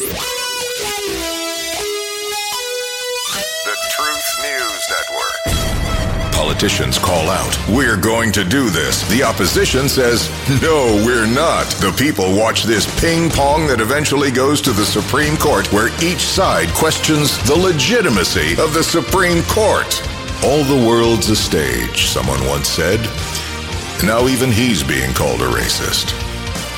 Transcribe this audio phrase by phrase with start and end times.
[0.00, 0.06] The
[3.90, 6.32] Truth News Network.
[6.32, 9.06] Politicians call out, We're going to do this.
[9.10, 10.30] The opposition says,
[10.62, 11.66] No, we're not.
[11.82, 16.20] The people watch this ping pong that eventually goes to the Supreme Court, where each
[16.20, 20.02] side questions the legitimacy of the Supreme Court.
[20.42, 23.00] All the world's a stage, someone once said.
[24.02, 26.29] Now even he's being called a racist.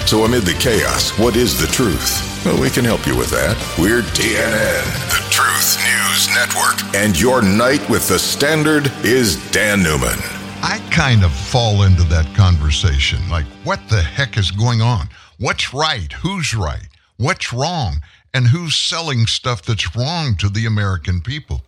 [0.07, 2.45] So amid the chaos, what is the truth?
[2.45, 3.57] Well, we can help you with that.
[3.79, 6.95] We're TNN, the Truth News Network.
[6.95, 10.19] And your night with the Standard is Dan Newman.
[10.63, 13.27] I kind of fall into that conversation.
[13.31, 15.09] Like, what the heck is going on?
[15.39, 16.13] What's right?
[16.13, 16.89] Who's right?
[17.17, 18.03] What's wrong?
[18.35, 21.63] And who's selling stuff that's wrong to the American people?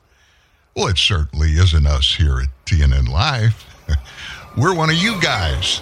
[0.76, 3.64] Well, it certainly isn't us here at TNN Live.
[4.56, 5.80] We're one of you guys.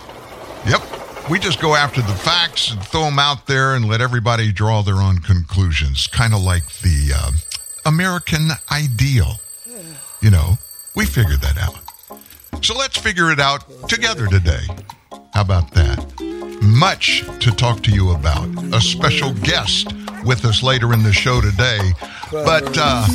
[0.69, 0.83] Yep.
[1.31, 4.83] We just go after the facts and throw them out there and let everybody draw
[4.83, 6.07] their own conclusions.
[6.07, 7.31] Kind of like the uh,
[7.87, 9.41] American ideal.
[10.21, 10.59] You know,
[10.95, 11.79] we figured that out.
[12.65, 14.61] So let's figure it out together today.
[15.33, 16.05] How about that?
[16.63, 18.49] Much to talk to you about.
[18.75, 19.93] A special guest
[20.25, 21.81] with us later in the show today.
[22.31, 23.07] But uh,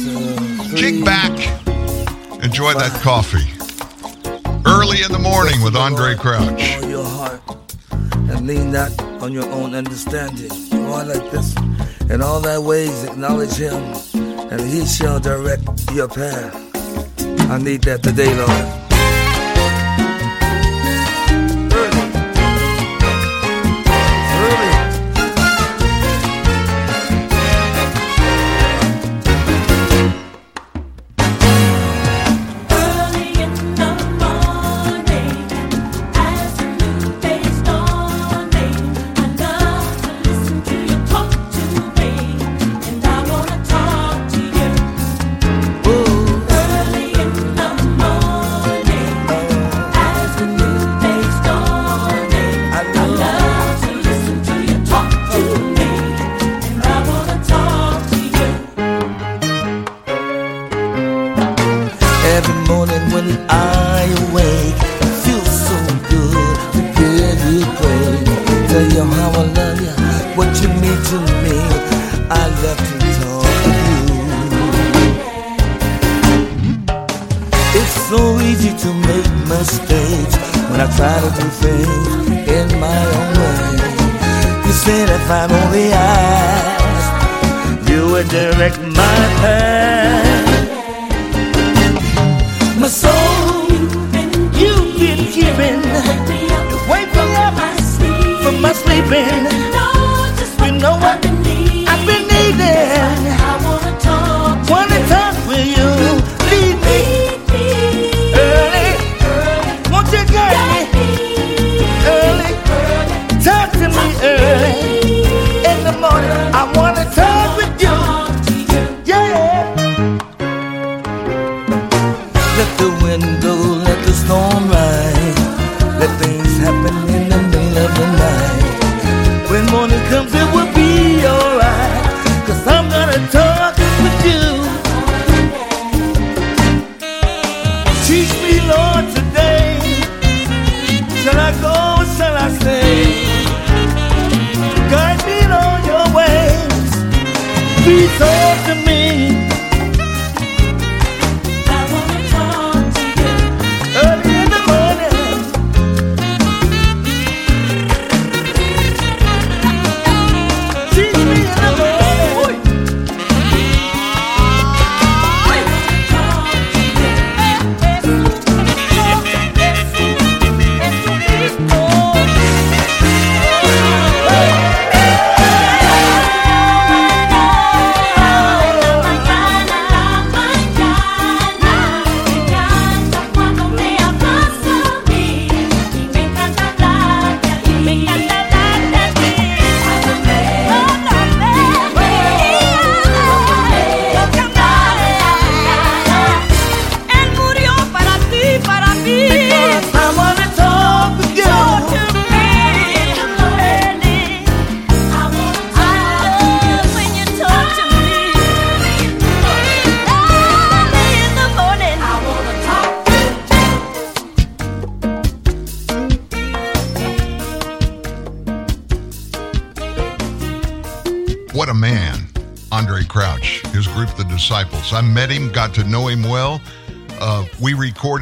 [0.75, 1.31] kick back,
[2.44, 3.53] enjoy that coffee.
[4.66, 6.77] Early in the morning with Andre Crouch.
[8.30, 10.52] And lean not on your own understanding.
[10.73, 11.56] On like this.
[12.09, 13.81] In all thy ways acknowledge him,
[14.52, 16.55] and he shall direct your path.
[17.50, 18.96] I need that today, Lord.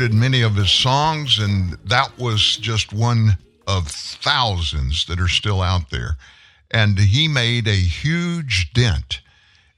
[0.06, 3.38] Recorded many of his songs, and that was just one
[3.68, 6.16] of thousands that are still out there.
[6.70, 9.22] And he made a huge dent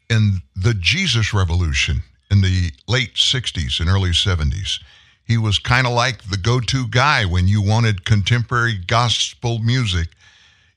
[0.10, 4.82] in the Jesus revolution in the late 60s and early 70s.
[5.26, 10.10] He was kind of like the go to guy when you wanted contemporary gospel music.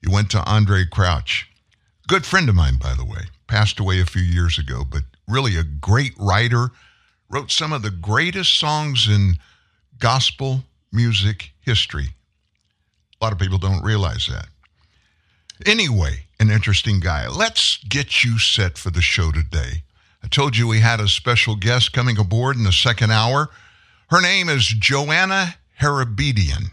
[0.01, 1.51] You went to Andre Crouch.
[2.07, 5.57] Good friend of mine, by the way, passed away a few years ago, but really
[5.57, 6.69] a great writer.
[7.31, 9.35] Wrote some of the greatest songs in
[9.99, 12.09] gospel music history.
[13.21, 14.49] A lot of people don't realize that.
[15.65, 17.29] Anyway, an interesting guy.
[17.29, 19.85] Let's get you set for the show today.
[20.25, 23.49] I told you we had a special guest coming aboard in the second hour.
[24.09, 26.71] Her name is Joanna Hairabedian.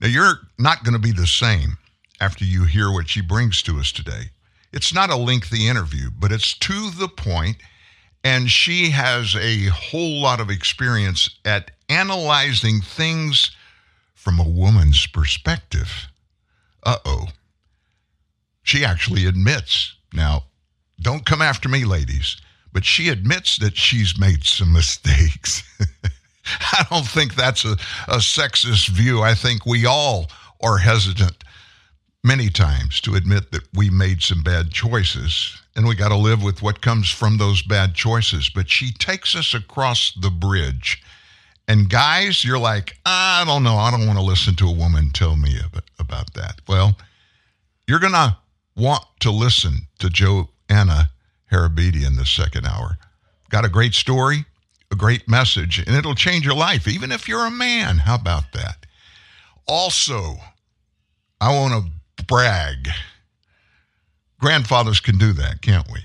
[0.00, 1.76] Now, you're not going to be the same
[2.20, 4.30] after you hear what she brings to us today.
[4.72, 7.58] It's not a lengthy interview, but it's to the point,
[8.24, 13.50] and she has a whole lot of experience at analyzing things
[14.14, 16.08] from a woman's perspective.
[16.82, 17.26] Uh oh.
[18.62, 20.44] She actually admits, now,
[21.00, 22.36] don't come after me, ladies,
[22.72, 25.62] but she admits that she's made some mistakes.
[26.46, 27.72] I don't think that's a,
[28.08, 29.20] a sexist view.
[29.20, 30.30] I think we all
[30.62, 31.42] are hesitant
[32.24, 36.42] many times to admit that we made some bad choices and we got to live
[36.42, 38.48] with what comes from those bad choices.
[38.48, 41.02] But she takes us across the bridge.
[41.66, 43.76] And guys, you're like, I don't know.
[43.76, 45.56] I don't want to listen to a woman tell me
[45.98, 46.60] about, that.
[46.68, 46.96] Well,
[47.88, 48.36] you're going to
[48.76, 51.10] want to listen to Joanna
[51.50, 52.98] Hairabedian the second hour.
[53.48, 54.44] Got a great story,
[54.90, 57.98] a great message, and it'll change your life, even if you're a man.
[57.98, 58.86] How about that?
[59.66, 60.36] Also,
[61.40, 61.90] I want to
[62.26, 62.88] brag.
[64.40, 66.00] Grandfathers can do that, can't we?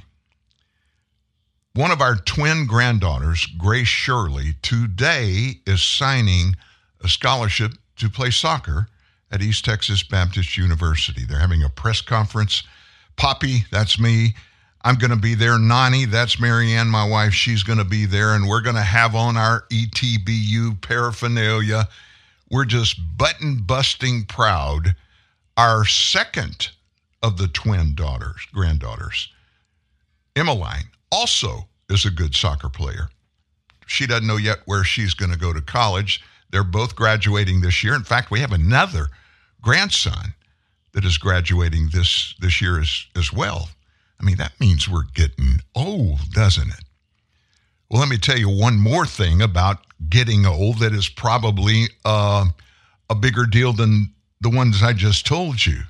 [1.73, 6.55] One of our twin granddaughters, Grace Shirley, today is signing
[7.03, 8.87] a scholarship to play soccer
[9.31, 11.23] at East Texas Baptist University.
[11.25, 12.63] They're having a press conference.
[13.15, 14.35] Poppy, that's me.
[14.81, 15.59] I'm going to be there.
[15.59, 17.33] Nani, that's Marianne, my wife.
[17.33, 18.33] She's going to be there.
[18.33, 21.87] And we're going to have on our ETBU paraphernalia.
[22.49, 24.95] We're just button busting proud.
[25.57, 26.69] Our second
[27.24, 29.30] of the twin daughters, granddaughters,
[30.36, 33.09] Emmeline, also is a good soccer player.
[33.88, 36.21] She doesn't know yet where she's going to go to college.
[36.51, 37.95] They're both graduating this year.
[37.95, 39.07] In fact, we have another
[39.62, 40.36] grandson
[40.94, 43.69] that is graduating this this year as as well.
[44.19, 46.83] I mean, that means we're getting old, doesn't it?
[47.89, 49.77] Well, let me tell you one more thing about
[50.10, 52.45] getting old that is probably uh,
[53.10, 55.81] a bigger deal than the ones I just told you.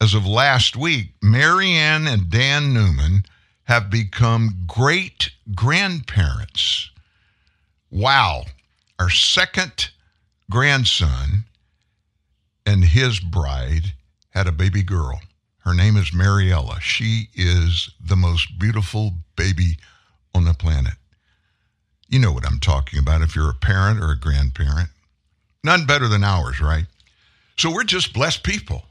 [0.00, 3.24] As of last week, Marianne and Dan Newman
[3.64, 6.90] have become great grandparents.
[7.90, 8.44] Wow.
[8.98, 9.90] Our second
[10.50, 11.44] grandson
[12.66, 13.94] and his bride
[14.30, 15.20] had a baby girl.
[15.60, 16.80] Her name is Mariella.
[16.80, 19.76] She is the most beautiful baby
[20.34, 20.94] on the planet.
[22.08, 24.88] You know what I'm talking about if you're a parent or a grandparent.
[25.62, 26.86] None better than ours, right?
[27.60, 28.86] So we're just blessed people.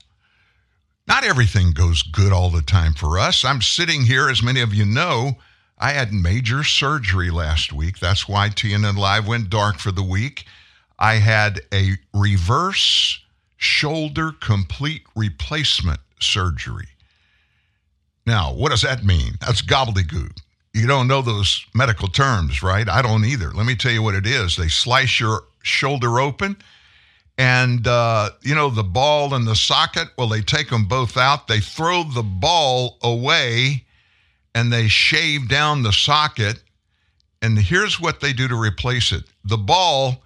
[1.08, 3.44] Not everything goes good all the time for us.
[3.44, 5.40] I'm sitting here, as many of you know,
[5.80, 7.98] I had major surgery last week.
[7.98, 10.46] That's why TNN Live went dark for the week.
[11.00, 13.20] I had a reverse
[13.58, 16.90] shoulder complete replacement surgery.
[18.28, 19.34] Now, what does that mean?
[19.42, 20.38] That's gobbledygook.
[20.76, 22.88] You don't know those medical terms, right?
[22.88, 23.50] I don't either.
[23.50, 24.58] Let me tell you what it is.
[24.58, 26.56] They slice your shoulder open,
[27.40, 30.10] and uh, you know the ball and the socket.
[30.18, 31.48] Well, they take them both out.
[31.48, 33.86] They throw the ball away,
[34.54, 36.62] and they shave down the socket.
[37.42, 40.22] And here's what they do to replace it: the ball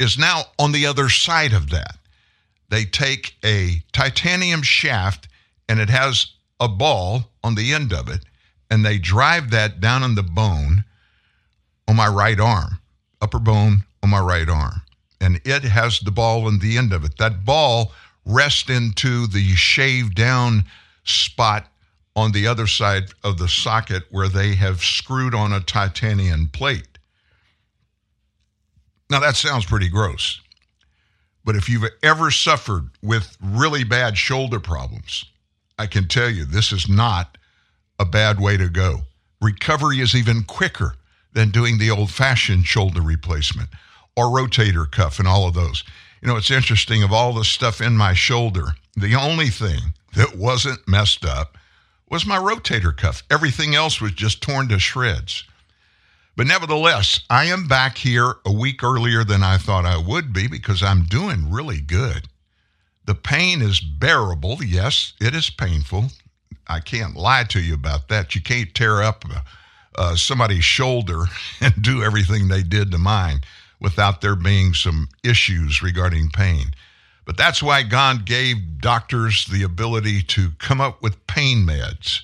[0.00, 1.96] is now on the other side of that.
[2.70, 5.28] They take a titanium shaft
[5.68, 6.26] and it has
[6.58, 8.24] a ball on the end of it,
[8.70, 10.84] and they drive that down in the bone
[11.86, 12.78] on my right arm,
[13.20, 14.80] upper bone on my right arm.
[15.24, 17.16] And it has the ball on the end of it.
[17.16, 17.92] That ball
[18.26, 20.66] rests into the shaved down
[21.04, 21.66] spot
[22.14, 26.98] on the other side of the socket where they have screwed on a titanium plate.
[29.08, 30.42] Now, that sounds pretty gross.
[31.42, 35.24] But if you've ever suffered with really bad shoulder problems,
[35.78, 37.38] I can tell you this is not
[37.98, 39.04] a bad way to go.
[39.40, 40.96] Recovery is even quicker
[41.32, 43.70] than doing the old fashioned shoulder replacement
[44.16, 45.84] or rotator cuff and all of those.
[46.22, 50.36] You know, it's interesting of all the stuff in my shoulder, the only thing that
[50.36, 51.58] wasn't messed up
[52.08, 53.22] was my rotator cuff.
[53.30, 55.44] Everything else was just torn to shreds.
[56.36, 60.48] But nevertheless, I am back here a week earlier than I thought I would be
[60.48, 62.28] because I'm doing really good.
[63.04, 64.58] The pain is bearable.
[64.64, 66.06] Yes, it is painful.
[66.66, 68.34] I can't lie to you about that.
[68.34, 69.24] You can't tear up
[69.96, 71.24] uh, somebody's shoulder
[71.60, 73.40] and do everything they did to mine
[73.80, 76.74] without there being some issues regarding pain.
[77.24, 82.20] But that's why God gave doctors the ability to come up with pain meds.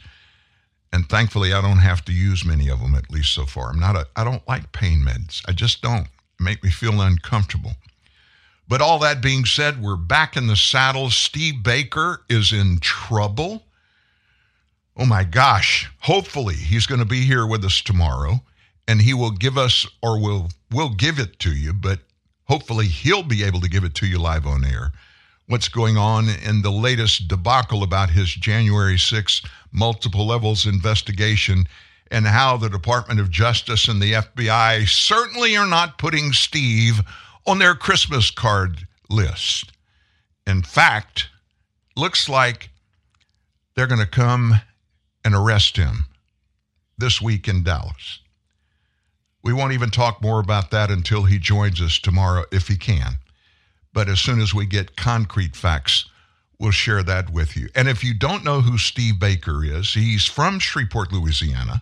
[0.93, 3.71] And thankfully, I don't have to use many of them, at least so far.
[3.71, 5.43] I'm not a, I don't like pain meds.
[5.47, 6.09] I just don't.
[6.39, 7.73] make me feel uncomfortable.
[8.67, 11.11] But all that being said, we're back in the saddle.
[11.11, 13.65] Steve Baker is in trouble.
[14.97, 15.91] Oh my gosh.
[16.01, 18.41] Hopefully, he's going to be here with us tomorrow
[18.87, 22.01] and he will give us or will will give it to you, but
[22.45, 24.93] hopefully he'll be able to give it to you live on air.
[25.47, 31.67] What's going on in the latest debacle about his January 6 multiple levels investigation
[32.11, 37.01] and how the Department of Justice and the FBI certainly are not putting Steve
[37.47, 39.73] on their Christmas card list.
[40.47, 41.29] In fact,
[41.97, 42.71] looks like
[43.75, 44.55] they're going to come
[45.25, 46.07] and arrest him
[46.99, 48.21] this week in Dallas.
[49.43, 53.15] We won't even talk more about that until he joins us tomorrow, if he can.
[53.93, 56.09] But as soon as we get concrete facts,
[56.59, 57.69] we'll share that with you.
[57.75, 61.81] And if you don't know who Steve Baker is, he's from Shreveport, Louisiana.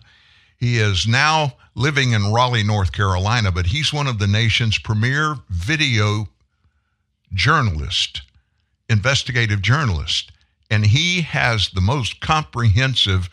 [0.57, 5.35] He is now living in Raleigh, North Carolina, but he's one of the nation's premier
[5.49, 6.27] video
[7.33, 8.21] journalists,
[8.89, 10.31] investigative journalists.
[10.71, 13.29] And he has the most comprehensive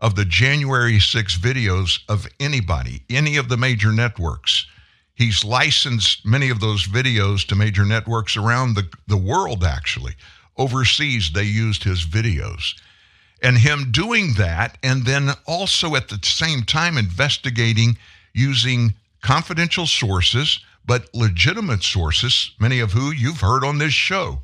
[0.00, 4.66] of the January 6 videos of anybody, any of the major networks.
[5.14, 10.14] He's licensed many of those videos to major networks around the, the world, actually.
[10.56, 12.74] Overseas, they used his videos.
[13.42, 17.98] And him doing that, and then also at the same time investigating
[18.32, 24.40] using confidential sources, but legitimate sources, many of who you've heard on this show.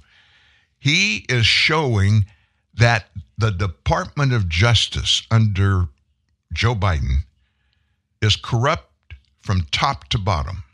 [0.78, 2.26] He is showing
[2.74, 3.06] that
[3.36, 5.88] the Department of Justice under
[6.52, 7.24] Joe Biden
[8.22, 10.64] is corrupt from top to bottom.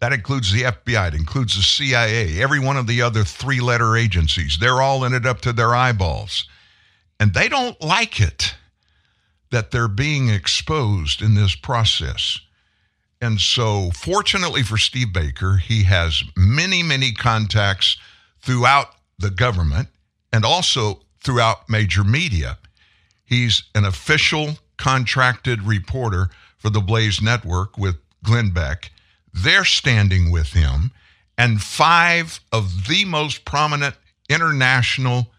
[0.00, 3.96] That includes the FBI, it includes the CIA, every one of the other three letter
[3.96, 4.58] agencies.
[4.60, 6.46] They're all in it up to their eyeballs.
[7.18, 8.54] And they don't like it
[9.50, 12.38] that they're being exposed in this process.
[13.20, 17.96] And so, fortunately for Steve Baker, he has many, many contacts
[18.42, 19.88] throughout the government
[20.32, 22.58] and also throughout major media.
[23.24, 26.28] He's an official contracted reporter
[26.58, 28.90] for the Blaze Network with Glenn Beck.
[29.32, 30.92] They're standing with him,
[31.36, 33.96] and five of the most prominent
[34.28, 35.32] international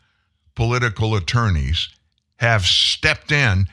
[0.55, 1.89] political attorneys
[2.37, 3.67] have stepped in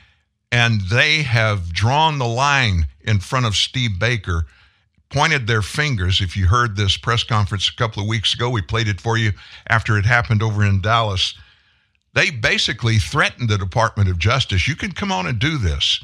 [0.53, 4.45] and they have drawn the line in front of Steve Baker,
[5.09, 6.21] pointed their fingers.
[6.21, 9.17] If you heard this press conference a couple of weeks ago, we played it for
[9.17, 9.31] you
[9.67, 11.33] after it happened over in Dallas.
[12.13, 16.03] They basically threatened the Department of Justice you can come on and do this,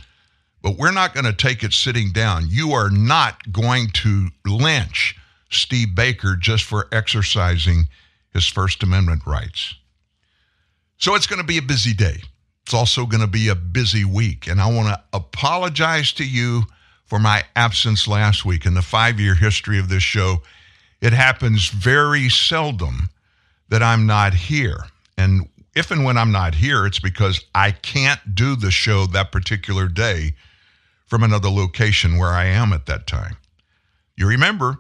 [0.62, 2.46] but we're not going to take it sitting down.
[2.50, 5.16] You are not going to lynch
[5.50, 7.88] Steve Baker just for exercising
[8.34, 9.75] his First Amendment rights.
[10.98, 12.22] So it's going to be a busy day.
[12.63, 14.48] It's also going to be a busy week.
[14.48, 16.63] And I want to apologize to you
[17.06, 18.66] for my absence last week.
[18.66, 20.44] In the five year history of this show,
[21.01, 23.10] it happens very seldom
[23.70, 24.86] that I'm not here.
[25.18, 29.31] And if and when I'm not here, it's because I can't do the show that
[29.31, 30.35] particular day
[31.05, 33.38] from another location where I am at that time.
[34.15, 34.79] You remember,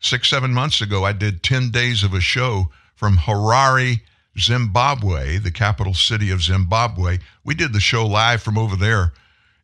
[0.00, 4.00] six, seven months ago, I did 10 days of a show from Harare,
[4.38, 7.18] Zimbabwe, the capital city of Zimbabwe.
[7.44, 9.12] We did the show live from over there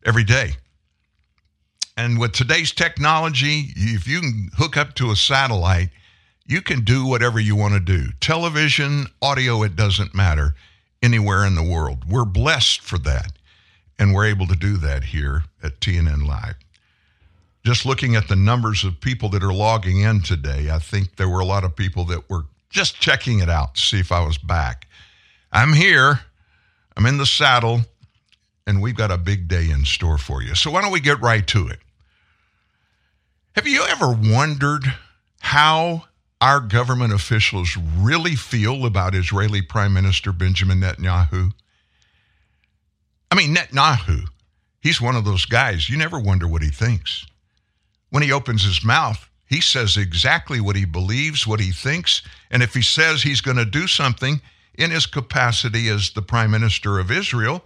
[0.05, 0.53] every day.
[1.95, 5.89] And with today's technology, if you can hook up to a satellite,
[6.51, 8.09] you can do whatever you want to do.
[8.19, 10.53] Television, audio, it doesn't matter
[11.01, 12.03] anywhere in the world.
[12.09, 13.31] We're blessed for that.
[13.97, 16.55] And we're able to do that here at TNN Live.
[17.63, 21.29] Just looking at the numbers of people that are logging in today, I think there
[21.29, 24.25] were a lot of people that were just checking it out to see if I
[24.25, 24.87] was back.
[25.53, 26.19] I'm here,
[26.97, 27.81] I'm in the saddle,
[28.67, 30.55] and we've got a big day in store for you.
[30.55, 31.79] So why don't we get right to it?
[33.55, 34.83] Have you ever wondered
[35.39, 36.05] how
[36.41, 41.53] our government officials really feel about Israeli Prime Minister Benjamin Netanyahu?
[43.31, 44.25] I mean, Netanyahu,
[44.81, 47.25] he's one of those guys, you never wonder what he thinks.
[48.09, 52.63] When he opens his mouth, he says exactly what he believes, what he thinks, and
[52.63, 54.41] if he says he's going to do something
[54.75, 57.63] in his capacity as the Prime Minister of Israel,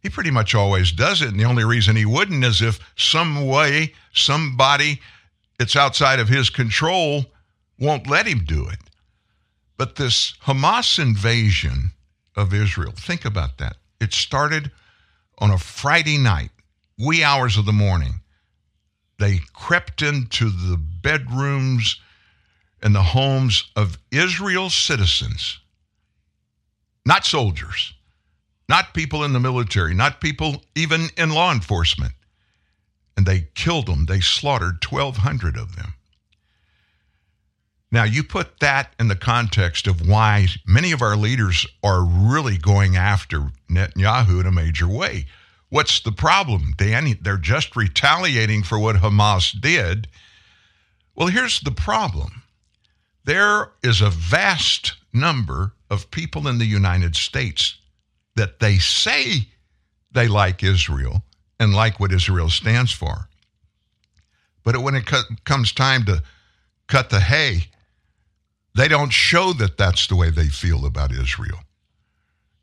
[0.00, 1.28] He pretty much always does it.
[1.28, 5.00] And the only reason he wouldn't is if some way, somebody
[5.58, 7.26] it's outside of his control
[7.78, 8.78] won't let him do it.
[9.76, 11.92] But this Hamas invasion
[12.36, 13.76] of Israel, think about that.
[14.00, 14.70] It started
[15.38, 16.50] on a Friday night,
[16.98, 18.20] wee hours of the morning.
[19.18, 22.00] They crept into the bedrooms
[22.82, 25.58] and the homes of Israel's citizens,
[27.04, 27.94] not soldiers,
[28.68, 32.12] not people in the military, not people even in law enforcement.
[33.16, 34.06] And they killed them.
[34.06, 35.94] They slaughtered 1,200 of them.
[37.90, 42.58] Now, you put that in the context of why many of our leaders are really
[42.58, 45.26] going after Netanyahu in a major way.
[45.70, 47.14] What's the problem, Danny?
[47.14, 50.08] They're just retaliating for what Hamas did.
[51.14, 52.42] Well, here's the problem
[53.24, 57.76] there is a vast number of people in the United States
[58.36, 59.48] that they say
[60.12, 61.22] they like Israel
[61.60, 63.28] and like what Israel stands for.
[64.62, 66.22] But when it co- comes time to
[66.86, 67.64] cut the hay,
[68.78, 71.58] they don't show that that's the way they feel about Israel.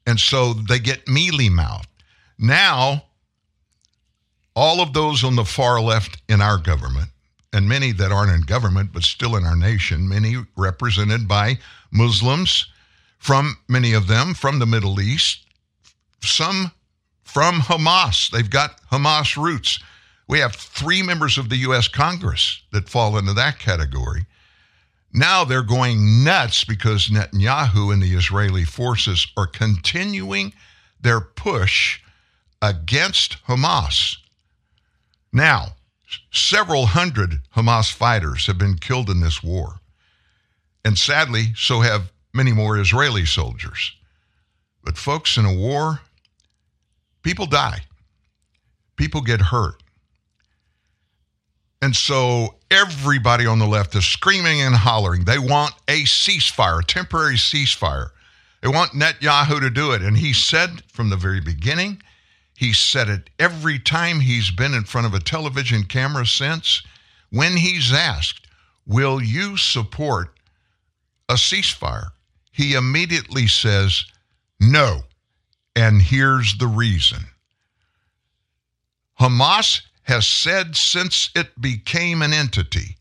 [0.07, 1.87] And so they get mealy mouthed.
[2.37, 3.05] Now,
[4.55, 7.09] all of those on the far left in our government,
[7.51, 11.57] and many that aren't in government but still in our nation, many represented by
[11.91, 12.67] Muslims,
[13.17, 15.45] from many of them from the Middle East,
[16.21, 16.71] some
[17.23, 18.29] from Hamas.
[18.29, 19.79] They've got Hamas roots.
[20.27, 21.87] We have three members of the U.S.
[21.87, 24.25] Congress that fall into that category.
[25.15, 30.51] Now they're going nuts because Netanyahu and the Israeli forces are continuing
[30.99, 32.01] their push
[32.61, 34.17] against Hamas.
[35.31, 35.77] Now,
[36.33, 39.79] several hundred Hamas fighters have been killed in this war.
[40.83, 43.93] And sadly, so have many more Israeli soldiers.
[44.83, 46.01] But, folks, in a war,
[47.23, 47.83] people die,
[48.97, 49.81] people get hurt.
[51.81, 55.25] And so everybody on the left is screaming and hollering.
[55.25, 58.09] They want a ceasefire, a temporary ceasefire.
[58.61, 60.01] They want Netanyahu to do it.
[60.01, 62.01] And he said from the very beginning,
[62.57, 66.81] he said it every time he's been in front of a television camera since,
[67.29, 68.47] when he's asked,
[68.87, 70.29] Will you support
[71.27, 72.09] a ceasefire?
[72.51, 74.05] He immediately says,
[74.59, 75.01] No.
[75.75, 77.19] And here's the reason
[79.19, 82.95] Hamas has said since it became an entity,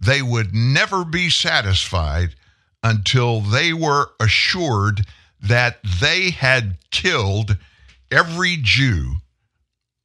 [0.00, 2.34] they would never be satisfied
[2.82, 5.06] until they were assured
[5.40, 7.56] that they had killed
[8.10, 9.14] every Jew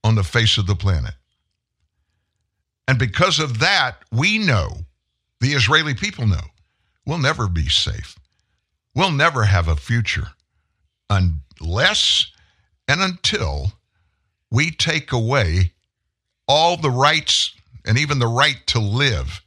[0.04, 1.14] on the face of the planet.
[2.88, 4.70] And because of that, we know,
[5.40, 6.44] the Israeli people know,
[7.06, 8.18] we'll never be safe.
[8.94, 10.28] We'll never have a future
[11.10, 12.28] unless
[12.88, 13.72] and until
[14.52, 15.72] we take away
[16.48, 17.54] all the rights
[17.86, 19.42] and even the right to live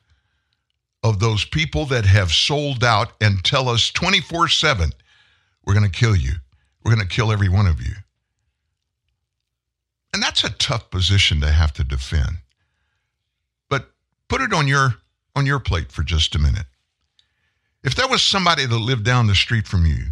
[1.02, 4.90] of those people that have sold out and tell us 24 7,
[5.64, 6.32] we're going to kill you.
[6.82, 7.94] We're going to kill every one of you.
[10.12, 12.38] And that's a tough position to have to defend.
[13.68, 13.90] But
[14.28, 14.96] put it on your
[15.34, 16.66] on your plate for just a minute.
[17.84, 20.06] If there was somebody that lived down the street from you,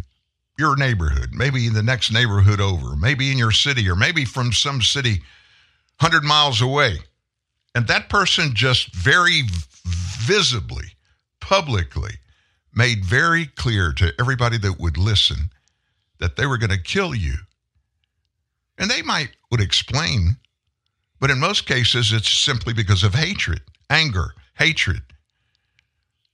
[0.57, 4.81] your neighborhood, maybe the next neighborhood over, maybe in your city, or maybe from some
[4.81, 5.21] city
[5.99, 6.99] 100 miles away,
[7.73, 9.43] and that person just very
[9.85, 10.85] visibly,
[11.39, 12.15] publicly
[12.73, 15.49] made very clear to everybody that would listen
[16.19, 17.35] that they were going to kill you.
[18.77, 20.37] And they might would explain,
[21.19, 25.01] but in most cases it's simply because of hatred, anger, hatred.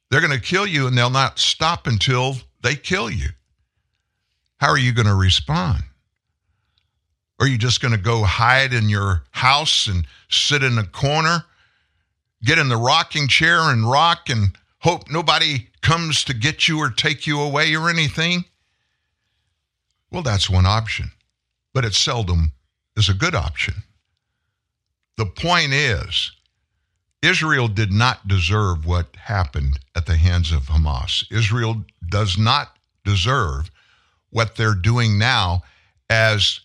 [0.10, 3.30] They're going to kill you and they'll not stop until they kill you.
[4.58, 5.84] How are you going to respond?
[7.42, 11.44] Are you just going to go hide in your house and sit in a corner,
[12.44, 16.92] get in the rocking chair and rock and hope nobody comes to get you or
[16.92, 18.46] take you away or anything?
[20.12, 21.10] Well, that's one option,
[21.74, 22.52] but it seldom
[22.96, 23.74] is a good option.
[25.18, 26.32] The point is,
[27.24, 31.24] Israel did not deserve what happened at the hands of Hamas.
[31.32, 33.72] Israel does not deserve
[34.30, 35.64] what they're doing now
[36.08, 36.60] as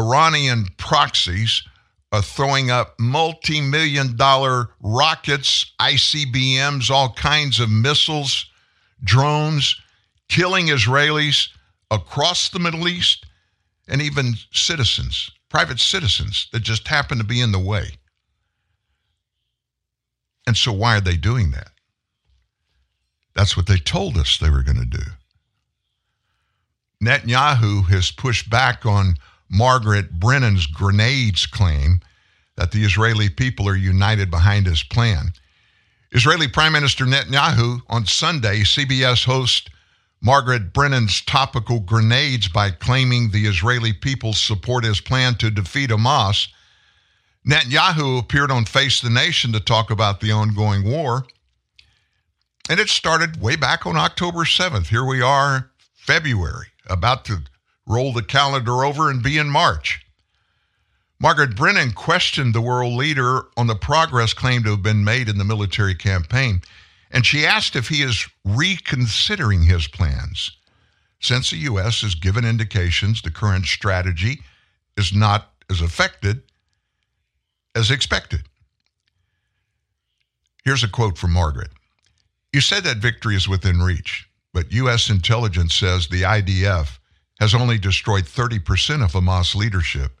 [0.00, 1.62] Iranian proxies
[2.12, 8.46] are throwing up multi million dollar rockets, ICBMs, all kinds of missiles,
[9.04, 9.76] drones,
[10.28, 11.48] killing Israelis
[11.90, 13.26] across the Middle East,
[13.88, 17.90] and even citizens, private citizens that just happen to be in the way.
[20.46, 21.70] And so, why are they doing that?
[23.34, 25.04] That's what they told us they were going to do.
[27.02, 29.14] Netanyahu has pushed back on
[29.50, 32.00] Margaret Brennan's grenades claim
[32.56, 35.32] that the Israeli people are united behind his plan.
[36.12, 39.70] Israeli Prime Minister Netanyahu on Sunday, CBS host
[40.22, 46.48] Margaret Brennan's topical grenades by claiming the Israeli people support his plan to defeat Hamas.
[47.46, 51.24] Netanyahu appeared on Face the Nation to talk about the ongoing war.
[52.68, 54.88] And it started way back on October 7th.
[54.88, 57.42] Here we are, February, about to
[57.90, 60.00] roll the calendar over and be in March.
[61.18, 65.36] Margaret Brennan questioned the world leader on the progress claimed to have been made in
[65.36, 66.62] the military campaign,
[67.10, 70.52] and she asked if he is reconsidering his plans.
[71.20, 72.00] Since the U.S.
[72.00, 74.40] has given indications the current strategy
[74.96, 76.40] is not as effective
[77.74, 78.44] as expected.
[80.64, 81.70] Here's a quote from Margaret
[82.52, 85.10] You said that victory is within reach, but U.S.
[85.10, 86.99] intelligence says the IDF
[87.40, 90.12] has only destroyed 30% of Hamas leadership,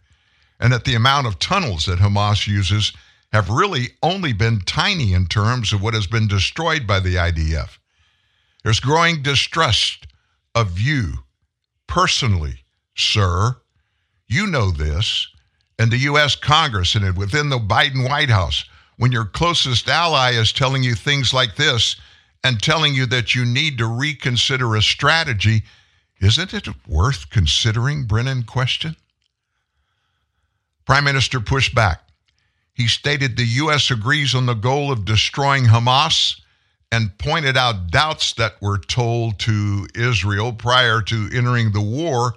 [0.58, 2.92] and that the amount of tunnels that Hamas uses
[3.32, 7.78] have really only been tiny in terms of what has been destroyed by the IDF.
[8.64, 10.06] There's growing distrust
[10.54, 11.12] of you
[11.86, 12.64] personally,
[12.96, 13.56] sir.
[14.26, 15.28] You know this,
[15.78, 16.34] and the U.S.
[16.36, 18.64] Congress and it within the Biden White House,
[18.96, 21.96] when your closest ally is telling you things like this
[22.44, 25.62] and telling you that you need to reconsider a strategy
[26.20, 28.04] isn't it worth considering?
[28.04, 28.96] Brennan questioned.
[30.84, 32.02] Prime Minister pushed back.
[32.74, 33.90] He stated the U.S.
[33.90, 36.40] agrees on the goal of destroying Hamas
[36.92, 42.34] and pointed out doubts that were told to Israel prior to entering the war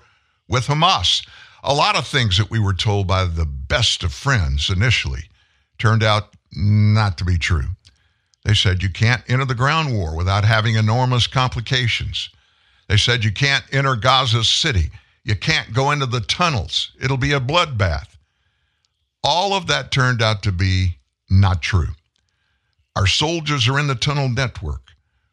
[0.48, 1.26] with Hamas.
[1.64, 5.30] A lot of things that we were told by the best of friends initially
[5.80, 7.70] turned out not to be true.
[8.44, 12.30] They said you can't enter the ground war without having enormous complications.
[12.94, 14.92] They said you can't enter Gaza City.
[15.24, 16.92] You can't go into the tunnels.
[17.02, 18.18] It'll be a bloodbath.
[19.24, 21.96] All of that turned out to be not true.
[22.96, 24.92] Our soldiers are in the tunnel network.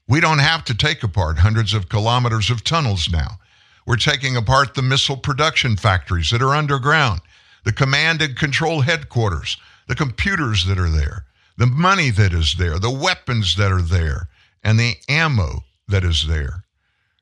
[0.08, 3.38] We don't have to take apart hundreds of kilometers of tunnels now.
[3.86, 7.20] We're taking apart the missile production factories that are underground,
[7.66, 11.26] the command and control headquarters, the computers that are there,
[11.58, 14.30] the money that is there, the weapons that are there,
[14.64, 16.64] and the ammo that is there.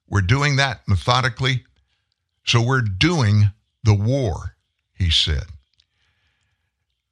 [0.09, 1.65] We're doing that methodically.
[2.45, 3.51] So we're doing
[3.85, 4.57] the war,
[4.95, 5.45] he said.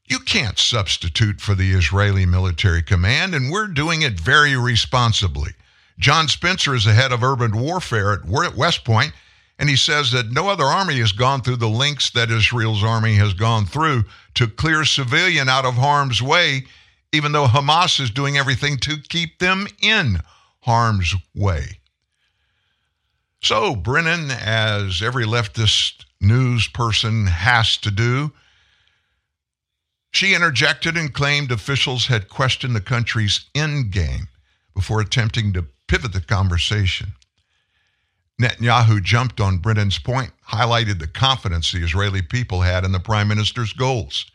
[0.09, 5.51] You can't substitute for the Israeli military command, and we're doing it very responsibly.
[5.99, 9.13] John Spencer is the head of urban warfare at West Point,
[9.59, 13.15] and he says that no other army has gone through the links that Israel's army
[13.15, 14.05] has gone through
[14.35, 16.67] to clear civilian out of harm's way,
[17.13, 20.21] even though Hamas is doing everything to keep them in
[20.61, 21.81] harm's way.
[23.43, 28.33] So, Brennan, as every leftist news person has to do,
[30.11, 34.29] she interjected and claimed officials had questioned the country's end game
[34.75, 37.13] before attempting to pivot the conversation.
[38.41, 43.29] Netanyahu jumped on Brennan's point, highlighted the confidence the Israeli people had in the prime
[43.29, 44.27] minister's goals.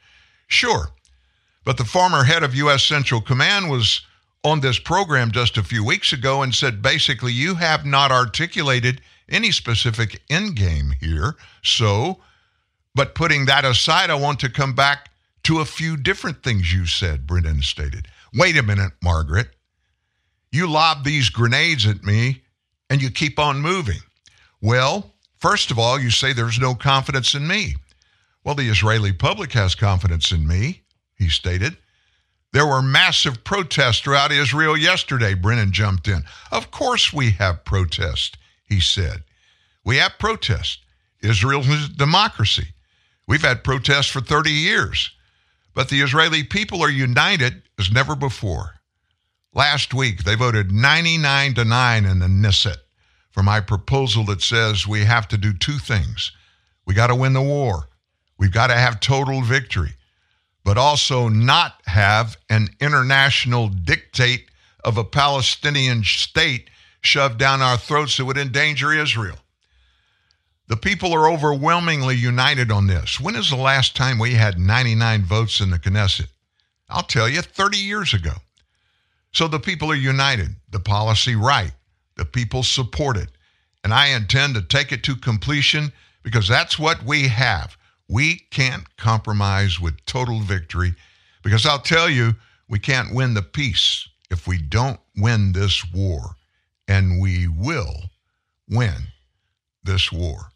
[0.48, 0.90] Sure,
[1.64, 2.84] but the former head of U.S.
[2.84, 4.02] Central Command was
[4.44, 9.02] on this program just a few weeks ago and said basically, you have not articulated
[9.30, 11.36] any specific end game here.
[11.64, 12.20] So,
[12.96, 15.10] but putting that aside, I want to come back
[15.44, 18.08] to a few different things you said, Brennan stated.
[18.34, 19.50] Wait a minute, Margaret.
[20.52, 22.44] You lob these grenades at me
[22.90, 24.00] and you keep on moving.
[24.62, 27.76] Well, first of all, you say there's no confidence in me.
[28.44, 30.82] Well, the Israeli public has confidence in me,
[31.16, 31.78] he stated.
[32.54, 36.24] There were massive protests throughout Israel yesterday, Brennan jumped in.
[36.52, 38.36] Of course we have protests,
[38.66, 39.24] he said.
[39.86, 40.80] We have protests.
[41.22, 42.74] Israel is a democracy.
[43.28, 45.12] We've had protests for 30 years.
[45.74, 48.82] But the Israeli people are united as never before.
[49.54, 52.78] Last week, they voted 99 to 9 in the Knesset
[53.32, 56.34] for my proposal that says we have to do two things.
[56.86, 57.88] We got to win the war.
[58.38, 59.94] We've got to have total victory
[60.64, 64.50] but also not have an international dictate
[64.84, 66.70] of a Palestinian state
[67.02, 69.38] shoved down our throats that would endanger Israel.
[70.68, 73.20] The people are overwhelmingly united on this.
[73.20, 76.30] When is the last time we had 99 votes in the Knesset?
[76.88, 78.34] I'll tell you, 30 years ago.
[79.34, 81.72] So the people are united, the policy right,
[82.16, 83.30] the people support it.
[83.84, 85.92] And I intend to take it to completion
[86.24, 87.76] because that's what we have.
[88.12, 90.96] We can't compromise with total victory
[91.44, 92.36] because I'll tell you,
[92.68, 96.36] we can't win the peace if we don't win this war.
[96.90, 98.10] And we will
[98.70, 98.96] win
[99.82, 100.52] this war.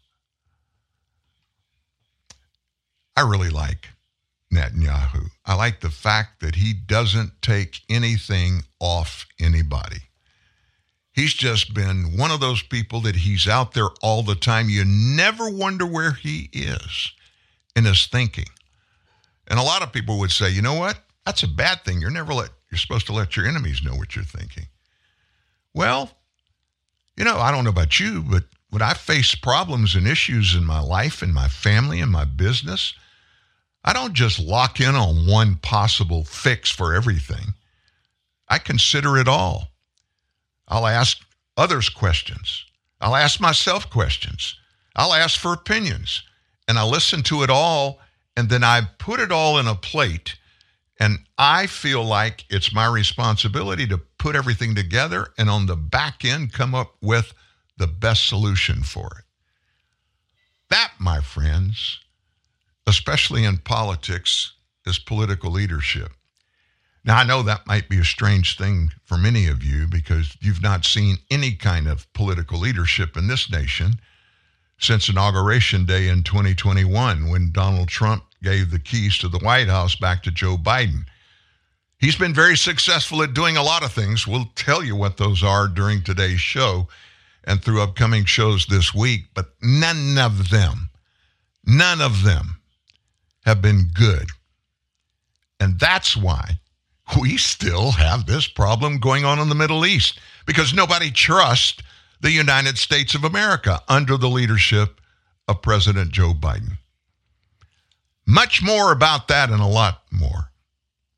[3.16, 3.88] I really like
[4.52, 5.28] Netanyahu.
[5.46, 10.02] I like the fact that he doesn't take anything off anybody.
[11.14, 14.68] He's just been one of those people that he's out there all the time.
[14.68, 17.12] You never wonder where he is
[17.76, 18.46] in his thinking.
[19.46, 20.98] And a lot of people would say, you know what?
[21.24, 22.00] That's a bad thing.
[22.00, 24.66] You're never let you're supposed to let your enemies know what you're thinking.
[25.72, 26.10] Well,
[27.16, 30.64] you know, I don't know about you, but when I face problems and issues in
[30.64, 32.94] my life, in my family, in my business,
[33.84, 37.54] I don't just lock in on one possible fix for everything.
[38.48, 39.68] I consider it all.
[40.66, 41.18] I'll ask
[41.56, 42.64] others questions.
[43.00, 44.56] I'll ask myself questions.
[44.96, 46.22] I'll ask for opinions.
[46.68, 48.00] And I listen to it all,
[48.36, 50.36] and then I put it all in a plate.
[50.98, 56.24] And I feel like it's my responsibility to put everything together and on the back
[56.24, 57.34] end come up with
[57.76, 59.24] the best solution for it.
[60.70, 62.00] That, my friends,
[62.86, 64.54] especially in politics,
[64.86, 66.12] is political leadership.
[67.04, 70.62] Now, I know that might be a strange thing for many of you because you've
[70.62, 74.00] not seen any kind of political leadership in this nation
[74.78, 79.96] since Inauguration Day in 2021 when Donald Trump gave the keys to the White House
[79.96, 81.04] back to Joe Biden.
[81.98, 84.26] He's been very successful at doing a lot of things.
[84.26, 86.88] We'll tell you what those are during today's show
[87.44, 90.90] and through upcoming shows this week, but none of them,
[91.64, 92.60] none of them
[93.46, 94.28] have been good.
[95.58, 96.58] And that's why
[97.20, 101.82] we still have this problem going on in the Middle East because nobody trusts
[102.20, 105.00] the United States of America under the leadership
[105.48, 106.78] of President Joe Biden.
[108.26, 110.50] Much more about that and a lot more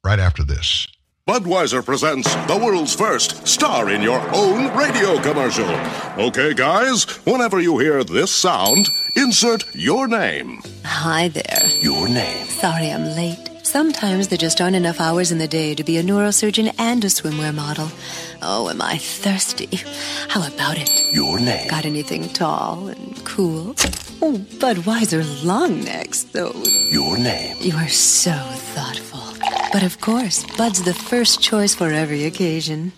[0.04, 0.86] right after this.
[1.26, 5.68] Budweiser presents the world's first star in your own radio commercial.
[6.18, 10.62] Okay, guys, whenever you hear this sound, insert your name.
[10.84, 11.68] Hi there.
[11.82, 12.46] Your name.
[12.46, 13.57] Sorry I'm late.
[13.68, 17.08] Sometimes there just aren't enough hours in the day to be a neurosurgeon and a
[17.08, 17.90] swimwear model.
[18.40, 19.68] Oh, am I thirsty?
[20.28, 20.90] How about it?
[21.12, 21.68] Your name.
[21.68, 23.74] Got anything tall and cool?
[24.22, 26.54] Oh, Budweiser long necks, though.
[26.90, 27.58] Your name.
[27.60, 29.36] You are so thoughtful.
[29.70, 32.92] But of course, Bud's the first choice for every occasion.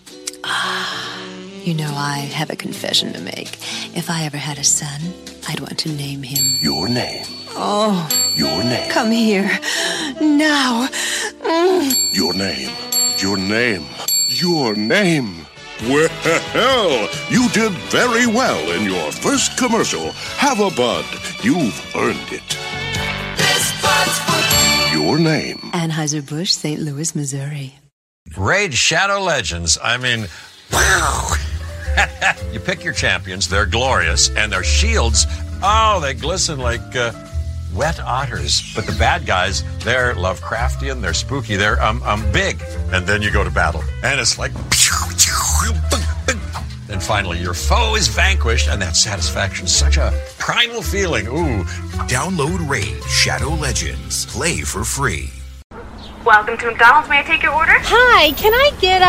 [0.45, 1.21] Ah,
[1.65, 3.57] you know, I have a confession to make.
[3.93, 5.01] If I ever had a son,
[5.49, 6.39] I'd want to name him.
[6.61, 7.25] Your name.
[7.55, 8.89] Oh, Your name.
[8.89, 9.49] come here.
[10.21, 10.87] Now.
[11.41, 12.15] Mm.
[12.15, 12.71] Your name.
[13.17, 13.85] Your name.
[14.29, 15.45] Your name.
[15.87, 20.11] Well, you did very well in your first commercial.
[20.37, 21.05] Have a bud.
[21.41, 22.47] You've earned it.
[23.37, 24.93] This product.
[24.93, 25.57] Your name.
[25.73, 26.79] Anheuser-Busch, St.
[26.79, 27.79] Louis, Missouri.
[28.37, 29.77] Raid Shadow Legends.
[29.81, 30.27] I mean,
[30.71, 31.33] wow.
[32.53, 35.25] you pick your champions, they're glorious, and their shields,
[35.63, 37.11] oh, they glisten like uh,
[37.73, 38.73] wet otters.
[38.75, 42.61] But the bad guys, they're Lovecraftian, they're spooky, they're um, um, big.
[42.91, 44.51] And then you go to battle, and it's like.
[46.91, 51.25] And finally, your foe is vanquished, and that satisfaction's such a primal feeling.
[51.27, 51.63] Ooh,
[52.07, 54.25] Download Raid Shadow Legends.
[54.25, 55.29] Play for free.
[56.23, 57.09] Welcome to McDonald's.
[57.09, 57.71] May I take your order?
[57.81, 59.05] Hi, can I get a?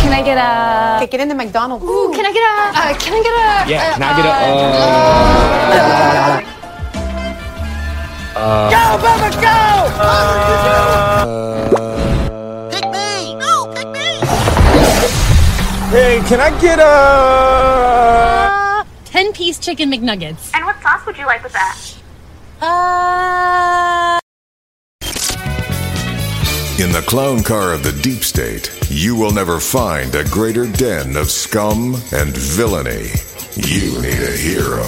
[0.00, 0.98] can I get a?
[1.02, 1.84] Okay, get in the McDonald's.
[1.84, 2.70] Ooh, can I get a?
[2.70, 3.66] Uh, can I get a?
[3.68, 4.28] Yeah, uh, can I get a?
[8.38, 9.58] Uh, Go, Bubba, go!
[12.70, 13.34] Pick me!
[13.34, 14.06] No, pick me!
[15.90, 16.84] hey, can I get a?
[16.84, 20.52] uh, Ten-piece chicken McNuggets.
[20.54, 21.76] And what sauce would you like with that?
[22.60, 24.20] Uh.
[26.78, 31.16] In the clown car of the deep state, you will never find a greater den
[31.16, 33.08] of scum and villainy.
[33.56, 34.84] You need a hero.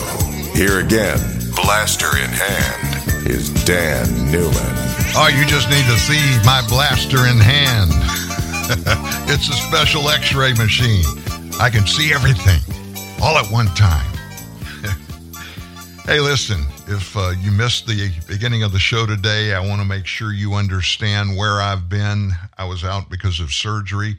[0.53, 1.19] Here again,
[1.57, 4.75] blaster in hand, is Dan Newman.
[5.17, 7.91] Oh, you just need to see my blaster in hand.
[9.31, 11.07] it's a special x ray machine.
[11.59, 12.61] I can see everything
[13.23, 14.13] all at one time.
[16.05, 19.87] hey, listen, if uh, you missed the beginning of the show today, I want to
[19.87, 22.33] make sure you understand where I've been.
[22.57, 24.17] I was out because of surgery.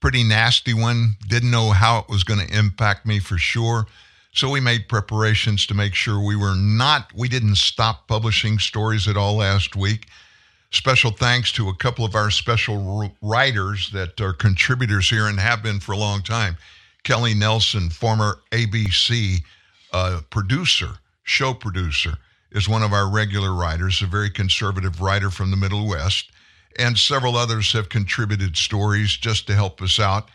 [0.00, 1.14] Pretty nasty one.
[1.26, 3.86] Didn't know how it was going to impact me for sure.
[4.32, 9.08] So we made preparations to make sure we were not, we didn't stop publishing stories
[9.08, 10.06] at all last week.
[10.72, 15.62] Special thanks to a couple of our special writers that are contributors here and have
[15.62, 16.58] been for a long time.
[17.02, 19.42] Kelly Nelson, former ABC
[19.92, 22.18] uh, producer, show producer,
[22.52, 26.30] is one of our regular writers, a very conservative writer from the Middle West.
[26.78, 30.28] And several others have contributed stories just to help us out.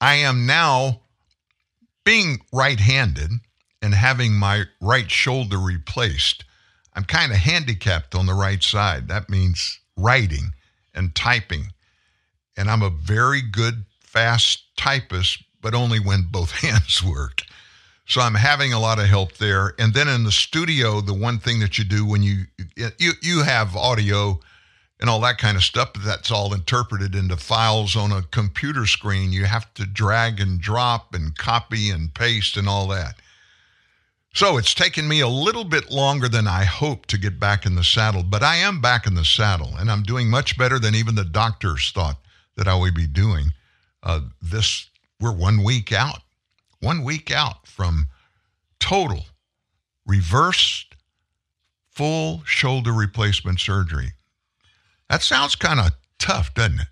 [0.00, 1.02] I am now
[2.04, 3.30] being right handed
[3.80, 6.44] and having my right shoulder replaced.
[6.94, 9.08] I'm kind of handicapped on the right side.
[9.08, 10.52] That means writing
[10.94, 11.72] and typing.
[12.56, 17.42] And I'm a very good, fast typist, but only when both hands work.
[18.12, 19.74] So I'm having a lot of help there.
[19.78, 22.44] And then in the studio, the one thing that you do when you
[22.98, 24.38] you you have audio
[25.00, 28.84] and all that kind of stuff, but that's all interpreted into files on a computer
[28.84, 29.32] screen.
[29.32, 33.14] You have to drag and drop and copy and paste and all that.
[34.34, 37.76] So it's taken me a little bit longer than I hoped to get back in
[37.76, 40.94] the saddle, but I am back in the saddle and I'm doing much better than
[40.94, 42.18] even the doctors thought
[42.56, 43.52] that I would be doing.
[44.02, 46.20] Uh, this, we're one week out,
[46.82, 48.08] one week out from
[48.80, 49.24] total
[50.04, 50.96] reversed
[51.90, 54.12] full shoulder replacement surgery.
[55.08, 56.86] That sounds kind of tough, doesn't it?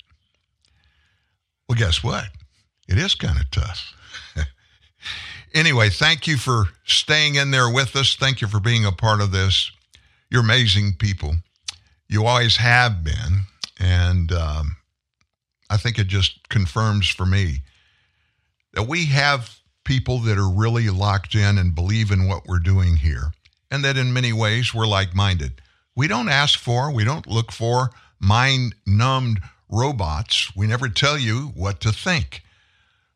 [1.69, 2.27] Well, guess what?
[2.89, 3.95] It is kind of tough.
[5.55, 8.15] anyway, thank you for staying in there with us.
[8.15, 9.71] Thank you for being a part of this.
[10.31, 11.35] You're amazing people.
[12.09, 13.45] You always have been.
[13.79, 14.77] And um,
[15.71, 17.63] I think it just confirms for me
[18.75, 22.97] that we have people that are really locked in and believe in what we're doing
[22.97, 23.33] here,
[23.71, 25.61] and that in many ways we're like minded.
[25.97, 30.55] We don't ask for, we don't look for mind numbed robots.
[30.57, 32.43] We never tell you what to think.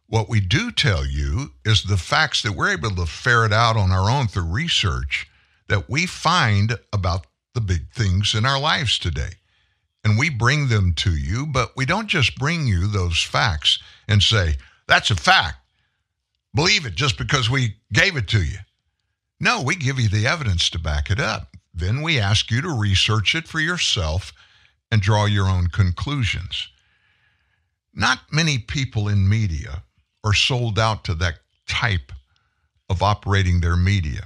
[0.07, 3.91] What we do tell you is the facts that we're able to ferret out on
[3.91, 5.29] our own through research
[5.69, 9.31] that we find about the big things in our lives today.
[10.05, 14.23] And we bring them to you, but we don't just bring you those facts and
[14.23, 15.57] say, that's a fact.
[16.55, 18.59] Believe it just because we gave it to you.
[19.41, 21.57] No, we give you the evidence to back it up.
[21.75, 24.33] Then we ask you to research it for yourself
[24.91, 26.69] and draw your own conclusions.
[27.93, 29.83] Not many people in media
[30.23, 32.13] are sold out to that type
[32.89, 34.23] of operating their media.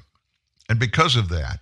[0.68, 1.60] And because of that,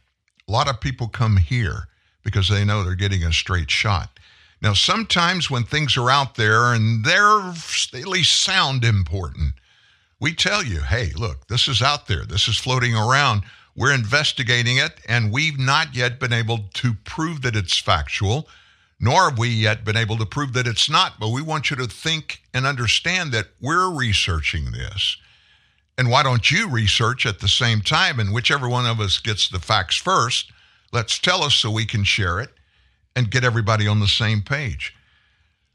[0.48, 1.88] a lot of people come here
[2.24, 4.18] because they know they're getting a straight shot.
[4.61, 7.52] Now, sometimes when things are out there and they're
[7.92, 9.52] they at least sound important,
[10.20, 13.42] we tell you, hey, look, this is out there, this is floating around.
[13.76, 18.48] We're investigating it, and we've not yet been able to prove that it's factual,
[18.98, 21.20] nor have we yet been able to prove that it's not.
[21.20, 25.18] But we want you to think and understand that we're researching this.
[25.98, 28.18] And why don't you research at the same time?
[28.18, 30.50] And whichever one of us gets the facts first,
[30.92, 32.50] let's tell us so we can share it
[33.14, 34.94] and get everybody on the same page.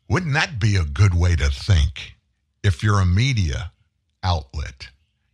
[0.09, 2.15] Wouldn't that be a good way to think
[2.63, 3.71] if you're a media
[4.23, 4.89] outlet?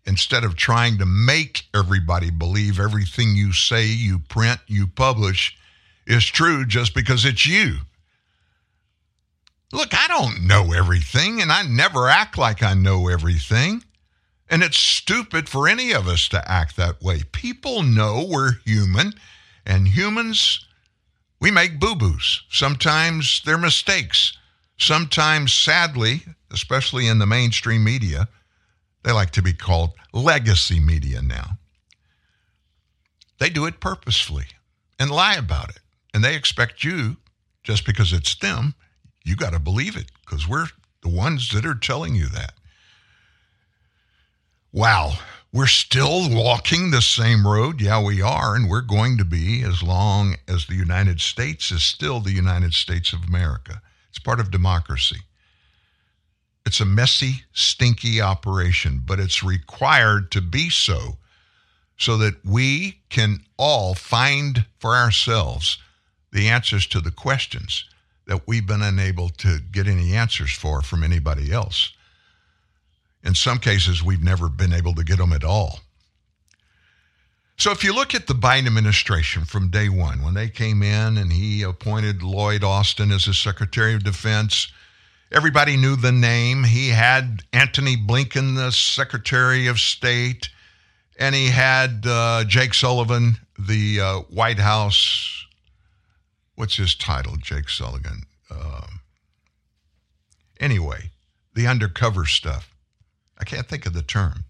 [0.06, 5.58] Instead of trying to make everybody believe everything you say, you print, you publish
[6.06, 7.80] is true just because it's you.
[9.73, 13.84] Look, I don't know everything, and I never act like I know everything.
[14.50, 17.23] And it's stupid for any of us to act that way.
[17.34, 19.12] People know we're human,
[19.65, 20.65] and humans,
[21.41, 22.43] we make boo boos.
[22.50, 24.38] Sometimes they're mistakes.
[24.78, 28.30] Sometimes, sadly, especially in the mainstream media,
[29.03, 31.57] they like to be called legacy media now.
[33.39, 34.47] They do it purposefully
[34.99, 35.79] and lie about it.
[36.13, 37.17] And they expect you,
[37.63, 38.73] just because it's them,
[39.23, 40.67] you got to believe it because we're
[41.01, 42.53] the ones that are telling you that.
[44.71, 45.13] Wow,
[45.53, 47.81] we're still walking the same road.
[47.81, 48.55] Yeah, we are.
[48.55, 52.73] And we're going to be as long as the United States is still the United
[52.73, 53.81] States of America.
[54.10, 55.21] It's part of democracy.
[56.67, 61.15] It's a messy, stinky operation, but it's required to be so
[61.97, 65.77] so that we can all find for ourselves
[66.34, 67.86] the answers to the questions
[68.25, 71.93] that we've been unable to get any answers for from anybody else.
[73.23, 75.80] In some cases, we've never been able to get them at all.
[77.56, 81.17] So, if you look at the Biden administration from day one, when they came in
[81.17, 84.67] and he appointed Lloyd Austin as his Secretary of Defense,
[85.32, 86.63] everybody knew the name.
[86.63, 90.50] He had Antony Blinken, the Secretary of State,
[91.19, 95.46] and he had uh, Jake Sullivan, the uh, White House.
[96.56, 98.23] What's his title, Jake Sullivan?
[98.50, 99.02] Um,
[100.60, 101.12] anyway,
[101.54, 102.73] the undercover stuff.
[103.38, 104.46] I can't think of the term.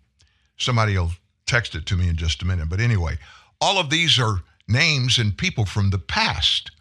[0.57, 1.11] Somebody will
[1.45, 2.69] text it to me in just a minute.
[2.69, 3.17] But anyway,
[3.59, 6.71] all of these are names and people from the past.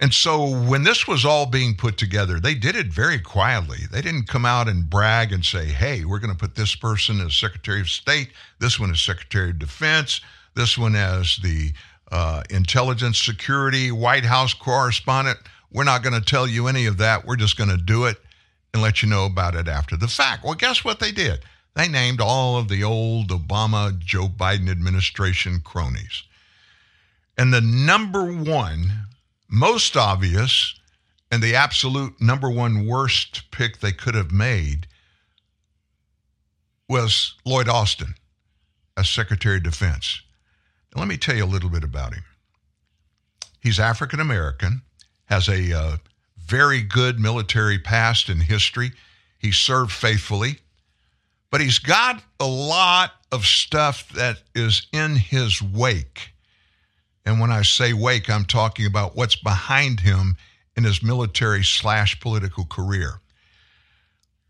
[0.00, 3.78] And so when this was all being put together, they did it very quietly.
[3.90, 7.20] They didn't come out and brag and say, hey, we're going to put this person
[7.20, 8.30] as Secretary of State,
[8.60, 10.20] this one as Secretary of Defense,
[10.54, 11.72] this one as the
[12.12, 15.38] uh, Intelligence Security White House correspondent.
[15.72, 17.26] We're not going to tell you any of that.
[17.26, 18.18] We're just going to do it
[18.72, 20.44] and let you know about it after the fact.
[20.44, 21.40] Well, guess what they did?
[21.74, 26.22] They named all of the old Obama, Joe Biden administration cronies.
[27.36, 29.07] And the number one,
[29.48, 30.78] most obvious,
[31.30, 34.86] and the absolute number one worst pick they could have made
[36.88, 38.14] was Lloyd Austin
[38.96, 40.22] as Secretary of Defense.
[40.94, 42.24] Now, let me tell you a little bit about him.
[43.60, 44.82] He's African American,
[45.26, 45.96] has a uh,
[46.38, 48.92] very good military past and history.
[49.38, 50.58] He served faithfully,
[51.50, 56.32] but he's got a lot of stuff that is in his wake.
[57.28, 60.38] And when I say wake, I'm talking about what's behind him
[60.74, 63.20] in his military slash political career.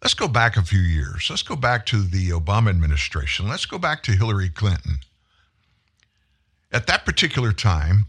[0.01, 1.27] Let's go back a few years.
[1.29, 3.49] Let's go back to the Obama administration.
[3.49, 5.01] Let's go back to Hillary Clinton.
[6.71, 8.07] At that particular time,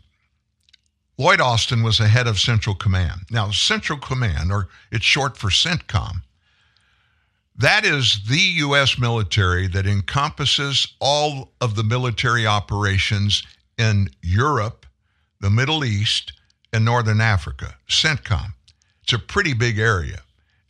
[1.18, 3.22] Lloyd Austin was the head of Central Command.
[3.32, 6.22] Now, Central Command, or it's short for CENTCOM,
[7.56, 9.00] that is the U.S.
[9.00, 13.42] military that encompasses all of the military operations
[13.80, 14.86] in Europe,
[15.40, 16.34] the Middle East,
[16.72, 17.76] and Northern Africa.
[17.88, 18.54] CENTCOM.
[19.04, 20.20] It's a pretty big area,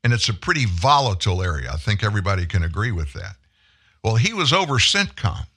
[0.03, 1.71] and it's a pretty volatile area.
[1.73, 3.35] I think everybody can agree with that.
[4.03, 5.47] Well, he was over CENTCOM.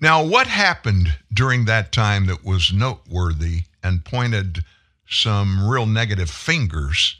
[0.00, 4.64] Now, what happened during that time that was noteworthy and pointed
[5.06, 7.16] some real negative fingers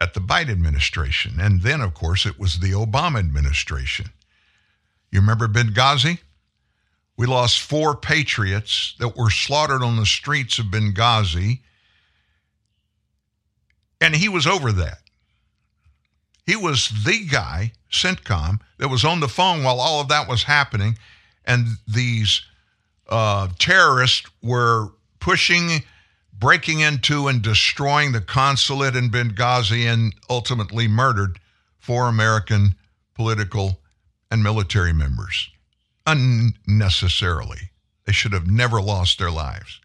[0.00, 1.38] at the Biden administration?
[1.38, 4.06] And then, of course, it was the Obama administration.
[5.10, 6.20] You remember Benghazi?
[7.16, 11.60] We lost four patriots that were slaughtered on the streets of Benghazi.
[14.00, 14.98] And he was over that.
[16.44, 20.42] He was the guy, CENTCOM, that was on the phone while all of that was
[20.42, 20.98] happening.
[21.44, 22.42] And these
[23.08, 24.88] uh, terrorists were
[25.20, 25.84] pushing,
[26.32, 31.38] breaking into, and destroying the consulate in Benghazi and ultimately murdered
[31.78, 32.74] four American
[33.14, 33.78] political
[34.30, 35.48] and military members
[36.06, 37.70] unnecessarily.
[38.04, 39.80] They should have never lost their lives.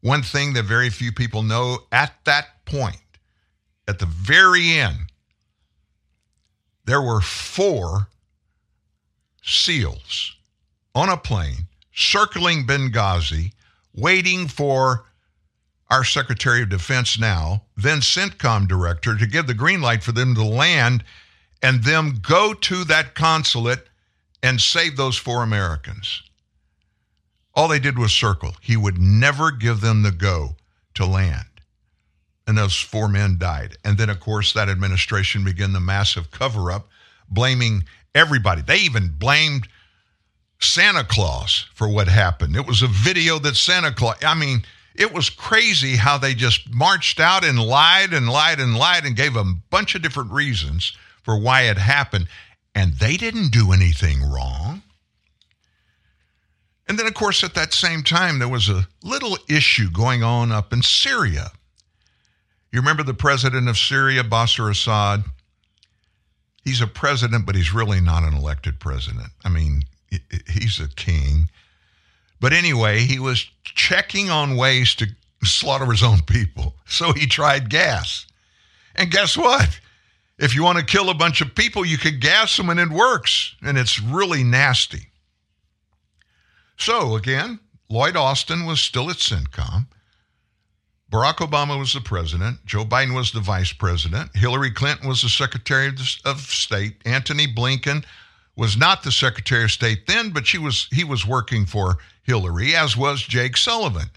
[0.00, 3.00] One thing that very few people know at that point,
[3.88, 5.12] at the very end,
[6.84, 8.08] there were four
[9.42, 10.36] SEALs
[10.94, 13.52] on a plane circling Benghazi,
[13.94, 15.06] waiting for
[15.90, 20.34] our Secretary of Defense now, then CENTCOM director, to give the green light for them
[20.34, 21.02] to land
[21.62, 23.86] and them go to that consulate
[24.42, 26.22] and save those four Americans.
[27.54, 28.54] All they did was circle.
[28.60, 30.56] He would never give them the go
[30.94, 31.44] to land.
[32.46, 33.76] And those four men died.
[33.84, 36.88] And then, of course, that administration began the massive cover up,
[37.28, 37.84] blaming
[38.14, 38.62] everybody.
[38.62, 39.68] They even blamed
[40.60, 42.56] Santa Claus for what happened.
[42.56, 44.62] It was a video that Santa Claus, I mean,
[44.94, 49.16] it was crazy how they just marched out and lied and lied and lied and
[49.16, 52.28] gave a bunch of different reasons for why it happened.
[52.76, 54.82] And they didn't do anything wrong.
[56.86, 60.52] And then, of course, at that same time, there was a little issue going on
[60.52, 61.50] up in Syria.
[62.70, 65.24] You remember the president of Syria, Bashar Assad?
[66.64, 69.30] He's a president, but he's really not an elected president.
[69.42, 69.84] I mean,
[70.46, 71.48] he's a king.
[72.40, 75.06] But anyway, he was checking on ways to
[75.42, 76.74] slaughter his own people.
[76.84, 78.26] So he tried gas.
[78.94, 79.80] And guess what?
[80.38, 82.90] If you want to kill a bunch of people, you could gas them and it
[82.90, 83.54] works.
[83.62, 85.08] And it's really nasty.
[86.76, 87.58] So again,
[87.88, 89.86] Lloyd Austin was still at CENTCOM.
[91.10, 92.64] Barack Obama was the president.
[92.66, 94.34] Joe Biden was the vice president.
[94.34, 95.92] Hillary Clinton was the Secretary
[96.24, 96.96] of State.
[97.06, 98.04] Antony Blinken
[98.56, 102.74] was not the Secretary of State then, but she was he was working for Hillary,
[102.74, 104.10] as was Jake Sullivan.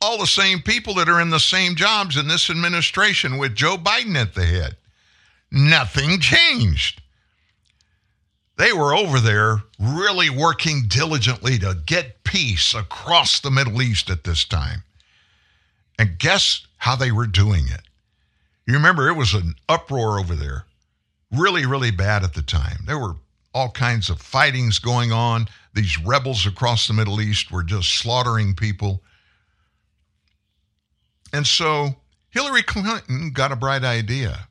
[0.00, 3.76] All the same people that are in the same jobs in this administration with Joe
[3.76, 4.76] Biden at the head.
[5.54, 7.00] Nothing changed.
[8.56, 14.24] They were over there really working diligently to get peace across the Middle East at
[14.24, 14.82] this time.
[15.96, 17.82] And guess how they were doing it?
[18.66, 20.64] You remember it was an uproar over there,
[21.30, 22.78] really, really bad at the time.
[22.84, 23.14] There were
[23.54, 25.46] all kinds of fightings going on.
[25.72, 29.02] These rebels across the Middle East were just slaughtering people.
[31.32, 31.94] And so
[32.30, 34.48] Hillary Clinton got a bright idea.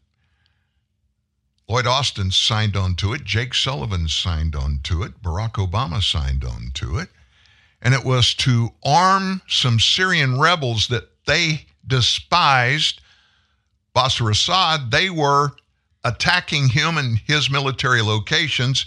[1.73, 3.23] Lloyd Austin signed on to it.
[3.23, 5.23] Jake Sullivan signed on to it.
[5.23, 7.09] Barack Obama signed on to it.
[7.81, 13.01] And it was to arm some Syrian rebels that they despised
[13.95, 14.91] Bashar Assad.
[14.91, 15.53] They were
[16.03, 18.85] attacking him and his military locations.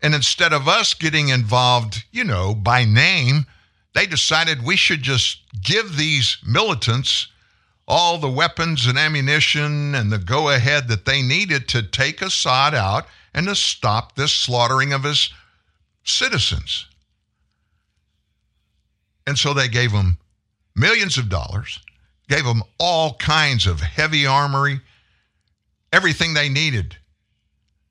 [0.00, 3.44] And instead of us getting involved, you know, by name,
[3.92, 7.26] they decided we should just give these militants
[7.86, 12.74] all the weapons and ammunition and the go ahead that they needed to take Assad
[12.74, 15.30] out and to stop this slaughtering of his
[16.04, 16.86] citizens.
[19.26, 20.18] And so they gave them
[20.74, 21.80] millions of dollars,
[22.28, 24.80] gave them all kinds of heavy armory,
[25.92, 26.96] everything they needed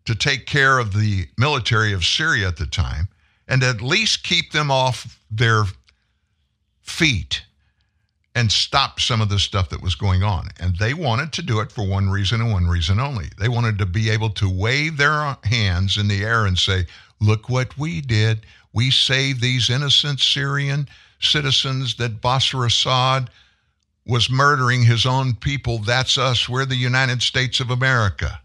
[0.05, 3.07] to take care of the military of Syria at the time
[3.47, 5.63] and at least keep them off their
[6.81, 7.43] feet
[8.35, 10.49] and stop some of the stuff that was going on.
[10.59, 13.27] And they wanted to do it for one reason and one reason only.
[13.39, 16.85] They wanted to be able to wave their hands in the air and say,
[17.19, 18.45] Look what we did.
[18.73, 20.89] We saved these innocent Syrian
[21.21, 23.29] citizens that Bashar Assad
[24.05, 25.77] was murdering his own people.
[25.77, 26.49] That's us.
[26.49, 28.41] We're the United States of America.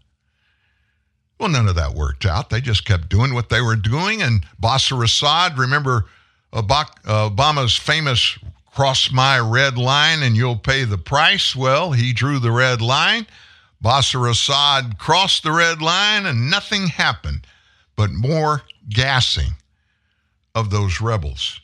[1.39, 2.49] Well, none of that worked out.
[2.49, 4.21] They just kept doing what they were doing.
[4.21, 6.05] And Bashar Assad, remember
[6.53, 8.37] Obama's famous
[8.73, 11.55] cross my red line and you'll pay the price?
[11.55, 13.27] Well, he drew the red line.
[13.83, 17.47] Bashar Assad crossed the red line and nothing happened
[17.95, 19.55] but more gassing
[20.55, 21.61] of those rebels.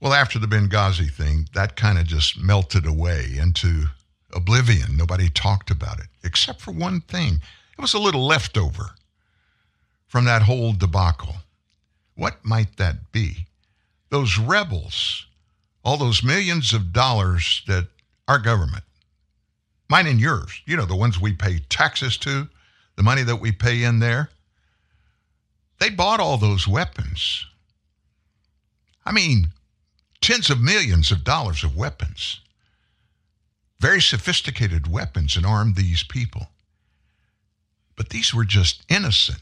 [0.00, 3.86] Well, after the Benghazi thing, that kind of just melted away into
[4.32, 4.96] oblivion.
[4.96, 7.40] Nobody talked about it, except for one thing.
[7.78, 8.90] It was a little leftover
[10.06, 11.36] from that whole debacle.
[12.14, 13.46] What might that be?
[14.10, 15.25] Those rebels,
[15.86, 17.86] all those millions of dollars that
[18.26, 18.82] our government,
[19.88, 22.48] mine and yours, you know, the ones we pay taxes to,
[22.96, 24.28] the money that we pay in there,
[25.78, 27.46] they bought all those weapons.
[29.04, 29.50] I mean,
[30.20, 32.40] tens of millions of dollars of weapons,
[33.78, 36.48] very sophisticated weapons, and armed these people.
[37.94, 39.38] But these were just innocent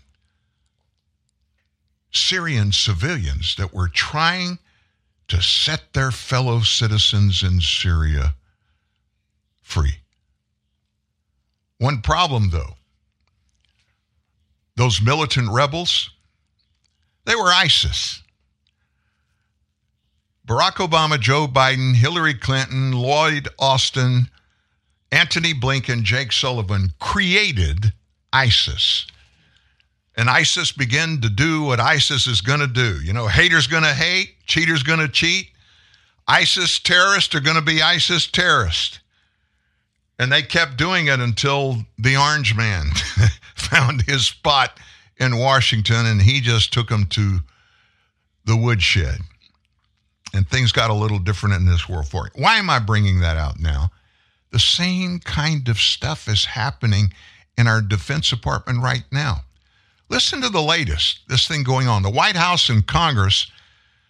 [2.13, 4.59] Syrian civilians that were trying
[5.29, 8.35] to set their fellow citizens in Syria
[9.63, 9.99] free.
[11.79, 12.77] One problem, though
[14.77, 16.11] those militant rebels,
[17.25, 18.23] they were ISIS.
[20.47, 24.29] Barack Obama, Joe Biden, Hillary Clinton, Lloyd Austin,
[25.11, 27.93] Antony Blinken, Jake Sullivan created
[28.33, 29.07] ISIS.
[30.17, 33.01] And ISIS began to do what ISIS is going to do.
[33.03, 35.51] You know, haters going to hate, cheaters going to cheat.
[36.29, 39.01] ISIS terrorists are going to be ISIS terrorists.
[40.19, 42.91] And they kept doing it until the orange man
[43.57, 44.79] found his spot
[45.17, 47.41] in Washington and he just took them to
[48.45, 49.19] the woodshed.
[50.33, 52.33] And things got a little different in this world for it.
[52.37, 53.91] Why am I bringing that out now?
[54.51, 57.13] The same kind of stuff is happening
[57.57, 59.44] in our Defense Department right now.
[60.09, 62.03] Listen to the latest, this thing going on.
[62.03, 63.51] The White House and Congress,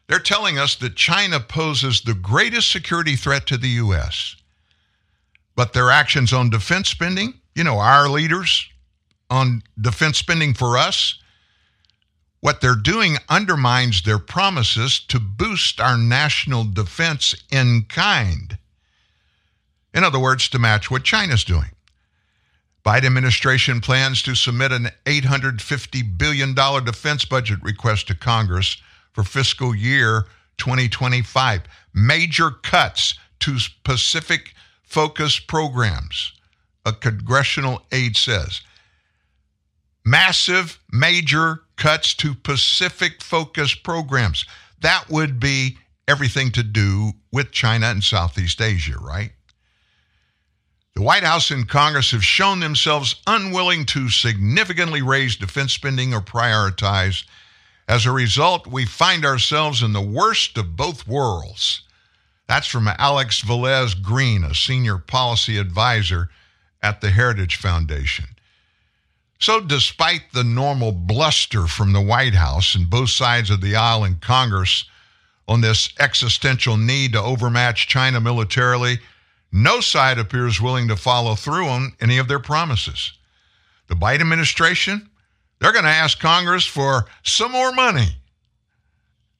[0.08, 4.36] they're telling us that China poses the greatest security threat to the U.S.
[5.56, 8.68] But their actions on defense spending, you know, our leaders
[9.30, 11.18] on defense spending for us,
[12.40, 18.58] what they're doing undermines their promises to boost our national defense in kind.
[19.94, 21.70] In other words, to match what China's doing.
[22.84, 28.76] Biden administration plans to submit an $850 billion defense budget request to Congress
[29.12, 30.26] for fiscal year
[30.58, 31.62] 2025.
[31.94, 36.32] Major cuts to Pacific focus programs,
[36.84, 38.60] a congressional aide says.
[40.04, 44.44] Massive, major cuts to Pacific focus programs.
[44.80, 49.32] That would be everything to do with China and Southeast Asia, right?
[50.94, 56.20] The White House and Congress have shown themselves unwilling to significantly raise defense spending or
[56.20, 57.24] prioritize.
[57.88, 61.82] As a result, we find ourselves in the worst of both worlds.
[62.46, 66.30] That's from Alex Velez Green, a senior policy advisor
[66.80, 68.26] at the Heritage Foundation.
[69.40, 74.04] So, despite the normal bluster from the White House and both sides of the aisle
[74.04, 74.84] in Congress
[75.48, 79.00] on this existential need to overmatch China militarily,
[79.54, 83.12] no side appears willing to follow through on any of their promises.
[83.86, 85.08] The Biden administration,
[85.60, 88.16] they're going to ask Congress for some more money.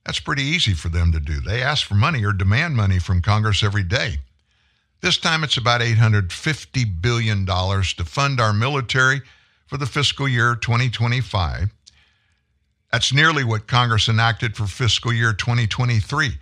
[0.06, 1.40] That's pretty easy for them to do.
[1.40, 4.18] They ask for money or demand money from Congress every day.
[5.00, 9.20] This time it's about $850 billion to fund our military
[9.66, 11.70] for the fiscal year 2025.
[12.92, 16.38] That's nearly what Congress enacted for fiscal year 2023.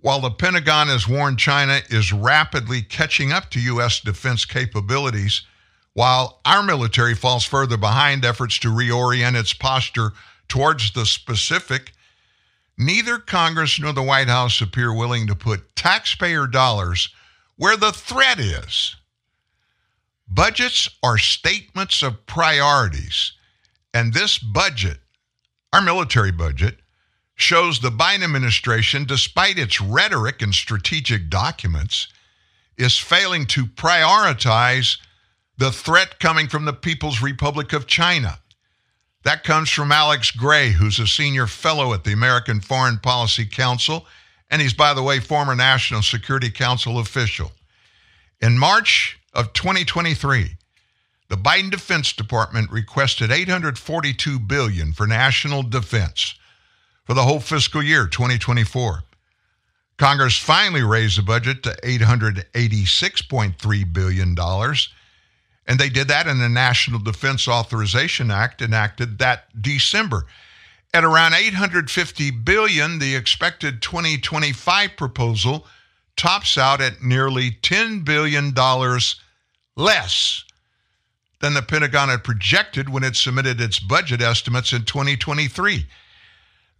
[0.00, 4.00] While the Pentagon has warned China is rapidly catching up to U.S.
[4.00, 5.42] defense capabilities,
[5.92, 10.12] while our military falls further behind efforts to reorient its posture
[10.48, 11.92] towards the Pacific,
[12.78, 17.10] neither Congress nor the White House appear willing to put taxpayer dollars
[17.56, 18.96] where the threat is.
[20.26, 23.32] Budgets are statements of priorities,
[23.92, 24.98] and this budget,
[25.72, 26.79] our military budget,
[27.40, 32.08] shows the Biden administration, despite its rhetoric and strategic documents,
[32.76, 34.98] is failing to prioritize
[35.58, 38.38] the threat coming from the People's Republic of China.
[39.24, 44.06] That comes from Alex Gray, who's a senior fellow at the American Foreign Policy Council,
[44.50, 47.52] and he's, by the way, former National Security Council official.
[48.40, 50.56] In March of 2023,
[51.28, 56.34] the Biden Defense Department requested 842 billion for national defense
[57.10, 59.02] for the whole fiscal year 2024.
[59.96, 64.36] Congress finally raised the budget to $886.3 billion,
[65.66, 70.26] and they did that in the National Defense Authorization Act enacted that December.
[70.94, 75.66] At around 850 billion, the expected 2025 proposal
[76.16, 79.20] tops out at nearly 10 billion dollars
[79.74, 80.44] less
[81.40, 85.86] than the Pentagon had projected when it submitted its budget estimates in 2023.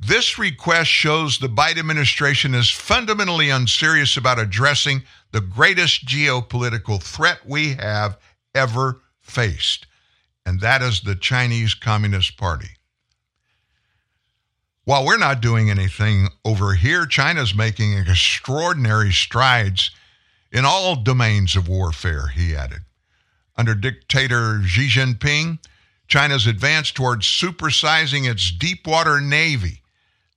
[0.03, 7.41] This request shows the Biden administration is fundamentally unserious about addressing the greatest geopolitical threat
[7.47, 8.17] we have
[8.55, 9.87] ever faced,
[10.47, 12.71] and that is the Chinese Communist Party.
[14.85, 19.91] While we're not doing anything over here, China's making extraordinary strides
[20.51, 22.81] in all domains of warfare, he added.
[23.55, 25.59] Under dictator Xi Jinping,
[26.09, 29.80] China's advanced towards supersizing its deepwater navy,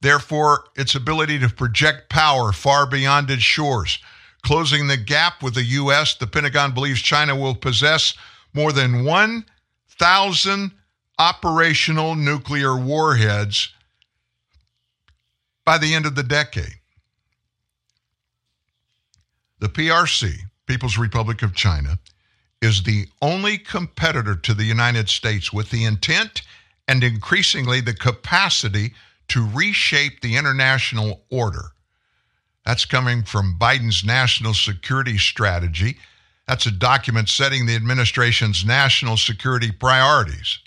[0.04, 3.97] therefore, its ability to project power far beyond its shores.
[4.43, 8.14] Closing the gap with the U.S., the Pentagon believes China will possess
[8.54, 10.72] more than 1,000
[11.18, 13.70] operational nuclear warheads
[15.66, 16.76] by the end of the decade.
[19.60, 20.34] The PRC,
[20.68, 21.97] People's Republic of China,
[22.62, 26.41] is the only competitor to the United States with the intent
[26.89, 28.93] and increasingly the capacity
[29.30, 31.72] to reshape the international order.
[32.66, 35.98] That's coming from Biden's national security strategy.
[36.48, 40.60] That's a document setting the administration's national security priorities.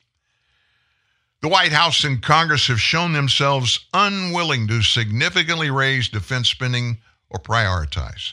[1.42, 6.98] The White House and Congress have shown themselves unwilling to significantly raise defense spending
[7.30, 8.32] or prioritize.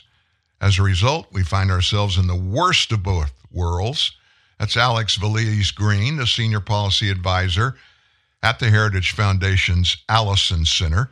[0.60, 4.12] As a result, we find ourselves in the worst of both worlds.
[4.58, 7.76] That's Alex Velez Green, the senior policy advisor
[8.44, 11.10] at the Heritage Foundation's Allison Center.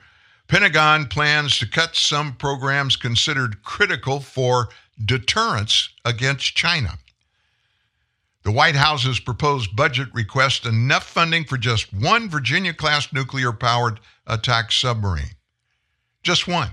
[0.49, 4.69] Pentagon plans to cut some programs considered critical for
[5.03, 6.99] deterrence against China.
[8.43, 13.99] The White House's proposed budget requests enough funding for just one Virginia class nuclear powered
[14.27, 15.37] attack submarine.
[16.23, 16.69] Just one.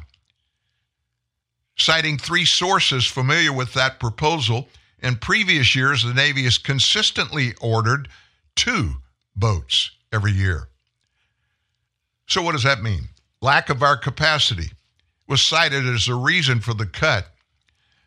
[1.78, 4.68] Citing three sources familiar with that proposal,
[5.02, 8.10] in previous years, the Navy has consistently ordered
[8.58, 8.96] two
[9.38, 10.70] boats every year.
[12.28, 13.10] So, what does that mean?
[13.42, 14.72] Lack of our capacity
[15.28, 17.28] was cited as a reason for the cut.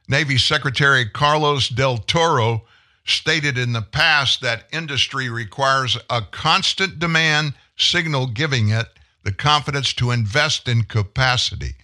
[0.09, 2.65] Navy Secretary Carlos del Toro
[3.05, 8.87] stated in the past that industry requires a constant demand signal giving it
[9.25, 11.75] the confidence to invest in capacity,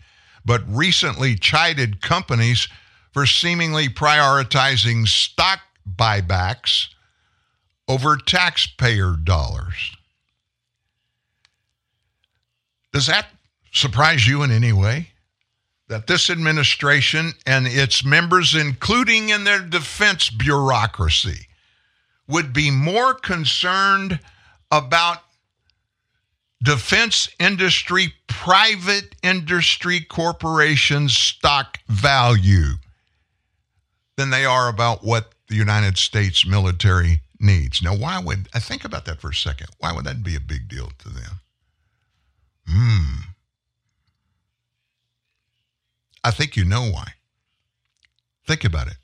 [0.45, 2.69] but recently chided companies
[3.13, 5.61] for seemingly prioritizing stock
[5.97, 6.89] buybacks
[7.89, 9.97] over taxpayer dollars.
[12.99, 13.29] Does that
[13.71, 15.11] surprise you in any way?
[15.87, 21.47] That this administration and its members, including in their defense bureaucracy,
[22.27, 24.19] would be more concerned
[24.73, 25.19] about
[26.61, 32.79] defense industry, private industry corporations' stock value
[34.17, 37.81] than they are about what the United States military needs.
[37.81, 39.69] Now, why would I think about that for a second?
[39.79, 41.43] Why would that be a big deal to them?
[42.71, 43.21] Hmm.
[46.23, 47.15] I think you know why.
[48.47, 48.97] Think about it.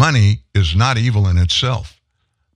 [0.00, 2.00] Money is not evil in itself,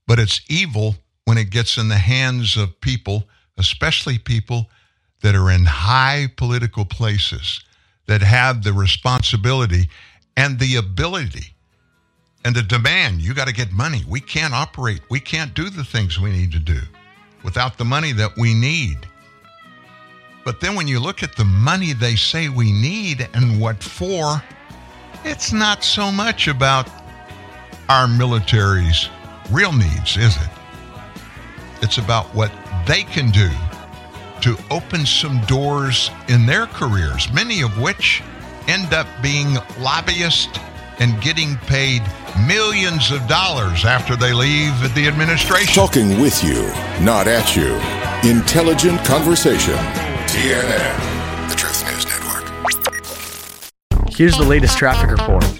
[0.07, 3.24] but it's evil when it gets in the hands of people,
[3.59, 4.70] especially people
[5.20, 7.62] that are in high political places,
[8.07, 9.90] that have the responsibility
[10.38, 11.55] and the ability
[12.47, 13.20] and the demand.
[13.20, 14.03] You got to get money.
[14.09, 16.80] We can't operate, we can't do the things we need to do
[17.42, 18.97] without the money that we need.
[20.47, 24.42] But then when you look at the money they say we need and what for,
[25.24, 27.03] it's not so much about
[27.89, 29.09] our military's
[29.51, 30.49] real needs, is it?
[31.82, 32.53] It's about what
[32.87, 33.51] they can do
[34.41, 38.22] to open some doors in their careers, many of which
[38.68, 40.59] end up being lobbyists
[40.99, 42.03] and getting paid
[42.47, 45.74] millions of dollars after they leave the administration.
[45.74, 46.62] Talking with you,
[47.05, 47.74] not at you.
[48.28, 49.74] Intelligent conversation.
[50.26, 52.45] TNN, the Truth News Network.
[54.14, 55.53] Here's the latest traffic report.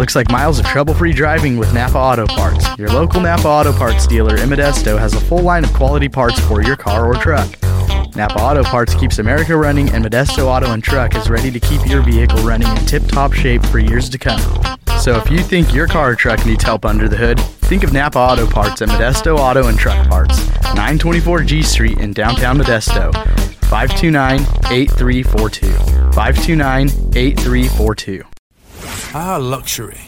[0.00, 2.66] Looks like miles of trouble free driving with Napa Auto Parts.
[2.78, 6.40] Your local Napa Auto Parts dealer in Modesto has a full line of quality parts
[6.40, 7.46] for your car or truck.
[8.16, 11.86] Napa Auto Parts keeps America running, and Modesto Auto and Truck is ready to keep
[11.86, 14.40] your vehicle running in tip top shape for years to come.
[15.00, 17.38] So if you think your car or truck needs help under the hood,
[17.68, 22.14] think of Napa Auto Parts at Modesto Auto and Truck Parts, 924 G Street in
[22.14, 23.12] downtown Modesto.
[23.68, 24.40] 529
[24.72, 25.72] 8342.
[26.14, 28.29] 529 8342.
[29.12, 30.00] Ah, luxury.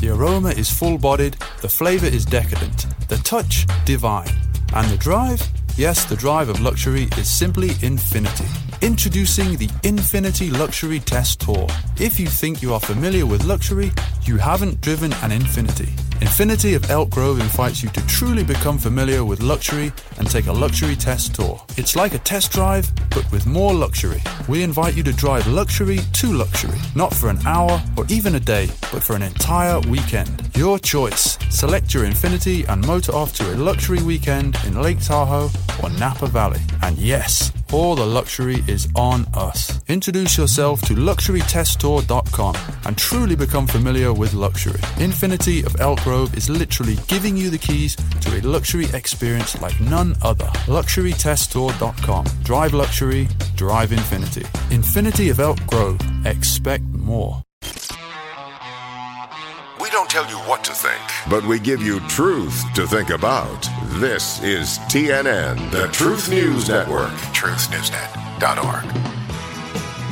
[0.00, 4.34] The aroma is full bodied, the flavour is decadent, the touch divine,
[4.74, 5.40] and the drive?
[5.78, 8.46] Yes, the drive of luxury is simply infinity.
[8.82, 11.68] Introducing the Infiniti Luxury Test Tour.
[12.00, 13.92] If you think you are familiar with luxury,
[14.24, 15.88] you haven't driven an Infiniti.
[16.18, 20.52] Infiniti of Elk Grove invites you to truly become familiar with luxury and take a
[20.52, 21.62] luxury test tour.
[21.76, 24.20] It's like a test drive, but with more luxury.
[24.48, 28.40] We invite you to drive luxury to luxury, not for an hour or even a
[28.40, 30.50] day, but for an entire weekend.
[30.56, 31.38] Your choice.
[31.50, 35.50] Select your Infiniti and motor off to a luxury weekend in Lake Tahoe
[35.82, 36.60] or Napa Valley.
[36.82, 39.80] And yes, all the luxury is on us.
[39.88, 42.56] Introduce yourself to luxurytesttour.com
[42.86, 44.80] and truly become familiar with luxury.
[44.96, 49.78] Infiniti of Elk Grove is literally giving you the keys to a luxury experience like
[49.80, 50.46] none other.
[50.66, 52.26] Luxurytesttour.com.
[52.42, 54.42] Drive luxury, drive infinity.
[54.70, 56.00] Infiniti of Elk Grove.
[56.24, 57.42] Expect more.
[59.98, 63.68] We don't tell you what to think, but we give you truth to think about.
[63.98, 67.10] This is TNN, the Truth News Network.
[67.34, 68.84] TruthNewsNet.org.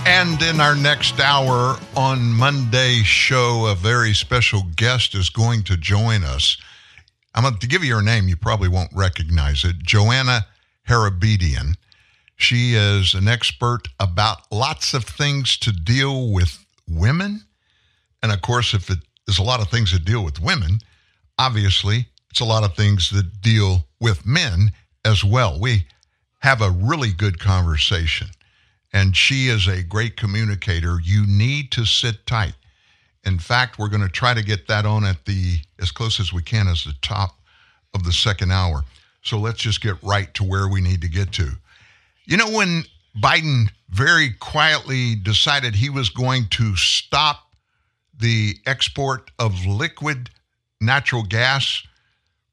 [0.05, 5.77] And in our next hour on Monday's show, a very special guest is going to
[5.77, 6.57] join us.
[7.37, 8.27] I'm going to give you her name.
[8.27, 9.79] You probably won't recognize it.
[9.85, 10.49] Joanna
[10.89, 11.77] Hairabedian.
[12.35, 17.43] She is an expert about lots of things to deal with women.
[18.21, 18.99] And of course, if it
[19.29, 20.79] is a lot of things that deal with women,
[21.39, 24.71] obviously, it's a lot of things that deal with men
[25.05, 25.59] as well.
[25.59, 25.87] We
[26.41, 28.29] have a really good conversation
[28.93, 30.99] and she is a great communicator.
[31.03, 32.55] You need to sit tight.
[33.25, 36.33] In fact, we're going to try to get that on at the as close as
[36.33, 37.37] we can as the top
[37.95, 38.85] of the second hour.
[39.23, 41.51] So let's just get right to where we need to get to.
[42.25, 42.85] You know, when
[43.21, 47.46] Biden very quietly decided he was going to stop
[48.19, 50.31] the export of liquid
[50.81, 51.83] natural gas,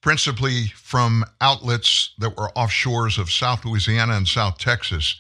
[0.01, 5.20] principally from outlets that were offshores of South Louisiana and South Texas,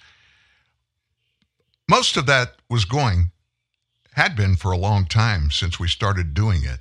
[1.89, 3.31] most of that was going,
[4.13, 6.79] had been for a long time since we started doing it,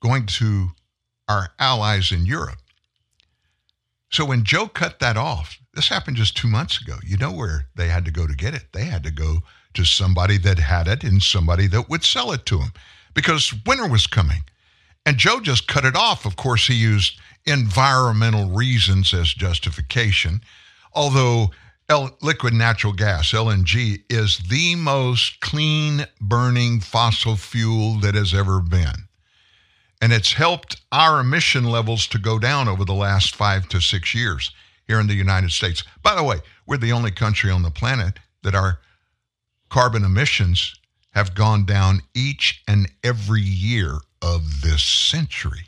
[0.00, 0.68] going to
[1.28, 2.58] our allies in Europe.
[4.10, 6.96] So when Joe cut that off, this happened just two months ago.
[7.04, 8.72] You know where they had to go to get it?
[8.72, 9.42] They had to go
[9.74, 12.72] to somebody that had it and somebody that would sell it to him
[13.14, 14.44] because winter was coming.
[15.06, 16.26] And Joe just cut it off.
[16.26, 20.42] Of course, he used environmental reasons as justification,
[20.92, 21.50] although
[21.90, 28.60] L- liquid natural gas, LNG, is the most clean burning fossil fuel that has ever
[28.60, 29.08] been.
[30.00, 34.14] And it's helped our emission levels to go down over the last five to six
[34.14, 34.52] years
[34.86, 35.82] here in the United States.
[36.00, 38.78] By the way, we're the only country on the planet that our
[39.70, 40.74] carbon emissions
[41.12, 45.66] have gone down each and every year of this century.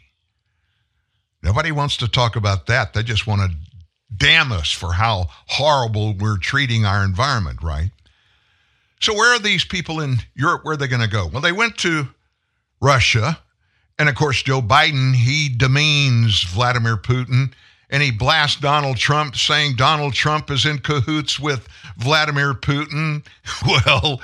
[1.43, 2.93] Nobody wants to talk about that.
[2.93, 3.57] They just want to
[4.15, 7.91] damn us for how horrible we're treating our environment, right?
[9.01, 10.65] So, where are these people in Europe?
[10.65, 11.27] Where are they going to go?
[11.27, 12.09] Well, they went to
[12.81, 13.41] Russia.
[13.99, 17.53] And of course, Joe Biden, he demeans Vladimir Putin
[17.93, 21.69] and he blasts Donald Trump, saying Donald Trump is in cahoots with
[21.99, 23.25] Vladimir Putin.
[23.67, 24.21] Well,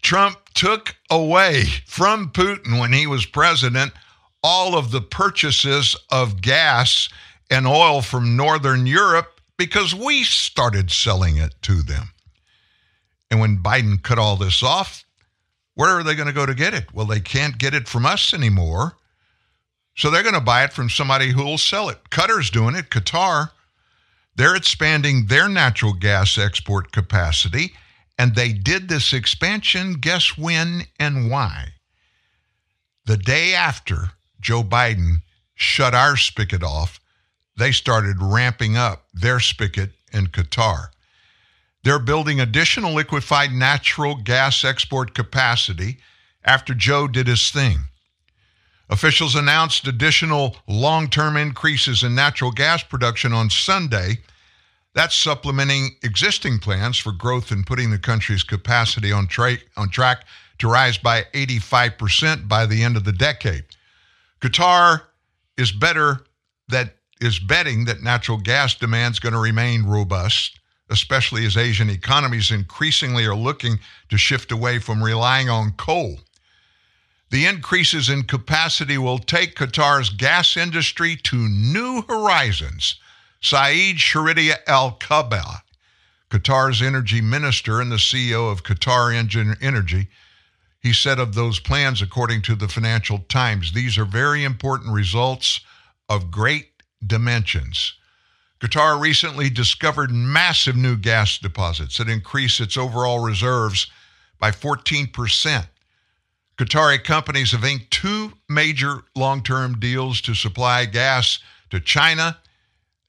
[0.00, 3.92] Trump took away from Putin when he was president
[4.42, 7.08] all of the purchases of gas
[7.50, 12.10] and oil from Northern Europe because we started selling it to them.
[13.30, 15.04] And when Biden cut all this off,
[15.74, 16.94] where are they going to go to get it?
[16.94, 18.96] Well, they can't get it from us anymore.
[19.98, 21.98] So they're going to buy it from somebody who will sell it.
[22.10, 23.50] Qatar's doing it, Qatar.
[24.36, 27.72] They're expanding their natural gas export capacity,
[28.16, 31.70] and they did this expansion, guess when and why?
[33.06, 35.22] The day after Joe Biden
[35.56, 37.00] shut our spigot off,
[37.56, 40.90] they started ramping up their spigot in Qatar.
[41.82, 45.98] They're building additional liquefied natural gas export capacity
[46.44, 47.78] after Joe did his thing.
[48.90, 54.18] Officials announced additional long term increases in natural gas production on Sunday.
[54.94, 60.24] That's supplementing existing plans for growth and putting the country's capacity on, tra- on track
[60.58, 63.64] to rise by 85% by the end of the decade.
[64.40, 65.02] Qatar
[65.56, 66.24] is better
[66.68, 70.58] that is betting that natural gas demand is going to remain robust,
[70.90, 73.78] especially as Asian economies increasingly are looking
[74.08, 76.18] to shift away from relying on coal.
[77.30, 82.96] The increases in capacity will take Qatar's gas industry to new horizons.
[83.40, 85.60] Saeed Sherida Al Kaabi,
[86.30, 89.14] Qatar's energy minister and the CEO of Qatar
[89.62, 90.08] Energy,
[90.80, 95.60] he said of those plans, according to the Financial Times, these are very important results
[96.08, 96.70] of great
[97.06, 97.94] dimensions.
[98.60, 103.88] Qatar recently discovered massive new gas deposits that increase its overall reserves
[104.38, 105.66] by 14%.
[106.58, 111.38] Qatari companies have inked two major long term deals to supply gas
[111.70, 112.38] to China.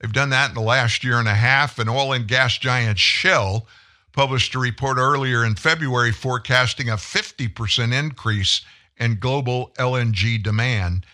[0.00, 1.78] They've done that in the last year and a half.
[1.78, 3.66] And oil and gas giant Shell
[4.12, 8.60] published a report earlier in February forecasting a 50% increase
[8.98, 11.04] in global LNG demand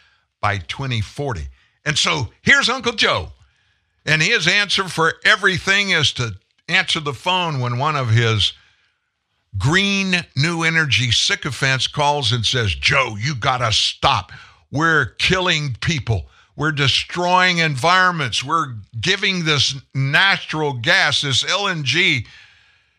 [0.40, 1.48] by 2040.
[1.86, 3.32] And so here's Uncle Joe.
[4.04, 6.36] And his answer for everything is to
[6.68, 8.52] answer the phone when one of his
[9.58, 14.32] green new energy sycophants calls and says, Joe, you got to stop.
[14.70, 16.28] We're killing people.
[16.56, 18.42] We're destroying environments.
[18.42, 22.26] We're giving this natural gas, this LNG,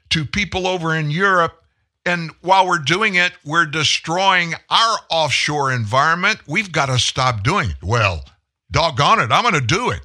[0.09, 1.63] to people over in Europe.
[2.05, 6.39] And while we're doing it, we're destroying our offshore environment.
[6.47, 7.83] We've got to stop doing it.
[7.83, 8.23] Well,
[8.71, 10.01] doggone it, I'm going to do it.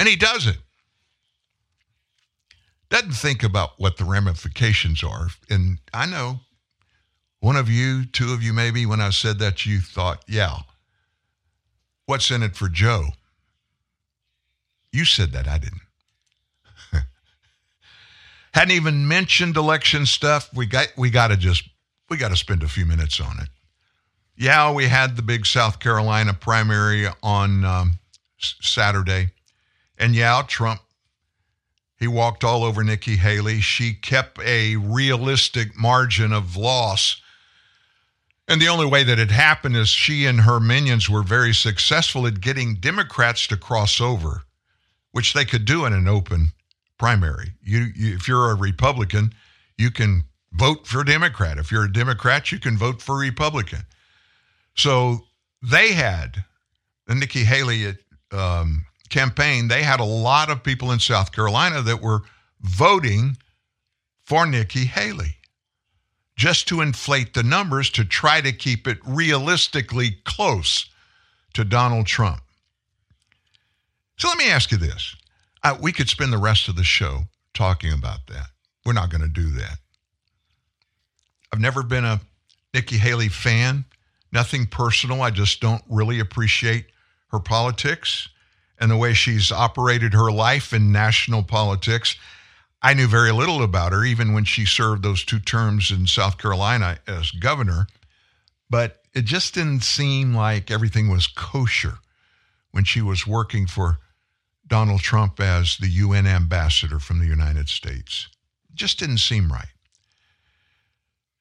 [0.00, 0.56] And he does it.
[2.90, 5.28] Doesn't think about what the ramifications are.
[5.48, 6.40] And I know
[7.38, 10.58] one of you, two of you maybe, when I said that, you thought, yeah,
[12.06, 13.06] what's in it for Joe?
[14.92, 15.80] You said that, I didn't.
[18.52, 20.50] Hadn't even mentioned election stuff.
[20.52, 21.68] We got we got to just
[22.08, 23.48] we got to spend a few minutes on it.
[24.36, 27.92] Yeah, we had the big South Carolina primary on um,
[28.38, 29.30] Saturday,
[29.96, 30.80] and yeah, Trump
[32.00, 33.60] he walked all over Nikki Haley.
[33.60, 37.20] She kept a realistic margin of loss.
[38.48, 42.26] And the only way that it happened is she and her minions were very successful
[42.26, 44.42] at getting Democrats to cross over,
[45.12, 46.52] which they could do in an open
[46.98, 47.52] primary.
[47.62, 49.34] You, you, if you're a Republican,
[49.76, 51.58] you can vote for Democrat.
[51.58, 53.82] If you're a Democrat, you can vote for Republican.
[54.74, 55.26] So
[55.62, 56.44] they had
[57.06, 57.94] the Nikki Haley
[58.32, 59.68] um, campaign.
[59.68, 62.22] They had a lot of people in South Carolina that were
[62.62, 63.36] voting
[64.22, 65.36] for Nikki Haley
[66.36, 70.88] just to inflate the numbers to try to keep it realistically close
[71.52, 72.40] to Donald Trump.
[74.16, 75.16] So let me ask you this
[75.62, 78.46] uh, we could spend the rest of the show talking about that.
[78.86, 79.78] We're not going to do that.
[81.52, 82.20] I've never been a
[82.72, 83.84] Nikki Haley fan,
[84.32, 85.22] nothing personal.
[85.22, 86.86] I just don't really appreciate
[87.32, 88.28] her politics
[88.80, 92.16] and the way she's operated her life in national politics.
[92.82, 96.38] I knew very little about her, even when she served those two terms in South
[96.38, 97.86] Carolina as governor.
[98.70, 101.98] But it just didn't seem like everything was kosher
[102.70, 103.98] when she was working for
[104.66, 108.28] Donald Trump as the UN ambassador from the United States.
[108.70, 109.66] It just didn't seem right.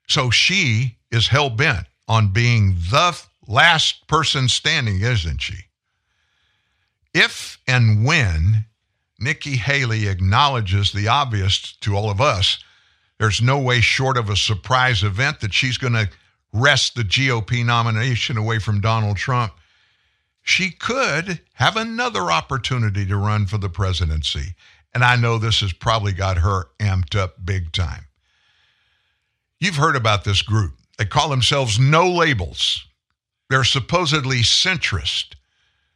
[0.07, 3.17] So she is hell bent on being the
[3.47, 5.68] last person standing, isn't she?
[7.13, 8.65] If and when
[9.19, 12.63] Nikki Haley acknowledges the obvious to all of us,
[13.19, 16.09] there's no way short of a surprise event that she's going to
[16.53, 19.53] wrest the GOP nomination away from Donald Trump
[20.49, 24.55] she could have another opportunity to run for the presidency.
[24.93, 28.05] And I know this has probably got her amped up big time.
[29.59, 30.73] You've heard about this group.
[30.97, 32.85] They call themselves No Labels.
[33.49, 35.35] They're supposedly centrist.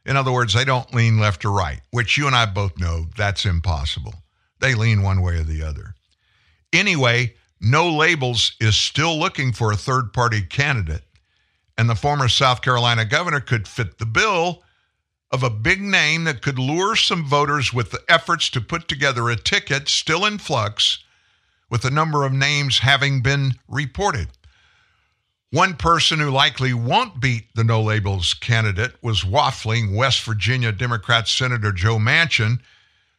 [0.06, 3.06] In other words, they don't lean left or right, which you and I both know
[3.16, 4.14] that's impossible.
[4.60, 5.94] They lean one way or the other.
[6.72, 11.04] Anyway, No Labels is still looking for a third party candidate,
[11.78, 14.62] and the former South Carolina governor could fit the bill
[15.30, 19.30] of a big name that could lure some voters with the efforts to put together
[19.30, 21.02] a ticket still in flux,
[21.70, 24.28] with a number of names having been reported.
[25.54, 31.28] One person who likely won't beat the no labels candidate was waffling West Virginia Democrat
[31.28, 32.58] Senator Joe Manchin,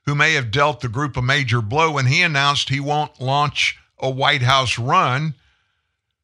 [0.05, 3.77] who may have dealt the group a major blow when he announced he won't launch
[3.99, 5.33] a White House run.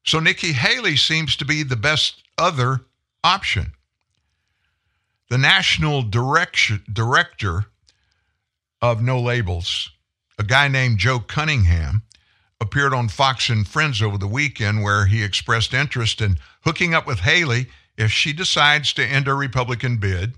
[0.04, 2.82] So Nikki Haley seems to be the best other
[3.24, 3.72] option.
[5.30, 7.64] The national direction, director
[8.82, 9.90] of No Labels,
[10.38, 12.02] a guy named Joe Cunningham,
[12.62, 17.06] appeared on Fox and Friends over the weekend where he expressed interest in hooking up
[17.06, 17.66] with Haley
[17.98, 20.34] if she decides to end her Republican bid,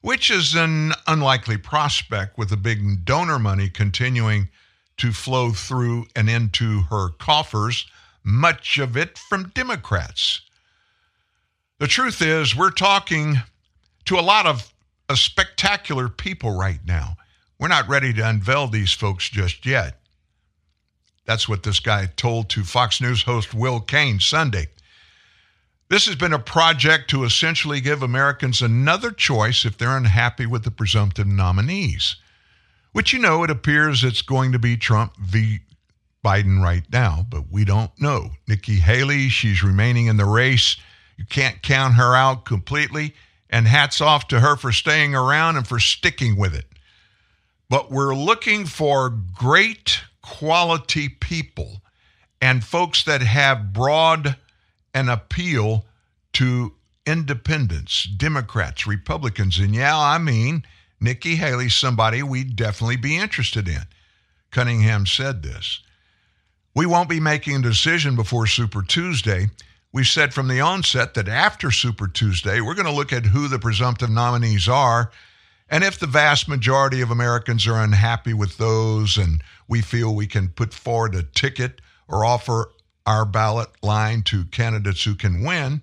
[0.00, 4.48] which is an unlikely prospect with the big donor money continuing
[4.96, 7.86] to flow through and into her coffers,
[8.24, 10.40] much of it from Democrats.
[11.78, 13.36] The truth is, we're talking
[14.06, 14.72] to a lot of
[15.14, 17.16] spectacular people right now.
[17.58, 19.98] We're not ready to unveil these folks just yet.
[21.24, 24.68] That's what this guy told to Fox News host Will Cain Sunday.
[25.88, 30.64] This has been a project to essentially give Americans another choice if they're unhappy with
[30.64, 32.16] the presumptive nominees,
[32.92, 35.60] which you know it appears it's going to be Trump v.
[36.24, 38.30] Biden right now, but we don't know.
[38.48, 40.76] Nikki Haley, she's remaining in the race.
[41.16, 43.14] You can't count her out completely,
[43.50, 46.66] and hats off to her for staying around and for sticking with it.
[47.68, 51.82] But we're looking for great quality people
[52.40, 54.36] and folks that have broad
[54.94, 55.84] an appeal
[56.34, 56.74] to
[57.06, 59.58] independents, Democrats, Republicans.
[59.58, 60.64] And yeah, I mean,
[61.00, 63.82] Nikki Haley, somebody we'd definitely be interested in.
[64.50, 65.80] Cunningham said this.
[66.74, 69.50] We won't be making a decision before Super Tuesday.
[69.92, 73.48] We said from the onset that after Super Tuesday, we're going to look at who
[73.48, 75.10] the presumptive nominees are.
[75.68, 79.42] And if the vast majority of Americans are unhappy with those and
[79.72, 82.70] we feel we can put forward a ticket or offer
[83.06, 85.80] our ballot line to candidates who can win,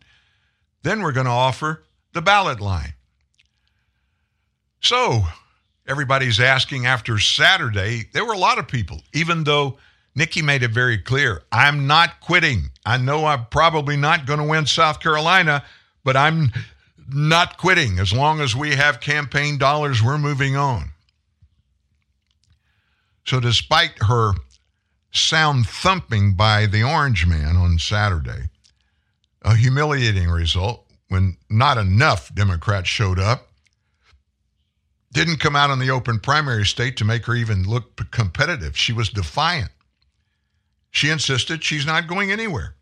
[0.84, 1.84] then we're going to offer
[2.14, 2.94] the ballot line.
[4.80, 5.24] So,
[5.88, 9.80] everybody's asking after Saturday, there were a lot of people, even though
[10.14, 12.70] Nikki made it very clear I'm not quitting.
[12.86, 15.64] I know I'm probably not going to win South Carolina,
[16.04, 16.52] but I'm
[17.12, 17.98] not quitting.
[17.98, 20.92] As long as we have campaign dollars, we're moving on.
[23.30, 24.34] So, despite her
[25.12, 28.50] sound thumping by the Orange Man on Saturday,
[29.44, 33.50] a humiliating result when not enough Democrats showed up.
[35.14, 38.76] Didn't come out in the open primary state to make her even look competitive.
[38.76, 39.70] She was defiant.
[40.90, 42.74] She insisted she's not going anywhere.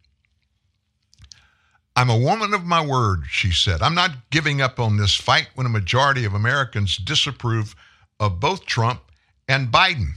[1.94, 3.82] I'm a woman of my word, she said.
[3.82, 7.76] I'm not giving up on this fight when a majority of Americans disapprove
[8.18, 9.02] of both Trump
[9.50, 10.14] and Biden.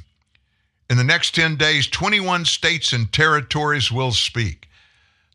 [0.91, 4.69] In the next 10 days, 21 states and territories will speak.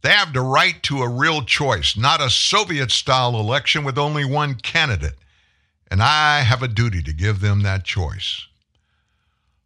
[0.01, 4.25] They have the right to a real choice, not a Soviet style election with only
[4.25, 5.15] one candidate.
[5.89, 8.47] And I have a duty to give them that choice.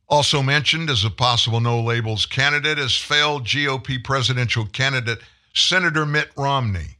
[0.07, 5.19] Also mentioned as a possible no labels candidate is failed GOP presidential candidate
[5.55, 6.97] Senator Mitt Romney.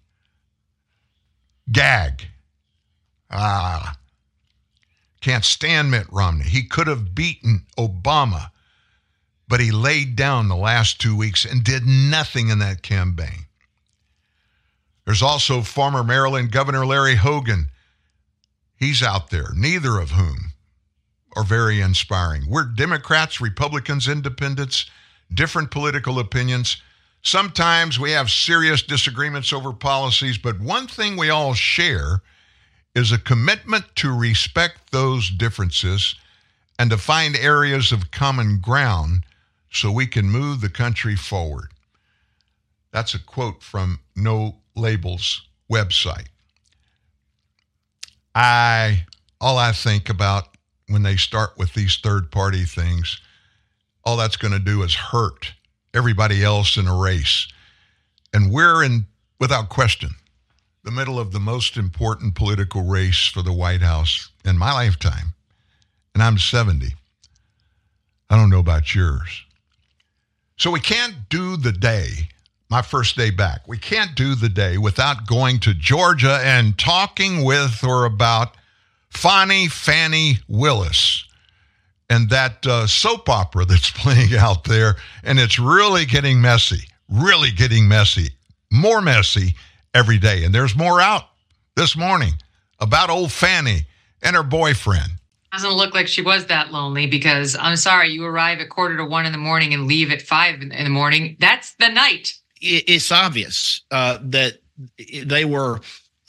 [1.72, 2.28] Gag.
[3.30, 3.98] Ah.
[5.22, 6.46] Can't stand Mitt Romney.
[6.46, 8.50] He could have beaten Obama
[9.50, 13.48] but he laid down the last two weeks and did nothing in that campaign.
[15.06, 17.70] There's also former Maryland Governor Larry Hogan.
[18.76, 20.52] He's out there, neither of whom
[21.36, 22.44] are very inspiring.
[22.48, 24.86] We're Democrats, Republicans, independents,
[25.34, 26.78] different political opinions.
[27.24, 32.22] Sometimes we have serious disagreements over policies, but one thing we all share
[32.94, 36.16] is a commitment to respect those differences
[36.78, 39.24] and to find areas of common ground
[39.72, 41.72] so we can move the country forward.
[42.92, 46.28] That's a quote from No Labels website.
[48.34, 49.06] I
[49.42, 50.58] all I think about
[50.88, 53.20] when they start with these third party things,
[54.04, 55.54] all that's going to do is hurt
[55.94, 57.48] everybody else in a race.
[58.34, 59.06] And we're in
[59.40, 60.12] without question
[60.84, 65.34] the middle of the most important political race for the White House in my lifetime.
[66.14, 66.96] And I'm 70.
[68.30, 69.46] I don't know about yours.
[70.60, 72.30] So we can't do the day
[72.70, 73.66] my first day back.
[73.66, 78.56] We can't do the day without going to Georgia and talking with or about
[79.12, 81.24] Fonnie Fannie Willis
[82.10, 84.98] and that uh, soap opera that's playing out there.
[85.24, 88.30] And it's really getting messy, really getting messy,
[88.70, 89.56] more messy
[89.94, 90.44] every day.
[90.44, 91.24] And there's more out
[91.78, 92.34] this morning
[92.80, 93.88] about old Fannie
[94.22, 95.19] and her boyfriend.
[95.52, 99.06] Doesn't look like she was that lonely because I'm sorry, you arrive at quarter to
[99.06, 101.38] one in the morning and leave at five in the morning.
[101.40, 102.34] That's the night.
[102.62, 104.60] it's obvious uh, that
[105.26, 105.80] they were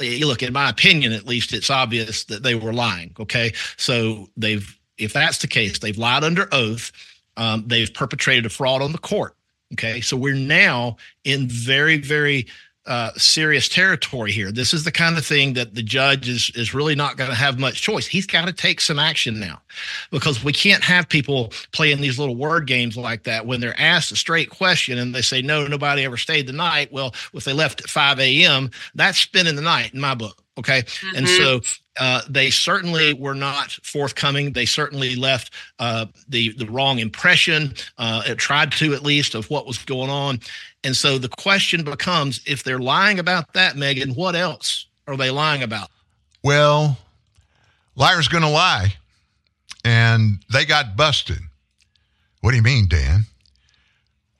[0.00, 4.78] look in my opinion at least it's obvious that they were lying okay so they've
[4.96, 6.90] if that's the case they've lied under oath
[7.36, 9.36] um, they've perpetrated a fraud on the court
[9.74, 12.46] okay so we're now in very very
[12.86, 14.50] uh, serious territory here.
[14.50, 17.36] This is the kind of thing that the judge is is really not going to
[17.36, 18.06] have much choice.
[18.06, 19.60] He's got to take some action now
[20.10, 24.12] because we can't have people playing these little word games like that when they're asked
[24.12, 26.92] a straight question and they say no nobody ever stayed the night.
[26.92, 30.82] Well if they left at 5 a.m that's spending the night in my book okay?
[31.16, 31.60] And so
[31.98, 34.52] uh, they certainly were not forthcoming.
[34.52, 39.50] They certainly left uh, the the wrong impression uh, it tried to at least of
[39.50, 40.40] what was going on
[40.84, 45.30] and so the question becomes if they're lying about that megan what else are they
[45.30, 45.90] lying about
[46.42, 46.98] Well,
[47.96, 48.94] liar's going to lie.
[49.84, 51.38] And they got busted.
[52.40, 53.24] What do you mean, Dan?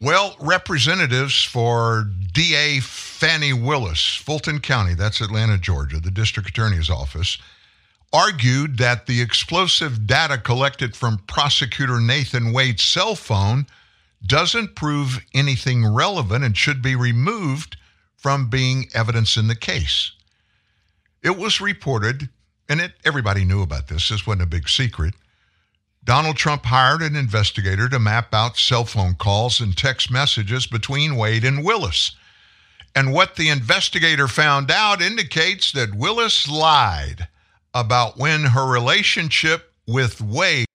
[0.01, 7.36] Well, representatives for DA Fannie Willis, Fulton County, that's Atlanta, Georgia, the district attorney's office,
[8.12, 13.66] argued that the explosive data collected from prosecutor Nathan Wade's cell phone
[14.24, 17.76] doesn't prove anything relevant and should be removed
[18.16, 20.12] from being evidence in the case.
[21.22, 22.28] It was reported,
[22.68, 25.14] and it, everybody knew about this, this wasn't a big secret.
[26.02, 31.16] Donald Trump hired an investigator to map out cell phone calls and text messages between
[31.16, 32.16] Wade and Willis.
[32.94, 37.28] And what the investigator found out indicates that Willis lied
[37.74, 40.66] about when her relationship with Wade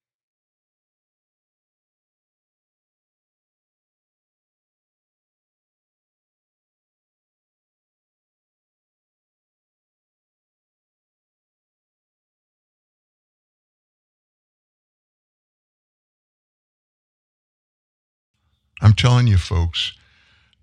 [18.82, 19.94] I'm telling you, folks,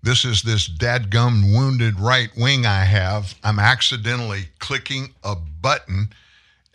[0.03, 3.35] this is this dadgum wounded right wing I have.
[3.43, 6.09] I'm accidentally clicking a button.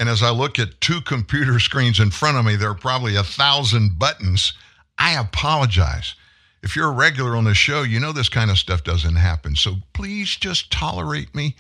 [0.01, 3.17] And as I look at two computer screens in front of me, there are probably
[3.17, 4.55] a thousand buttons.
[4.99, 6.15] I apologize.
[6.63, 9.55] If you're a regular on the show, you know this kind of stuff doesn't happen.
[9.55, 11.55] So please just tolerate me.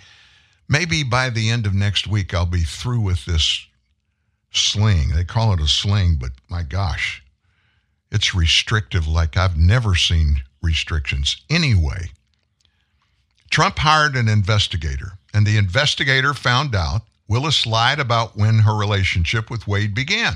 [0.68, 3.66] Maybe by the end of next week, I'll be through with this
[4.50, 5.10] sling.
[5.10, 7.22] They call it a sling, but my gosh,
[8.10, 12.10] it's restrictive like I've never seen restrictions anyway.
[13.50, 19.50] Trump hired an investigator, and the investigator found out Willis lied about when her relationship
[19.50, 20.34] with Wade began.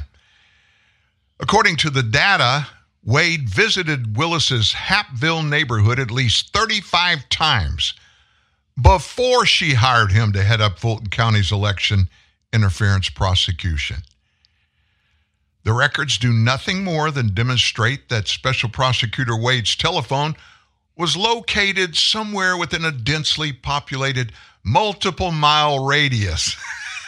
[1.41, 2.69] According to the data,
[3.05, 7.95] Wade visited Willis's Hapeville neighborhood at least 35 times
[8.81, 12.09] before she hired him to head up Fulton County's election
[12.53, 13.99] interference prosecution.
[15.65, 20.35] The records do nothing more than demonstrate that Special Prosecutor Wade's telephone
[20.97, 24.33] was located somewhere within a densely populated
[24.65, 26.57] multiple mile radius.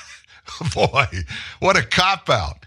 [0.75, 1.07] Boy,
[1.59, 2.65] what a cop out.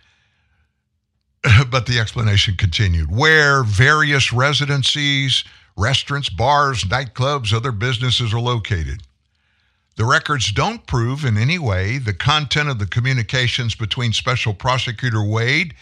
[1.69, 5.43] but the explanation continued where various residencies,
[5.77, 9.03] restaurants, bars, nightclubs, other businesses are located.
[9.97, 15.23] The records don't prove in any way the content of the communications between Special Prosecutor
[15.23, 15.73] Wade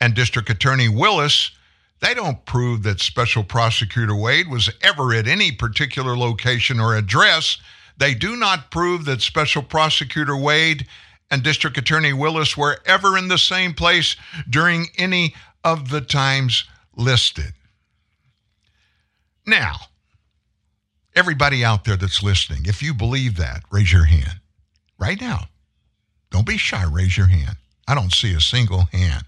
[0.00, 1.50] and District Attorney Willis.
[1.98, 7.58] They don't prove that Special Prosecutor Wade was ever at any particular location or address.
[7.96, 10.86] They do not prove that Special Prosecutor Wade
[11.28, 14.14] and District Attorney Willis were ever in the same place
[14.48, 15.34] during any
[15.64, 17.52] of the times listed.
[19.44, 19.74] Now,
[21.16, 24.40] everybody out there that's listening, if you believe that, raise your hand
[24.98, 25.44] right now.
[26.30, 27.56] Don't be shy, raise your hand.
[27.88, 29.24] I don't see a single hand.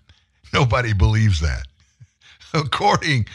[0.52, 1.66] Nobody believes that.
[2.54, 3.26] According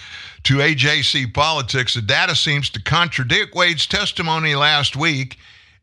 [0.44, 5.38] to AJC Politics, the data seems to contradict Wade's testimony last week,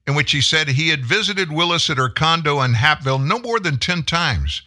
[0.06, 3.60] in which he said he had visited Willis at her condo in Hapeville no more
[3.60, 4.62] than 10 times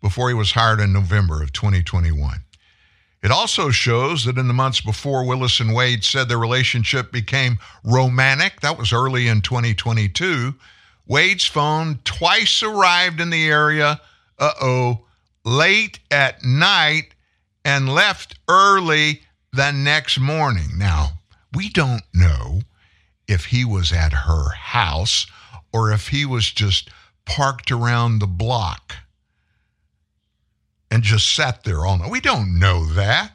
[0.00, 2.43] before he was hired in November of 2021.
[3.24, 7.58] It also shows that in the months before Willis and Wade said their relationship became
[7.82, 10.54] romantic, that was early in 2022,
[11.06, 13.98] Wade's phone twice arrived in the area,
[14.38, 15.06] uh oh,
[15.42, 17.14] late at night
[17.64, 19.22] and left early
[19.54, 20.76] the next morning.
[20.76, 21.12] Now,
[21.54, 22.60] We don't know
[23.26, 25.26] if he was at her house
[25.72, 26.90] or if he was just
[27.24, 28.96] parked around the block
[30.90, 32.10] and just sat there all night.
[32.10, 33.32] We don't know that.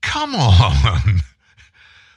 [0.00, 1.20] Come on.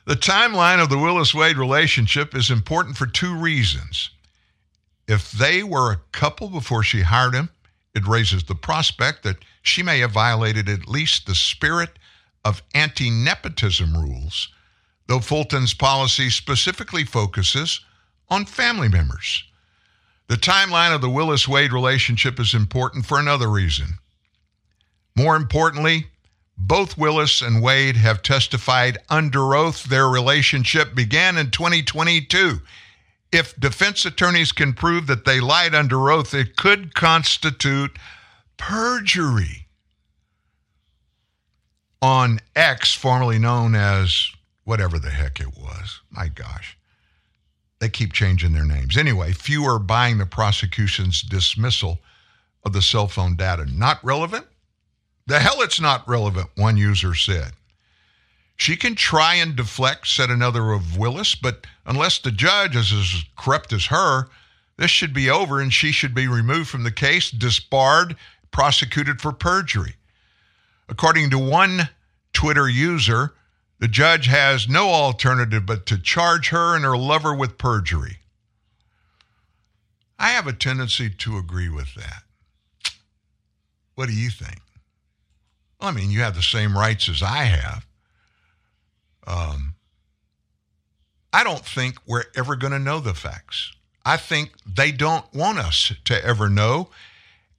[0.05, 4.11] The timeline of the Willis Wade relationship is important for two reasons.
[5.07, 7.49] If they were a couple before she hired him,
[7.95, 11.97] it raises the prospect that she may have violated at least the spirit
[12.43, 14.49] of anti nepotism rules,
[15.07, 17.79] though Fulton's policy specifically focuses
[18.29, 19.43] on family members.
[20.27, 23.99] The timeline of the Willis Wade relationship is important for another reason.
[25.15, 26.07] More importantly,
[26.57, 32.61] both Willis and Wade have testified under oath their relationship began in 2022.
[33.31, 37.97] If defense attorneys can prove that they lied under oath, it could constitute
[38.57, 39.67] perjury.
[42.01, 44.29] On X, formerly known as
[44.63, 46.01] whatever the heck it was.
[46.09, 46.74] My gosh.
[47.79, 48.97] They keep changing their names.
[48.97, 51.99] Anyway, few are buying the prosecution's dismissal
[52.63, 53.65] of the cell phone data.
[53.65, 54.47] Not relevant?
[55.27, 57.53] The hell it's not relevant, one user said.
[58.57, 63.25] She can try and deflect, said another of Willis, but unless the judge is as
[63.37, 64.29] corrupt as her,
[64.77, 68.15] this should be over and she should be removed from the case, disbarred,
[68.51, 69.95] prosecuted for perjury.
[70.87, 71.89] According to one
[72.33, 73.33] Twitter user,
[73.79, 78.19] the judge has no alternative but to charge her and her lover with perjury.
[80.17, 82.23] I have a tendency to agree with that.
[83.95, 84.61] What do you think?
[85.79, 87.85] Well, I mean, you have the same rights as I have.
[89.27, 89.75] Um,
[91.33, 93.73] I don't think we're ever going to know the facts.
[94.05, 96.89] I think they don't want us to ever know.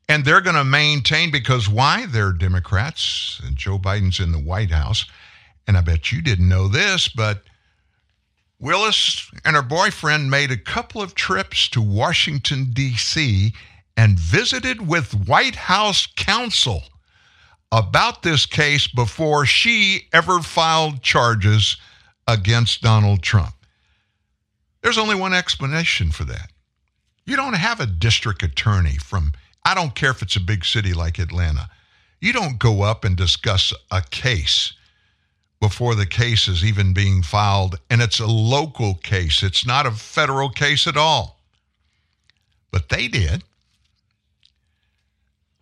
[0.09, 2.07] And they're going to maintain because why?
[2.07, 5.05] They're Democrats and Joe Biden's in the White House.
[5.67, 7.43] And I bet you didn't know this, but
[8.59, 13.53] Willis and her boyfriend made a couple of trips to Washington, D.C.
[13.97, 16.85] and visited with White House counsel
[17.73, 21.77] about this case before she ever filed charges
[22.27, 23.55] against Donald Trump.
[24.83, 26.51] There's only one explanation for that.
[27.25, 29.33] You don't have a district attorney from,
[29.65, 31.69] I don't care if it's a big city like Atlanta.
[32.21, 34.73] You don't go up and discuss a case
[35.67, 39.43] before the case is even being filed, and it's a local case.
[39.43, 41.41] It's not a federal case at all.
[42.71, 43.43] But they did.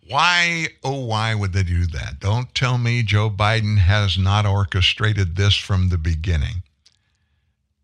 [0.07, 2.19] Why, oh, why would they do that?
[2.19, 6.61] Don't tell me Joe Biden has not orchestrated this from the beginning,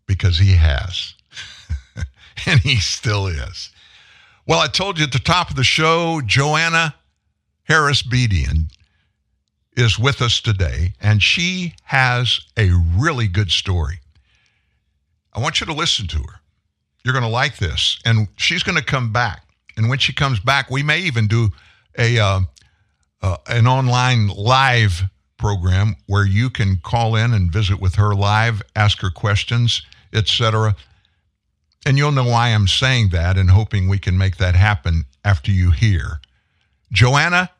[0.06, 1.14] because he has.
[2.46, 3.70] and he still is.
[4.46, 6.94] Well, I told you at the top of the show, Joanna
[7.68, 8.70] Hairabedian
[9.76, 14.00] is with us today, and she has a really good story.
[15.32, 16.40] I want you to listen to her.
[17.04, 19.42] You're going to like this, and she's going to come back.
[19.76, 21.50] And when she comes back, we may even do
[21.98, 22.40] a uh,
[23.22, 25.04] uh, an online live
[25.38, 29.82] program where you can call in and visit with her live, ask her questions,
[30.12, 30.76] etc.
[31.84, 35.50] And you'll know why I'm saying that and hoping we can make that happen after
[35.50, 36.20] you hear.
[36.92, 37.50] Joanna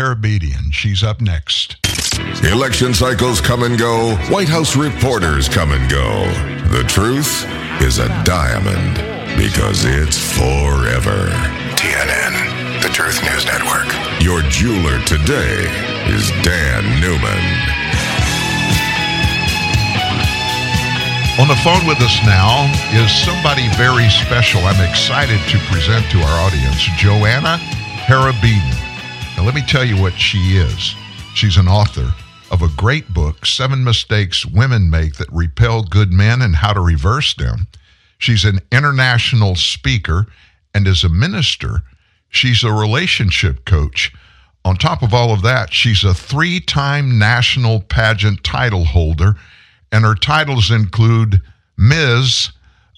[0.00, 1.76] Hairabedian, she's up next.
[2.42, 4.16] Election cycles come and go.
[4.32, 6.24] White House reporters come and go.
[6.72, 7.44] The truth
[7.82, 8.96] is a diamond
[9.36, 11.28] because it's forever.
[11.76, 13.92] TNN, the Truth News Network.
[14.24, 15.68] Your jeweler today
[16.08, 17.44] is Dan Newman.
[21.36, 22.64] On the phone with us now
[22.96, 24.62] is somebody very special.
[24.62, 27.58] I'm excited to present to our audience Joanna
[28.08, 28.89] Hairabedian.
[29.40, 30.94] Now, let me tell you what she is.
[31.34, 32.12] She's an author
[32.50, 36.80] of a great book, Seven Mistakes Women Make That Repel Good Men and How to
[36.80, 37.66] Reverse Them.
[38.18, 40.26] She's an international speaker
[40.74, 41.80] and as a minister,
[42.28, 44.12] she's a relationship coach.
[44.62, 49.36] On top of all of that, she's a three time national pageant title holder,
[49.90, 51.40] and her titles include
[51.78, 52.50] Ms.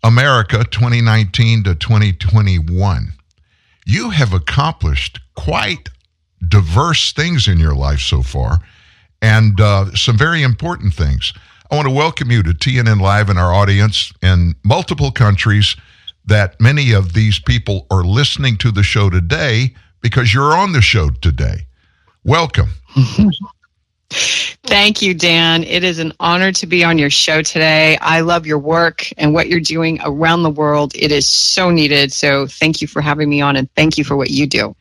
[0.03, 3.13] America 2019 to 2021.
[3.87, 5.89] You have accomplished quite
[6.49, 8.61] diverse things in your life so far,
[9.21, 11.33] and uh, some very important things.
[11.71, 15.77] I want to welcome you to TNN Live and our audience in multiple countries
[16.25, 20.83] that many of these people are listening to the show today because you're on the
[20.83, 21.67] show today.
[22.25, 22.71] Welcome.
[24.65, 25.65] Thank you, Dan.
[25.65, 27.97] It is an honor to be on your show today.
[28.01, 30.93] I love your work and what you're doing around the world.
[30.95, 32.13] It is so needed.
[32.13, 34.77] So thank you for having me on and thank you for what you do.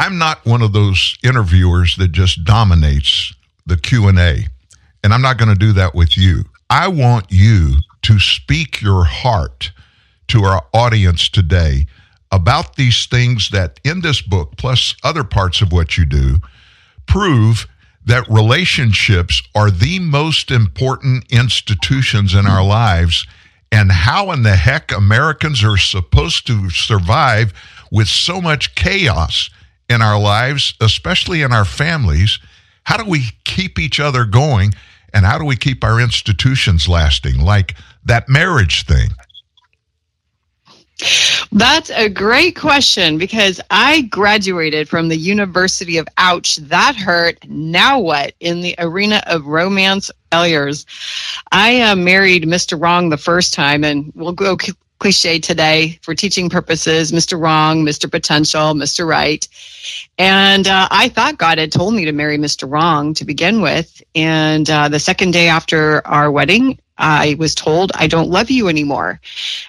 [0.00, 3.34] I'm not one of those interviewers that just dominates
[3.66, 4.46] the Q&A,
[5.04, 6.44] and I'm not going to do that with you.
[6.70, 7.74] I want you
[8.04, 9.72] to speak your heart
[10.28, 11.86] to our audience today
[12.32, 16.38] about these things that in this book, plus other parts of what you do,
[17.04, 17.66] prove
[18.06, 23.26] that relationships are the most important institutions in our lives
[23.70, 27.52] and how in the heck Americans are supposed to survive
[27.92, 29.50] with so much chaos
[29.90, 32.38] in our lives, especially in our families.
[32.84, 34.72] How do we keep each other going?
[35.12, 37.40] And how do we keep our institutions lasting?
[37.40, 39.10] Like that marriage thing.
[41.50, 47.38] That's a great question because I graduated from the University of Ouch, that hurt.
[47.48, 48.34] Now what?
[48.38, 50.86] In the arena of romance failures.
[51.50, 52.80] I uh, married Mr.
[52.80, 54.56] Wrong the first time, and we'll go
[55.00, 57.40] cliche today for teaching purposes Mr.
[57.40, 58.08] Wrong, Mr.
[58.08, 59.06] Potential, Mr.
[59.06, 59.48] Right.
[60.18, 62.70] And uh, I thought God had told me to marry Mr.
[62.70, 64.02] Wrong to begin with.
[64.14, 68.68] And uh, the second day after our wedding, I was told I don't love you
[68.68, 69.20] anymore.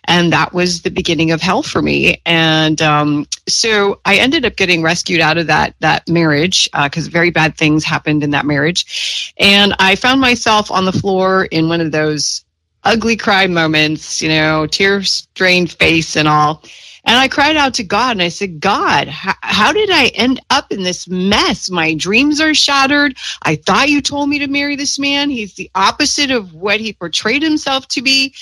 [0.04, 2.22] And that was the beginning of hell for me.
[2.26, 7.32] And um, so I ended up getting rescued out of that, that marriage because very
[7.32, 9.34] bad things happened in that marriage.
[9.38, 12.44] And I found myself on the floor in one of those
[12.84, 16.64] ugly cry moments, you know, tear strained face and all.
[17.04, 20.40] And I cried out to God and I said, God, how, how did I end
[20.52, 21.70] up in this mess?
[21.70, 23.18] My dreams are shattered.
[23.42, 25.30] I thought you told me to marry this man.
[25.30, 28.36] He's the opposite of what he portrayed himself to be.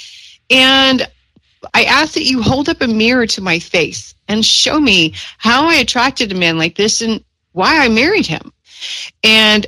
[0.50, 1.10] And
[1.74, 5.68] I ask that you hold up a mirror to my face and show me how
[5.68, 8.52] I attracted a man like this and why I married him.
[9.24, 9.68] And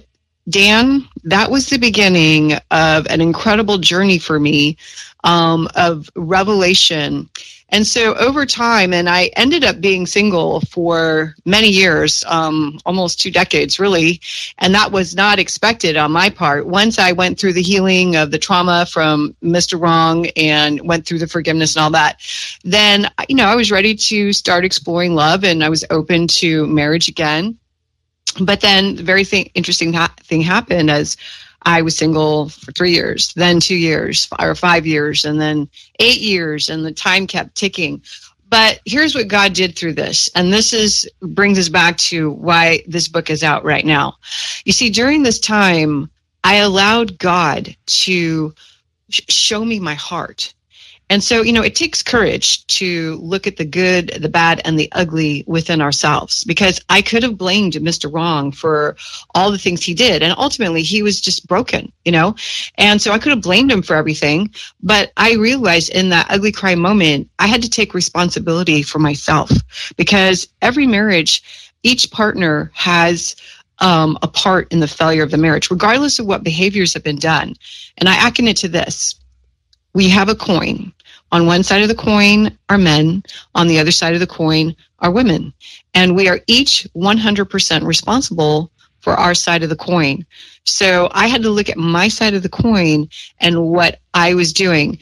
[0.50, 4.78] Dan, that was the beginning of an incredible journey for me
[5.24, 7.30] um, of revelation.
[7.70, 13.22] And so over time, and I ended up being single for many years, um, almost
[13.22, 14.20] two decades, really.
[14.58, 16.68] And that was not expected on my part.
[16.68, 19.80] Once I went through the healing of the trauma from Mr.
[19.80, 22.20] Wrong and went through the forgiveness and all that,
[22.66, 26.68] then, you know, I was ready to start exploring love and I was open to
[26.68, 27.58] marriage again
[28.40, 31.18] but then the very thing, interesting ha- thing happened as
[31.64, 36.22] I was single for three years, then two years, or five years, and then eight
[36.22, 38.02] years, and the time kept ticking.
[38.50, 42.84] But here's what God did through this, and this is brings us back to why
[42.88, 44.16] this book is out right now.
[44.66, 46.10] You see, during this time,
[46.44, 48.54] I allowed God to
[49.10, 50.54] sh- show me my heart.
[51.12, 54.80] And so, you know, it takes courage to look at the good, the bad, and
[54.80, 58.10] the ugly within ourselves because I could have blamed Mr.
[58.12, 58.96] Wrong for
[59.36, 60.24] all the things he did.
[60.24, 62.34] And ultimately, he was just broken, you know?
[62.76, 64.54] And so I could have blamed him for everything.
[64.82, 69.52] But I realized in that ugly cry moment, I had to take responsibility for myself
[69.98, 71.44] because every marriage,
[71.84, 73.36] each partner has
[73.80, 77.20] um, a part in the failure of the marriage, regardless of what behaviors have been
[77.20, 77.58] done.
[77.98, 79.16] And I akin it to this
[79.94, 80.94] we have a coin.
[81.32, 83.24] On one side of the coin are men,
[83.56, 85.54] on the other side of the coin are women.
[85.94, 90.26] And we are each 100% responsible for our side of the coin.
[90.66, 93.10] So I had to look at my side of the coin
[93.40, 95.00] and what I was doing.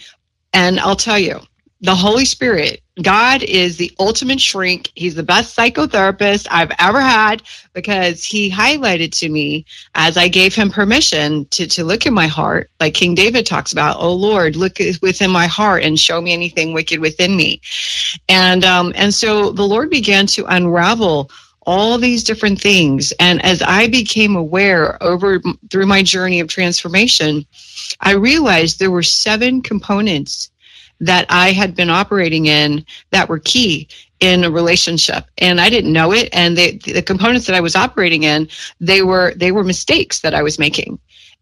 [0.54, 1.40] And I'll tell you,
[1.82, 4.92] the Holy Spirit, God is the ultimate shrink.
[4.96, 7.42] He's the best psychotherapist I've ever had
[7.74, 9.66] because he highlighted to me
[9.96, 13.72] as I gave him permission to, to look in my heart, like King David talks
[13.72, 17.62] about, oh Lord, look within my heart and show me anything wicked within me.
[18.28, 21.32] And, um, and so the Lord began to unravel
[21.66, 23.14] all these different things.
[23.20, 25.40] And as I became aware over
[25.70, 27.46] through my journey of transformation,
[28.02, 30.52] I realized there were seven components
[31.00, 33.88] that I had been operating in that were key
[34.20, 35.26] in a relationship.
[35.38, 36.30] And I didn't know it.
[36.34, 38.50] And they, the components that I was operating in
[38.80, 41.00] they were they were mistakes that I was making.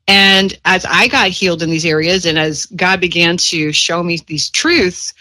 [0.08, 4.22] And as I got healed in these areas and as God began to show me
[4.28, 5.14] these truths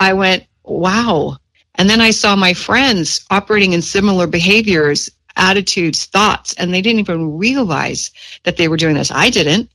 [0.00, 1.36] I went wow.
[1.76, 7.00] And then I saw my friends operating in similar behaviors attitudes thoughts and they didn't
[7.00, 8.10] even realize
[8.44, 9.10] that they were doing this.
[9.10, 9.70] I didn't.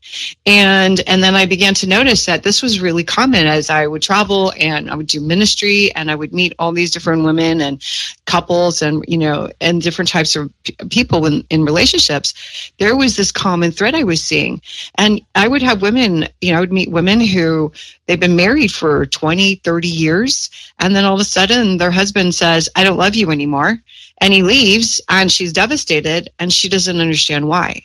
[0.46, 4.02] And and then i began to notice that this was really common as i would
[4.02, 7.82] travel and i would do ministry and i would meet all these different women and
[8.26, 10.52] couples and you know and different types of
[10.90, 12.34] people in, in relationships.
[12.80, 14.62] There was this common thread i was seeing.
[14.96, 17.72] And i would have women you know i would meet women who
[18.08, 20.50] they've been married for 20 30 years.
[20.80, 23.82] And then all of a sudden their husband says i don't love you anymore
[24.22, 27.84] and he leaves and she's devastated and she doesn't understand why.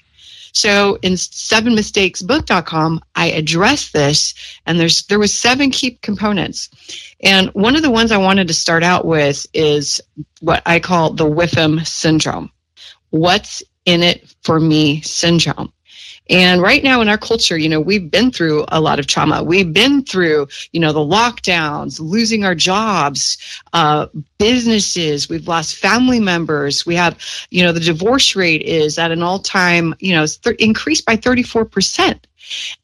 [0.53, 4.35] So in seven mistakes sevenmistakesbook.com i address this
[4.65, 6.71] and there's there was seven key components.
[7.23, 10.01] And one of the ones i wanted to start out with is
[10.41, 12.51] what i call the whiffam syndrome.
[13.11, 15.73] What's in it for me syndrome
[16.29, 19.43] And right now in our culture, you know, we've been through a lot of trauma.
[19.45, 23.39] We've been through, you know, the lockdowns, losing our jobs,
[23.73, 24.07] uh,
[24.39, 25.29] businesses.
[25.29, 26.85] We've lost family members.
[26.85, 27.19] We have,
[27.51, 31.17] you know, the divorce rate is at an all time, you know, th- increased by
[31.17, 32.19] 34%.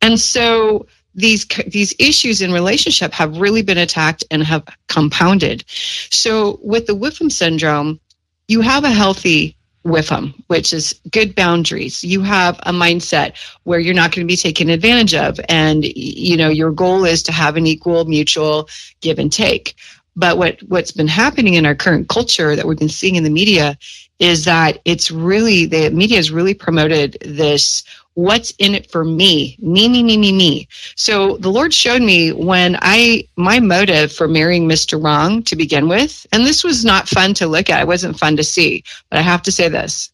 [0.01, 5.65] And so these these issues in relationship have really been attacked and have compounded.
[5.69, 8.01] So with the Whipham syndrome,
[8.49, 12.05] you have a healthy Whipham, which is good boundaries.
[12.05, 13.35] You have a mindset
[13.65, 17.23] where you're not going to be taken advantage of, and you know your goal is
[17.25, 18.69] to have an equal, mutual
[19.01, 19.75] give and take.
[20.15, 23.31] But what what's been happening in our current culture that we've been seeing in the
[23.31, 23.79] media
[24.19, 27.83] is that it's really the media has really promoted this
[28.15, 29.57] what's in it for me?
[29.61, 30.69] Me me me me me.
[30.97, 35.89] So the lord showed me when i my motive for marrying mr wrong to begin
[35.89, 37.83] with and this was not fun to look at.
[37.83, 38.85] It wasn't fun to see.
[39.11, 40.11] But i have to say this.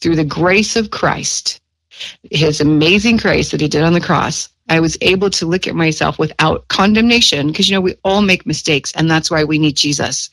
[0.00, 1.60] Through the grace of christ
[2.30, 5.74] his amazing grace that he did on the cross I was able to look at
[5.74, 9.76] myself without condemnation because, you know, we all make mistakes and that's why we need
[9.76, 10.30] Jesus.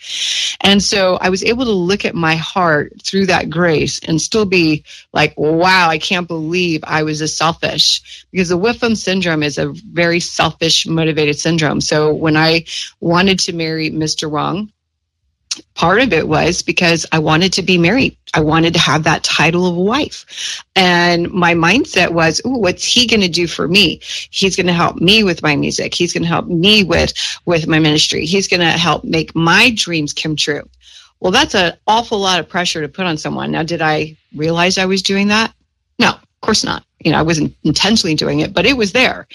[0.61, 4.45] And so I was able to look at my heart through that grace and still
[4.45, 9.57] be like, wow, I can't believe I was this selfish because the Whipham syndrome is
[9.57, 11.82] a very selfish, motivated syndrome.
[11.82, 12.64] So when I
[13.02, 14.32] wanted to marry Mr.
[14.32, 14.72] Wrong,
[15.76, 18.18] part of it was because I wanted to be married.
[18.34, 20.64] I wanted to have that title of a wife.
[20.76, 23.99] And my mindset was, Ooh, what's he going to do for me?
[24.30, 25.94] He's going to help me with my music.
[25.94, 27.14] He's going to help me with,
[27.45, 28.26] with my ministry.
[28.26, 30.68] He's going to help make my dreams come true.
[31.19, 33.52] Well, that's an awful lot of pressure to put on someone.
[33.52, 35.53] Now, did I realize I was doing that?
[35.99, 36.84] No, of course not.
[37.03, 39.27] You know, I wasn't intentionally doing it, but it was there.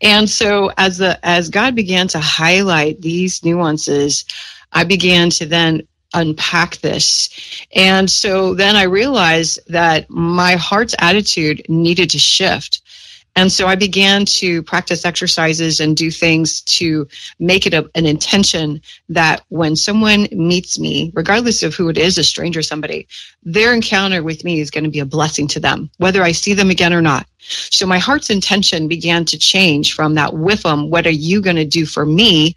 [0.00, 4.24] And so as the, as God began to highlight these nuances,
[4.72, 5.82] I began to then
[6.14, 7.30] unpack this.
[7.74, 12.82] And so then I realized that my heart's attitude needed to shift.
[13.34, 17.08] And so I began to practice exercises and do things to
[17.38, 22.18] make it a, an intention that when someone meets me, regardless of who it is,
[22.18, 23.08] a stranger, somebody,
[23.42, 26.52] their encounter with me is going to be a blessing to them, whether I see
[26.52, 27.26] them again or not.
[27.38, 31.56] So my heart's intention began to change from that with them, what are you going
[31.56, 32.54] to do for me?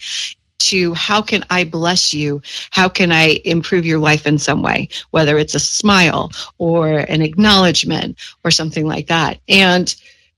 [0.59, 2.41] To how can I bless you?
[2.71, 7.21] How can I improve your life in some way, whether it's a smile or an
[7.21, 9.39] acknowledgement or something like that.
[9.47, 9.93] And,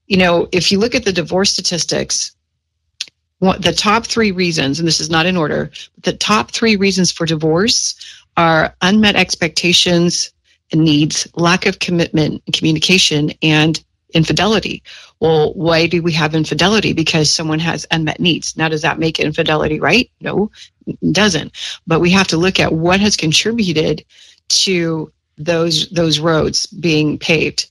[0.07, 2.31] you know, if you look at the divorce statistics,
[3.39, 7.25] the top three reasons, and this is not in order—but the top three reasons for
[7.25, 7.95] divorce
[8.35, 10.31] are unmet expectations
[10.71, 13.83] and needs, lack of commitment and communication, and
[14.13, 14.83] infidelity.
[15.19, 16.93] Well, why do we have infidelity?
[16.93, 18.55] Because someone has unmet needs.
[18.57, 20.09] Now, does that make infidelity right?
[20.21, 20.51] No,
[20.85, 21.51] it doesn't.
[21.85, 24.05] But we have to look at what has contributed
[24.49, 27.67] to those those roads being paved.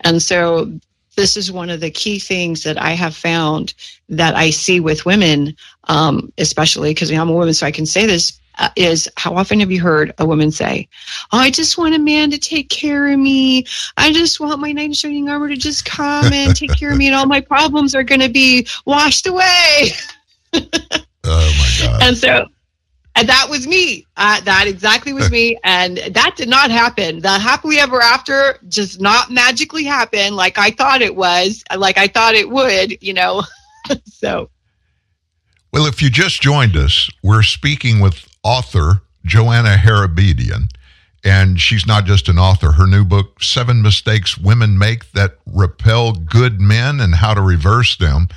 [0.00, 0.72] And so
[1.16, 3.74] this is one of the key things that I have found
[4.08, 5.54] that I see with women,
[5.88, 9.60] um, especially because I'm a woman, so I can say this uh, is how often
[9.60, 10.88] have you heard a woman say,
[11.32, 13.66] oh, I just want a man to take care of me.
[13.96, 16.98] I just want my knight in shining armor to just come and take care of
[16.98, 19.90] me, and all my problems are going to be washed away.
[20.54, 20.60] oh,
[21.24, 22.02] my God.
[22.02, 22.46] And so,
[23.16, 24.06] and that was me.
[24.16, 25.58] Uh, that exactly was me.
[25.64, 27.20] And that did not happen.
[27.20, 32.06] The happily ever after just not magically happen like I thought it was, like I
[32.06, 33.42] thought it would, you know.
[34.04, 34.50] so.
[35.72, 40.70] Well, if you just joined us, we're speaking with author Joanna Hairabedian.
[41.22, 42.72] And she's not just an author.
[42.72, 47.96] Her new book, Seven Mistakes Women Make That Repel Good Men and How to Reverse
[47.96, 48.28] Them.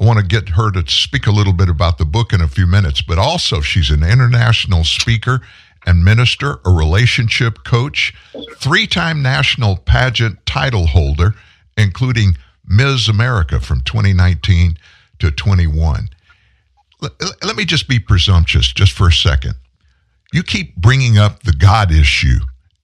[0.00, 2.48] I want to get her to speak a little bit about the book in a
[2.48, 5.40] few minutes, but also she's an international speaker
[5.84, 8.14] and minister, a relationship coach,
[8.56, 11.34] three time national pageant title holder,
[11.76, 12.36] including
[12.66, 13.08] Ms.
[13.08, 14.78] America from 2019
[15.18, 16.08] to 21
[17.02, 19.54] let, let me just be presumptuous just for a second.
[20.32, 22.38] You keep bringing up the God issue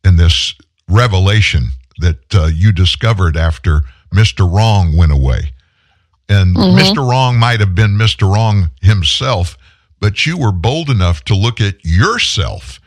[0.04, 0.54] in this
[0.88, 1.68] revelation
[1.98, 3.82] that uh, you discovered after
[4.12, 4.50] Mr.
[4.50, 5.52] Wrong went away.
[6.28, 6.78] And mm-hmm.
[6.78, 7.08] Mr.
[7.08, 8.30] Wrong might have been Mr.
[8.30, 9.56] Wrong himself,
[10.00, 12.80] but you were bold enough to look at yourself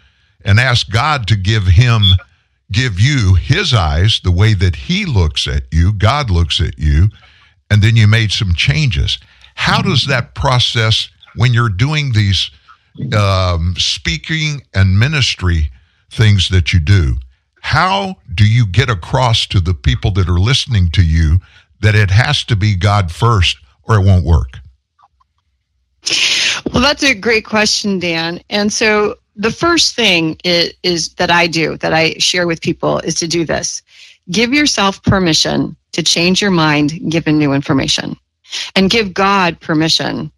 [0.45, 2.01] and ask God to give him
[2.71, 7.09] give you his eyes the way that he looks at you, God looks at you,
[7.69, 9.17] and then you made some changes.
[9.55, 12.51] How does that process when you're doing these
[13.17, 15.71] um, speaking and ministry
[16.11, 17.15] things that you do,
[17.61, 21.39] how do you get across to the people that are listening to you
[21.81, 24.59] that it has to be God first or it won't work?
[26.73, 28.41] Well, that's a great question, Dan.
[28.49, 32.99] And so the first thing is, is, that I do, that I share with people,
[32.99, 33.81] is to do this:
[34.31, 38.17] Give yourself permission to change your mind given new information
[38.75, 40.31] and give God permission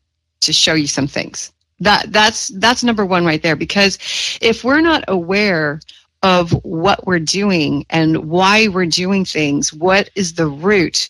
[0.46, 1.52] to show you some things.
[1.80, 3.98] That that's that's number 1 right there because
[4.42, 5.80] if we're not aware
[6.24, 11.10] of what we're doing and why we're doing things, what is the root,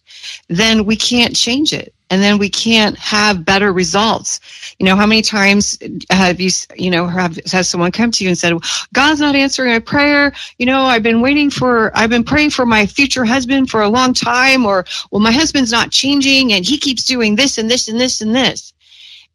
[0.49, 1.93] then we can't change it.
[2.09, 4.39] And then we can't have better results.
[4.77, 5.77] You know, how many times
[6.11, 8.53] have you, you know, have, has someone come to you and said,
[8.93, 10.31] God's not answering my prayer.
[10.59, 13.89] You know, I've been waiting for, I've been praying for my future husband for a
[13.89, 17.87] long time, or, well, my husband's not changing and he keeps doing this and this
[17.87, 18.73] and this and this.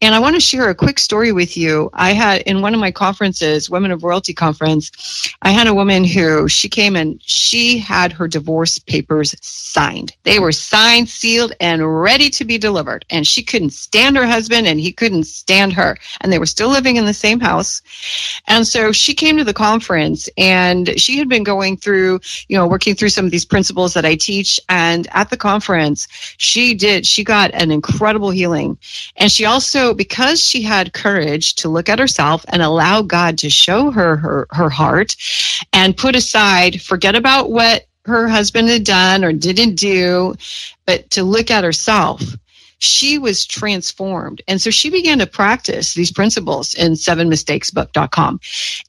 [0.00, 1.90] And I want to share a quick story with you.
[1.92, 6.04] I had in one of my conferences, Women of Royalty conference, I had a woman
[6.04, 10.14] who she came and she had her divorce papers signed.
[10.22, 13.06] They were signed, sealed, and ready to be delivered.
[13.10, 15.96] And she couldn't stand her husband and he couldn't stand her.
[16.20, 17.82] And they were still living in the same house.
[18.46, 22.68] And so she came to the conference and she had been going through, you know,
[22.68, 24.60] working through some of these principles that I teach.
[24.68, 26.06] And at the conference,
[26.36, 28.78] she did, she got an incredible healing.
[29.16, 33.50] And she also because she had courage to look at herself and allow God to
[33.50, 35.16] show her her, her heart
[35.72, 40.34] and put aside, forget about what her husband had done or didn't do,
[40.86, 42.22] but to look at herself
[42.78, 44.40] she was transformed.
[44.46, 48.40] And so she began to practice these principles in sevenmistakesbook.com.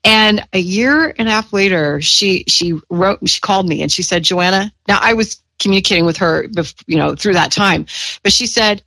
[0.04, 4.04] And a year and a half later, she, she wrote, she called me and she
[4.04, 6.48] said, Joanna, now I was communicating with her,
[6.88, 7.86] you know, through that time,
[8.24, 8.82] but she said,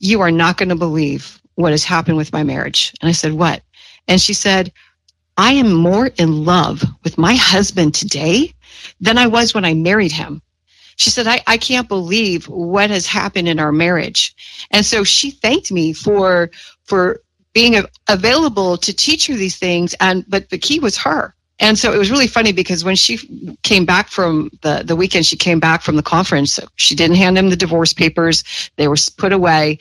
[0.00, 2.92] you are not going to believe what has happened with my marriage.
[3.00, 3.62] And I said, what?
[4.08, 4.72] And she said,
[5.36, 8.52] I am more in love with my husband today
[9.00, 10.42] than I was when I married him.
[10.96, 14.34] She said, I, I can't believe what has happened in our marriage.
[14.70, 16.50] And so she thanked me for,
[16.84, 17.22] for
[17.54, 19.94] being available to teach her these things.
[20.00, 21.34] And, but the key was her.
[21.62, 23.18] And so it was really funny because when she
[23.62, 26.58] came back from the, the weekend, she came back from the conference.
[26.74, 28.42] She didn't hand him the divorce papers.
[28.76, 29.78] They were put away.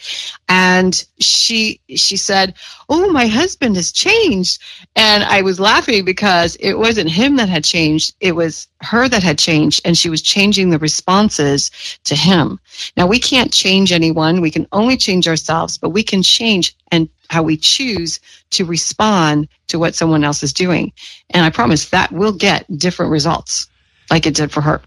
[0.47, 2.53] And she, she said,
[2.87, 4.61] Oh, my husband has changed.
[4.95, 8.13] And I was laughing because it wasn't him that had changed.
[8.19, 11.71] It was her that had changed and she was changing the responses
[12.03, 12.59] to him.
[12.95, 14.41] Now we can't change anyone.
[14.41, 19.47] We can only change ourselves, but we can change and how we choose to respond
[19.67, 20.91] to what someone else is doing.
[21.29, 23.69] And I promise that will get different results
[24.09, 24.81] like it did for her.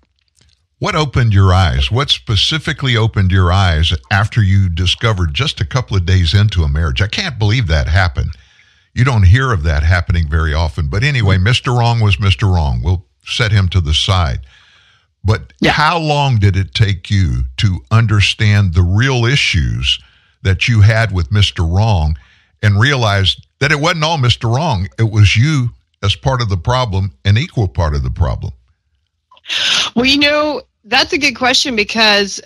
[0.79, 1.91] What opened your eyes?
[1.91, 6.69] What specifically opened your eyes after you discovered just a couple of days into a
[6.69, 7.01] marriage?
[7.01, 8.33] I can't believe that happened.
[8.93, 10.89] You don't hear of that happening very often.
[10.89, 11.77] But anyway, Mr.
[11.77, 12.43] Wrong was Mr.
[12.43, 12.83] Wrong.
[12.83, 14.41] We'll set him to the side.
[15.25, 15.73] But yeah.
[15.73, 19.99] how long did it take you to understand the real issues
[20.43, 21.61] that you had with Mr.
[21.61, 22.17] Wrong
[22.65, 24.53] and realized that it wasn't all Mr.
[24.53, 24.89] Wrong?
[24.99, 25.69] It was you
[26.03, 28.53] as part of the problem, an equal part of the problem.
[29.95, 32.41] Well, you know, that's a good question because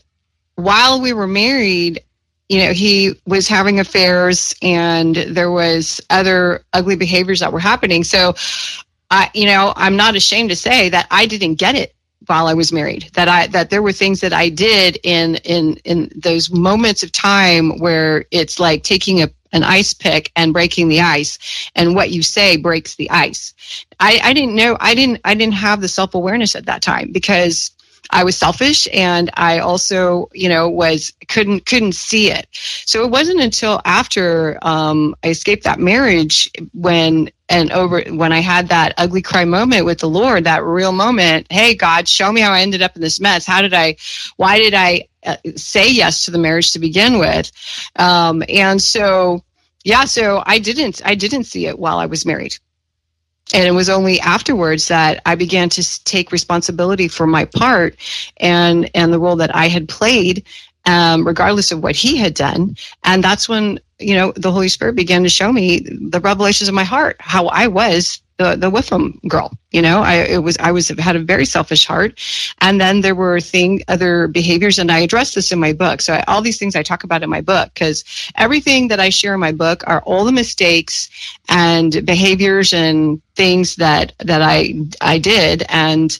[0.56, 2.02] while we were married,
[2.48, 8.02] you know, he was having affairs and there was other ugly behaviors that were happening.
[8.02, 8.34] So,
[9.10, 11.94] I, you know, I'm not ashamed to say that I didn't get it
[12.26, 13.10] while I was married.
[13.14, 17.12] That I that there were things that I did in in in those moments of
[17.12, 21.38] time where it's like taking a an ice pick and breaking the ice
[21.74, 23.54] and what you say breaks the ice.
[24.00, 27.70] I, I didn't know i didn't i didn't have the self-awareness at that time because
[28.10, 32.46] I was selfish and I also, you know, was couldn't couldn't see it.
[32.52, 38.40] So it wasn't until after um, I escaped that marriage when and over when I
[38.40, 41.46] had that ugly cry moment with the Lord, that real moment.
[41.50, 43.46] Hey, God, show me how I ended up in this mess.
[43.46, 43.96] How did I?
[44.36, 47.50] Why did I uh, say yes to the marriage to begin with?
[47.96, 49.42] Um, and so,
[49.84, 52.58] yeah, so I didn't I didn't see it while I was married
[53.54, 57.96] and it was only afterwards that I began to take responsibility for my part
[58.36, 60.44] and and the role that I had played,
[60.88, 62.74] um, regardless of what he had done.
[63.04, 66.74] And that's when you know the Holy Spirit began to show me the revelations of
[66.74, 69.52] my heart, how I was the the Whiffam girl.
[69.70, 72.18] You know, I it was I was had a very selfish heart,
[72.60, 76.00] and then there were thing other behaviors, and I address this in my book.
[76.00, 78.02] So I, all these things I talk about in my book because
[78.36, 81.10] everything that I share in my book are all the mistakes
[81.50, 86.18] and behaviors and things that that I I did and.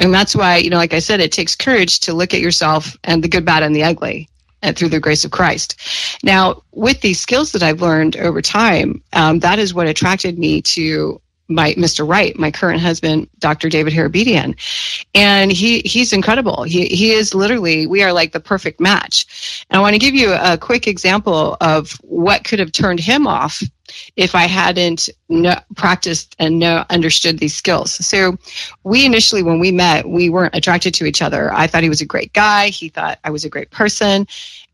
[0.00, 2.96] And that's why, you know, like I said, it takes courage to look at yourself
[3.04, 4.28] and the good, bad, and the ugly
[4.62, 5.76] and through the grace of Christ.
[6.22, 10.62] Now, with these skills that I've learned over time, um, that is what attracted me
[10.62, 12.06] to my Mr.
[12.06, 13.68] Right, my current husband, Dr.
[13.68, 14.54] David Hairabedian.
[15.14, 16.64] And he, he's incredible.
[16.64, 19.64] He, he is literally, we are like the perfect match.
[19.70, 23.26] And I want to give you a quick example of what could have turned him
[23.26, 23.62] off
[24.16, 27.94] if I hadn't no, practiced and no, understood these skills.
[28.06, 28.36] So
[28.84, 31.52] we initially, when we met, we weren't attracted to each other.
[31.52, 32.68] I thought he was a great guy.
[32.68, 34.26] He thought I was a great person.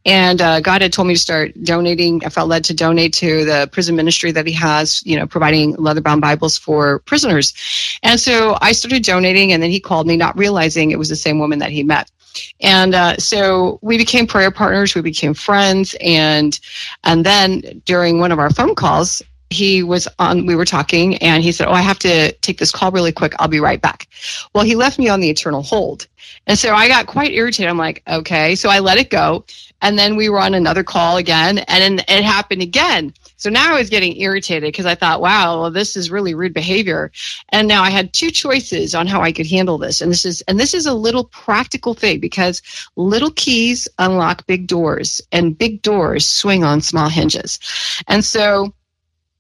[0.07, 2.23] And uh, God had told me to start donating.
[2.27, 5.75] I felt led to donate to the prison ministry that he has, you know, providing
[5.77, 7.55] leather bound Bibles for prisoners.
[8.03, 11.17] And so I started donating, and then he called me, not realizing it was the
[11.17, 12.11] same woman that he met.
[12.61, 14.95] And uh, so we became prayer partners.
[14.95, 16.59] We became friends, and
[17.05, 20.47] and then during one of our phone calls, he was on.
[20.47, 23.35] We were talking, and he said, "Oh, I have to take this call really quick.
[23.39, 24.09] I'll be right back."
[24.55, 26.07] Well, he left me on the eternal hold,
[26.47, 27.71] and so I got quite irritated.
[27.71, 29.45] I'm like, "Okay," so I let it go,
[29.83, 33.13] and then we were on another call again, and it happened again.
[33.45, 36.55] So now I was getting irritated because I thought, wow, well, this is really rude
[36.55, 37.13] behavior.
[37.51, 40.01] And now I had two choices on how I could handle this.
[40.01, 42.63] And this is and this is a little practical thing because
[42.97, 47.59] little keys unlock big doors and big doors swing on small hinges.
[48.09, 48.73] And so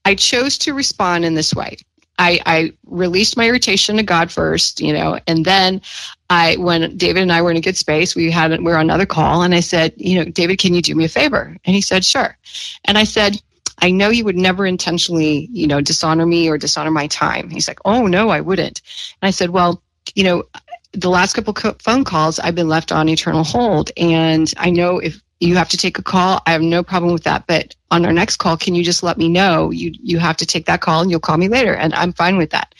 [0.04, 1.78] I chose to respond in this way.
[2.18, 5.80] I, I released my irritation to God first, you know, and then
[6.28, 8.82] I, when David and I were in a good space, we had, we were on
[8.82, 11.56] another call and I said, you know, David, can you do me a favor?
[11.64, 12.36] And he said, sure.
[12.84, 13.40] And I said,
[13.78, 17.50] I know you would never intentionally, you know, dishonor me or dishonor my time.
[17.50, 18.80] He's like, oh, no, I wouldn't.
[19.20, 19.82] And I said, well,
[20.14, 20.44] you know,
[20.92, 23.90] the last couple co- phone calls, I've been left on eternal hold.
[23.96, 27.24] And I know if you have to take a call, I have no problem with
[27.24, 27.46] that.
[27.46, 30.46] But on our next call, can you just let me know you, you have to
[30.46, 31.74] take that call and you'll call me later?
[31.74, 32.74] And I'm fine with that.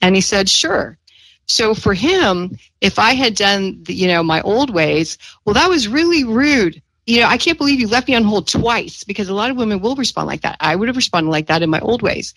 [0.00, 0.98] And he said, sure.
[1.46, 5.68] So for him, if I had done, the, you know, my old ways, well, that
[5.68, 6.82] was really rude
[7.12, 9.58] you know, I can't believe you left me on hold twice because a lot of
[9.58, 10.56] women will respond like that.
[10.60, 12.32] I would have responded like that in my old ways.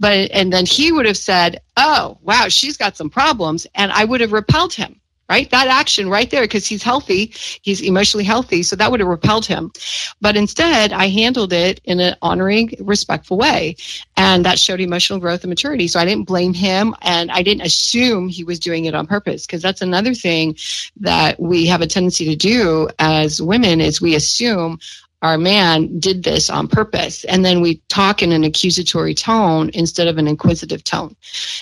[0.00, 3.68] But, and then he would have said, Oh, wow, she's got some problems.
[3.76, 5.50] And I would have repelled him right?
[5.50, 7.32] That action right there, because he's healthy,
[7.62, 9.72] he's emotionally healthy, so that would have repelled him.
[10.20, 13.76] But instead, I handled it in an honoring, respectful way,
[14.16, 15.88] and that showed emotional growth and maturity.
[15.88, 19.46] So I didn't blame him, and I didn't assume he was doing it on purpose,
[19.46, 20.56] because that's another thing
[21.00, 24.78] that we have a tendency to do as women is we assume
[25.22, 27.24] our man did this on purpose.
[27.24, 31.16] And then we talk in an accusatory tone instead of an inquisitive tone.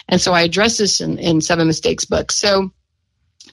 [0.08, 2.32] And so I address this in, in Seven Mistakes book.
[2.32, 2.72] So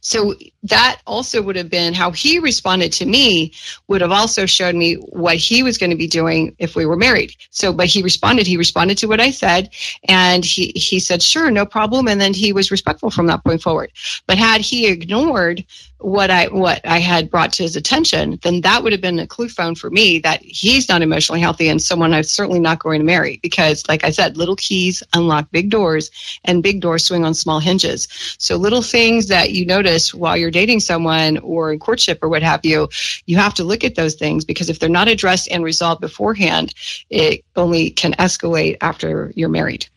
[0.01, 3.51] so that also would have been how he responded to me
[3.87, 6.95] would have also showed me what he was going to be doing if we were
[6.95, 7.35] married.
[7.49, 9.69] So, but he responded, he responded to what I said
[10.07, 12.07] and he, he said, sure, no problem.
[12.07, 13.91] And then he was respectful from that point forward.
[14.27, 15.65] But had he ignored
[16.01, 19.27] what I what I had brought to his attention, then that would have been a
[19.27, 22.99] clue phone for me that he's not emotionally healthy and someone I'm certainly not going
[22.99, 26.11] to marry because, like I said, little keys unlock big doors
[26.43, 28.07] and big doors swing on small hinges.
[28.39, 32.43] So little things that you notice while you're dating someone or in courtship or what
[32.43, 32.89] have you,
[33.25, 36.73] you have to look at those things because if they're not addressed and resolved beforehand,
[37.09, 39.87] it only can escalate after you're married.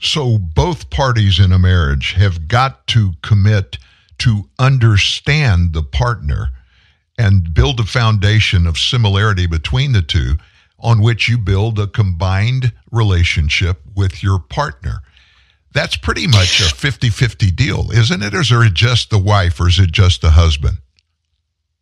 [0.00, 3.78] So both parties in a marriage have got to commit
[4.18, 6.50] to understand the partner
[7.18, 10.34] and build a foundation of similarity between the two
[10.78, 15.00] on which you build a combined relationship with your partner.
[15.74, 18.34] That's pretty much a 50 50 deal, isn't it?
[18.34, 20.78] Or is it just the wife or is it just the husband?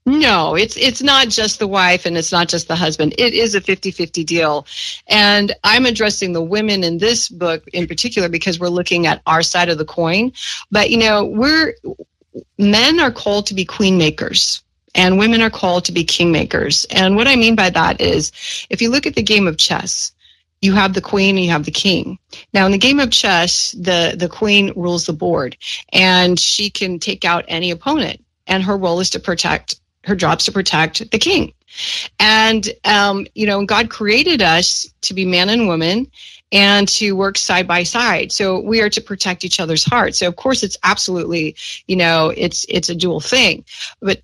[0.05, 3.15] No, it's it's not just the wife and it's not just the husband.
[3.19, 4.67] It is a 50-50 deal.
[5.07, 9.43] And I'm addressing the women in this book in particular because we're looking at our
[9.43, 10.33] side of the coin.
[10.73, 11.75] But you know, we're
[12.59, 14.63] men are called to be queen makers
[14.95, 16.85] and women are called to be king makers.
[16.91, 18.33] And what I mean by that is
[18.71, 20.13] if you look at the game of chess,
[20.63, 22.19] you have the queen and you have the king.
[22.55, 25.57] Now in the game of chess, the, the queen rules the board
[25.93, 29.75] and she can take out any opponent and her role is to protect
[30.05, 31.53] her job's to protect the king.
[32.19, 36.11] And, um, you know, God created us to be man and woman
[36.51, 38.31] and to work side by side.
[38.31, 40.19] So we are to protect each other's hearts.
[40.19, 41.57] So of course it's absolutely,
[41.87, 43.65] you know, it's, it's a dual thing.
[44.01, 44.23] But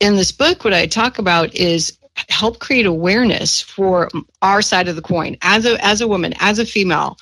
[0.00, 1.96] in this book, what I talk about is
[2.28, 4.08] help create awareness for
[4.42, 7.16] our side of the coin as a, as a woman, as a female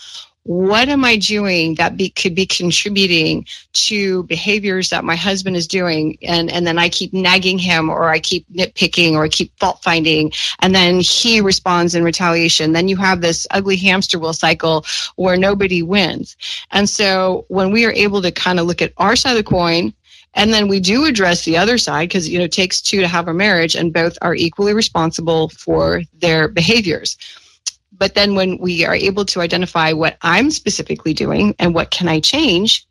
[0.46, 5.66] what am I doing that be, could be contributing to behaviors that my husband is
[5.66, 6.16] doing?
[6.22, 9.82] And, and then I keep nagging him or I keep nitpicking or I keep fault
[9.82, 10.32] finding.
[10.60, 12.72] And then he responds in retaliation.
[12.72, 14.86] Then you have this ugly hamster wheel cycle
[15.16, 16.36] where nobody wins.
[16.70, 19.42] And so when we are able to kind of look at our side of the
[19.42, 19.92] coin,
[20.36, 23.08] and then we do address the other side because you know it takes two to
[23.08, 27.16] have a marriage and both are equally responsible for their behaviors
[27.98, 32.08] but then when we are able to identify what I'm specifically doing and what can
[32.08, 32.86] I change,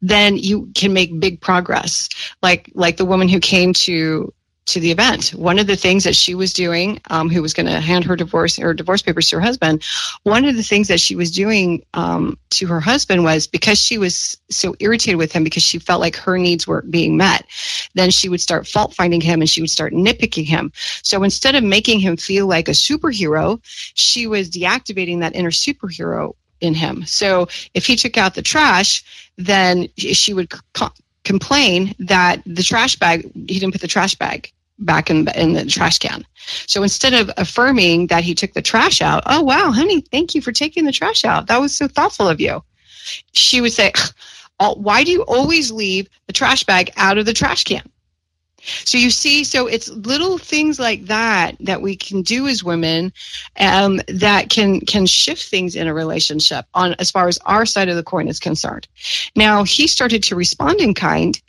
[0.00, 2.08] then you can make big progress.
[2.42, 4.32] Like like the woman who came to
[4.66, 5.30] to the event.
[5.30, 8.16] One of the things that she was doing, um, who was going to hand her
[8.16, 9.84] divorce her divorce papers to her husband,
[10.24, 13.96] one of the things that she was doing um, to her husband was because she
[13.96, 17.46] was so irritated with him because she felt like her needs weren't being met.
[17.94, 20.72] Then she would start fault finding him and she would start nitpicking him.
[21.02, 23.60] So instead of making him feel like a superhero,
[23.94, 27.04] she was deactivating that inner superhero in him.
[27.06, 29.04] So if he took out the trash,
[29.36, 30.90] then she would co-
[31.24, 35.64] complain that the trash bag he didn't put the trash bag back in, in the
[35.64, 36.24] trash can.
[36.66, 40.42] So instead of affirming that he took the trash out, oh wow, honey, thank you
[40.42, 41.46] for taking the trash out.
[41.46, 42.62] That was so thoughtful of you.
[43.32, 43.92] She would say,
[44.60, 47.82] "Oh, why do you always leave the trash bag out of the trash can?
[48.84, 53.12] So you see, so it's little things like that that we can do as women
[53.60, 57.88] um, that can can shift things in a relationship on as far as our side
[57.88, 58.88] of the coin is concerned.
[59.36, 61.40] Now he started to respond in kind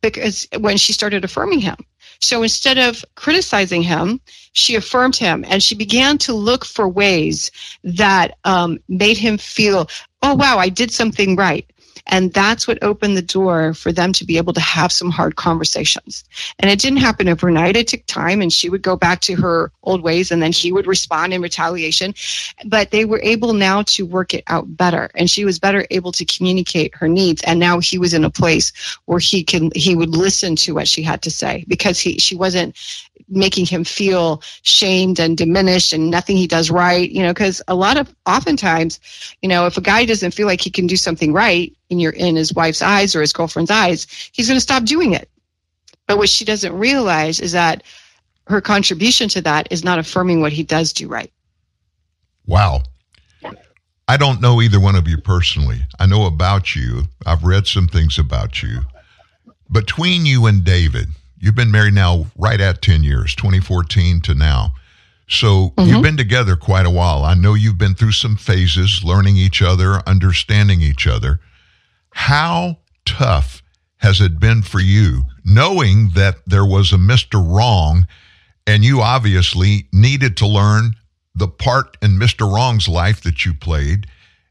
[0.00, 1.76] because when she started affirming him.
[2.24, 4.20] So instead of criticizing him,
[4.52, 7.50] she affirmed him and she began to look for ways
[7.82, 9.88] that um, made him feel,
[10.22, 11.70] oh, wow, I did something right.
[12.06, 15.36] And that's what opened the door for them to be able to have some hard
[15.36, 16.24] conversations.
[16.58, 17.76] And it didn't happen overnight.
[17.76, 20.70] It took time and she would go back to her old ways and then he
[20.70, 22.14] would respond in retaliation.
[22.66, 25.10] But they were able now to work it out better.
[25.14, 27.42] And she was better able to communicate her needs.
[27.42, 28.72] And now he was in a place
[29.06, 32.36] where he can, he would listen to what she had to say because he, she
[32.36, 32.76] wasn't
[33.28, 37.74] making him feel shamed and diminished and nothing he does right, you know, because a
[37.74, 39.00] lot of oftentimes,
[39.42, 42.12] you know, if a guy doesn't feel like he can do something right in your
[42.12, 45.28] in his wife's eyes or his girlfriend's eyes, he's going to stop doing it.
[46.06, 47.82] But what she doesn't realize is that
[48.46, 51.32] her contribution to that is not affirming what he does do right.
[52.46, 52.82] Wow.
[54.06, 55.80] I don't know either one of you personally.
[55.98, 57.04] I know about you.
[57.24, 58.80] I've read some things about you.
[59.72, 61.08] Between you and David,
[61.44, 64.72] you've been married now right at 10 years, 2014 to now.
[65.28, 65.88] So Mm-hmm.
[65.90, 67.24] you've been together quite a while.
[67.24, 71.40] I know you've been through some phases, learning each other, understanding each other.
[72.12, 73.62] How tough
[73.98, 77.34] has it been for you knowing that there was a Mr.
[77.34, 78.06] Wrong
[78.66, 80.94] and you obviously needed to learn
[81.34, 82.50] the part in Mr.
[82.50, 84.06] Wrong's life that you played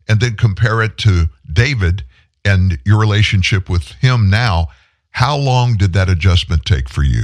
[0.07, 2.03] and then compare it to David
[2.45, 4.67] and your relationship with him now?
[5.13, 7.23] How long did that adjustment take for you?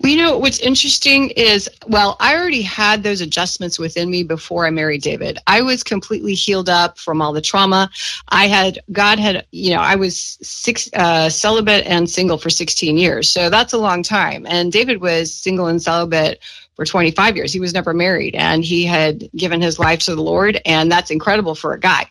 [0.00, 4.66] Well, you know, what's interesting is, well, I already had those adjustments within me before
[4.66, 5.38] I married David.
[5.48, 7.90] I was completely healed up from all the trauma.
[8.28, 12.96] I had, God had, you know, I was six, uh, celibate and single for 16
[12.96, 13.28] years.
[13.28, 14.46] So that's a long time.
[14.48, 16.40] And David was single and celibate
[16.78, 17.52] for 25 years.
[17.52, 20.60] He was never married and he had given his life to the Lord.
[20.64, 22.06] And that's incredible for a guy,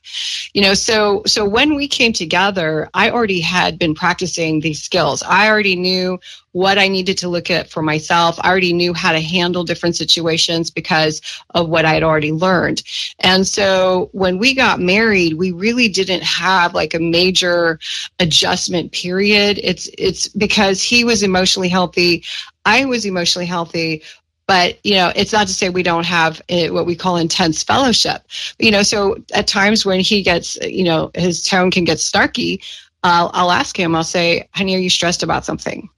[0.54, 5.24] you know, so, so when we came together, I already had been practicing these skills.
[5.24, 6.20] I already knew
[6.52, 8.38] what I needed to look at for myself.
[8.42, 11.22] I already knew how to handle different situations because
[11.56, 12.84] of what I had already learned.
[13.20, 17.80] And so when we got married, we really didn't have like a major
[18.20, 19.62] adjustment period.
[19.64, 22.26] It's, it's because he was emotionally healthy.
[22.66, 24.04] I was emotionally healthy,
[24.48, 28.24] but you know it's not to say we don't have what we call intense fellowship.
[28.58, 32.64] You know so at times when he gets you know his tone can get snarky
[33.04, 35.90] uh, i'll ask him i'll say honey are you stressed about something?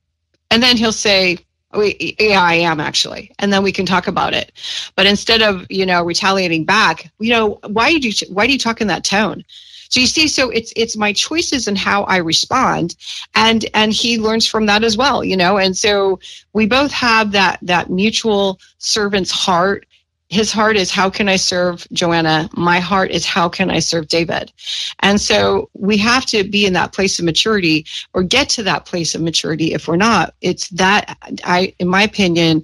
[0.51, 1.37] And then he'll say
[1.73, 3.31] oh, yeah i am actually.
[3.39, 4.51] And then we can talk about it.
[4.95, 8.59] But instead of you know retaliating back you know why do you why do you
[8.59, 9.43] talk in that tone
[9.89, 12.95] so you see, so it's it's my choices and how I respond,
[13.33, 15.57] and and he learns from that as well, you know.
[15.57, 16.19] And so
[16.53, 19.87] we both have that that mutual servant's heart.
[20.29, 22.51] His heart is how can I serve Joanna?
[22.55, 24.51] My heart is how can I serve David?
[24.99, 28.85] And so we have to be in that place of maturity or get to that
[28.85, 29.73] place of maturity.
[29.73, 32.63] If we're not, it's that I, in my opinion,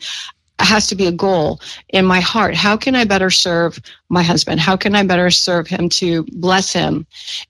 [0.59, 1.59] has to be a goal
[1.89, 2.55] in my heart.
[2.55, 3.79] How can I better serve
[4.09, 4.59] my husband?
[4.59, 7.05] How can I better serve him to bless him?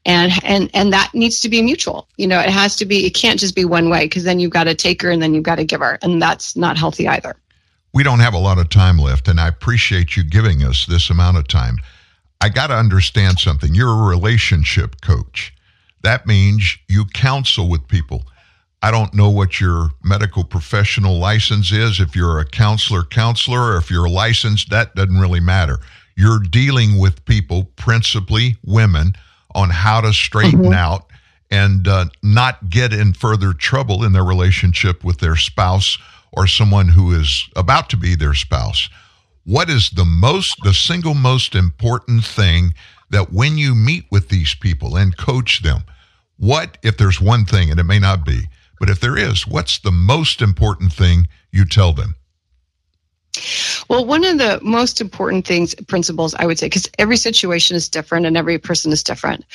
[0.05, 2.07] And and and that needs to be mutual.
[2.17, 3.05] You know, it has to be.
[3.05, 5.43] It can't just be one way because then you've got a taker and then you've
[5.43, 7.35] got a giver, and that's not healthy either.
[7.93, 11.09] We don't have a lot of time left, and I appreciate you giving us this
[11.09, 11.77] amount of time.
[12.41, 13.73] I got to understand something.
[13.73, 15.53] You're a relationship coach.
[16.01, 18.25] That means you counsel with people.
[18.85, 21.99] I don't know what your medical professional license is.
[21.99, 25.79] If you're a counselor, counselor, or if you're licensed, that doesn't really matter.
[26.15, 29.13] You're dealing with people, principally women,
[29.55, 31.07] on how to straighten out
[31.49, 35.97] and uh, not get in further trouble in their relationship with their spouse
[36.31, 38.87] or someone who is about to be their spouse.
[39.45, 42.75] What is the most, the single most important thing
[43.09, 45.85] that when you meet with these people and coach them,
[46.37, 48.43] what, if there's one thing, and it may not be,
[48.79, 52.15] But if there is, what's the most important thing you tell them?
[53.89, 57.89] Well, one of the most important things, principles, I would say, because every situation is
[57.89, 59.45] different and every person is different.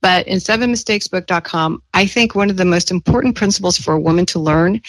[0.00, 4.38] But in sevenmistakesbook.com, I think one of the most important principles for a woman to
[4.38, 4.80] learn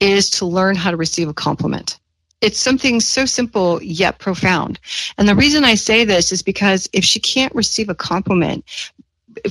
[0.00, 1.98] is to learn how to receive a compliment.
[2.42, 4.78] It's something so simple yet profound.
[5.16, 8.64] And the reason I say this is because if she can't receive a compliment,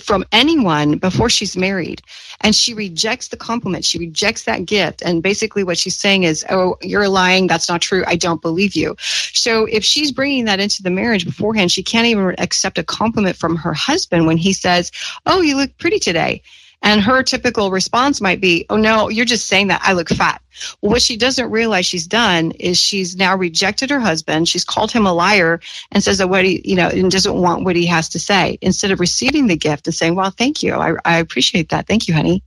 [0.02, 2.02] from anyone before she's married.
[2.42, 3.86] And she rejects the compliment.
[3.86, 5.02] She rejects that gift.
[5.04, 7.48] And basically what she's saying is oh you're lying.
[7.48, 8.04] That's not true.
[8.08, 8.96] I don't believe you.
[9.00, 13.36] So if she's bringing that into the marriage beforehand she can't even accept a compliment
[13.36, 14.92] from her husband when he says
[15.26, 16.42] oh you look pretty today
[16.86, 20.42] and her typical response might be, Oh no, you're just saying that I look fat.
[20.82, 24.48] Well, what she doesn't realize she's done is she's now rejected her husband.
[24.48, 25.60] She's called him a liar
[25.92, 28.58] and says that what he, you know, and doesn't want what he has to say
[28.62, 30.74] instead of receiving the gift and saying, well, thank you.
[30.74, 31.88] I, I appreciate that.
[31.88, 32.44] Thank you, honey.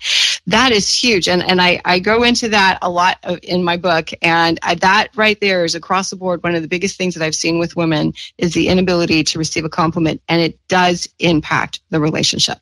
[0.46, 1.28] That is huge.
[1.28, 4.10] And, and I, I go into that a lot of, in my book.
[4.22, 6.42] And I, that right there is across the board.
[6.42, 9.64] One of the biggest things that I've seen with women is the inability to receive
[9.64, 10.22] a compliment.
[10.28, 12.58] And it does impact the relationship.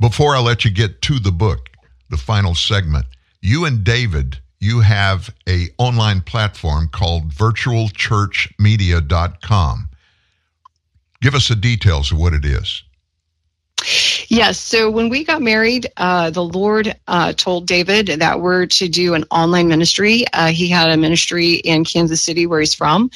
[0.00, 1.68] Before I let you get to the book,
[2.08, 3.04] the final segment,
[3.42, 9.88] you and David, you have a online platform called virtualchurchmedia.com.
[11.20, 12.82] Give us the details of what it is.
[14.28, 14.58] Yes.
[14.58, 19.14] So when we got married, uh, the Lord uh, told David that we're to do
[19.14, 20.24] an online ministry.
[20.32, 23.10] Uh, he had a ministry in Kansas City, where he's from,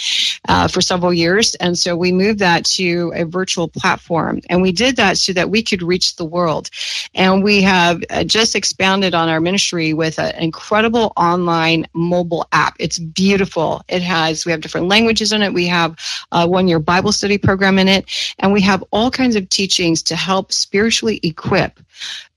[0.48, 1.54] uh, for several years.
[1.56, 4.40] And so we moved that to a virtual platform.
[4.48, 6.70] And we did that so that we could reach the world.
[7.14, 12.76] And we have uh, just expanded on our ministry with an incredible online mobile app.
[12.78, 13.82] It's beautiful.
[13.88, 15.52] It has, we have different languages in it.
[15.52, 15.96] We have
[16.32, 18.10] a one year Bible study program in it.
[18.38, 21.80] And we have all kinds of teachings to help spiritually equip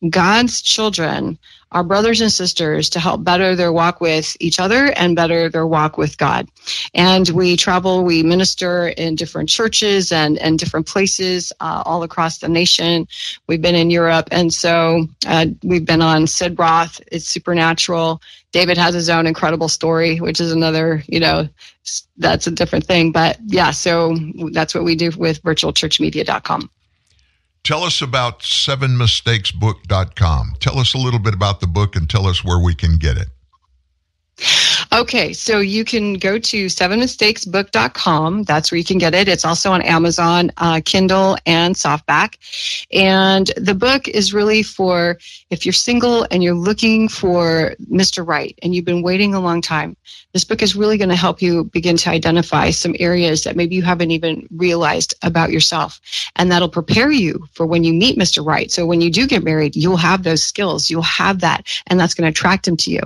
[0.10, 1.38] God's children,
[1.72, 5.68] our brothers and sisters, to help better their walk with each other and better their
[5.68, 6.48] walk with God.
[6.94, 12.38] And we travel, we minister in different churches and, and different places uh, all across
[12.38, 13.07] the nation.
[13.48, 14.30] We've been in Europe.
[14.31, 18.22] And so uh, we've been on Sid Roth, it's supernatural.
[18.52, 21.49] David has his own incredible story, which is another, you know,
[22.18, 23.11] that's a different thing.
[23.11, 24.15] But yeah, so
[24.52, 26.69] that's what we do with virtualchurchmedia.com.
[27.68, 30.53] Tell us about sevenmistakesbook.com.
[30.61, 33.18] Tell us a little bit about the book and tell us where we can get
[33.18, 33.27] it.
[34.93, 38.43] Okay, so you can go to sevenmistakesbook.com.
[38.43, 39.27] That's where you can get it.
[39.27, 42.35] It's also on Amazon, uh, Kindle, and Softback.
[42.93, 45.18] And the book is really for
[45.49, 48.26] if you're single and you're looking for Mr.
[48.26, 49.97] Right and you've been waiting a long time.
[50.34, 53.76] This book is really going to help you begin to identify some areas that maybe
[53.76, 55.99] you haven't even realized about yourself.
[56.35, 58.45] And that'll prepare you for when you meet Mr.
[58.45, 58.72] Right.
[58.72, 60.89] So when you do get married, you'll have those skills.
[60.89, 63.01] You'll have that, and that's going to attract him to you.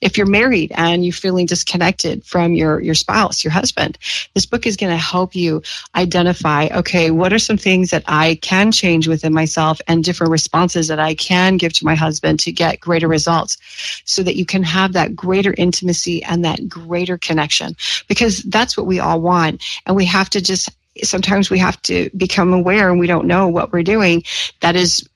[0.00, 3.98] If you're married and you're feeling disconnected from your, your spouse, your husband,
[4.34, 5.62] this book is going to help you
[5.94, 10.88] identify, okay, what are some things that I can change within myself and different responses
[10.88, 13.58] that I can give to my husband to get greater results
[14.04, 17.76] so that you can have that greater intimacy and that greater connection
[18.08, 19.62] because that's what we all want.
[19.86, 20.70] And we have to just,
[21.02, 24.22] sometimes we have to become aware and we don't know what we're doing.
[24.60, 25.08] That is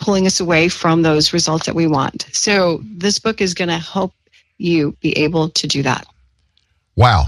[0.00, 2.26] pulling us away from those results that we want.
[2.32, 4.12] So this book is going to help
[4.60, 6.06] you be able to do that.
[6.96, 7.26] Wow.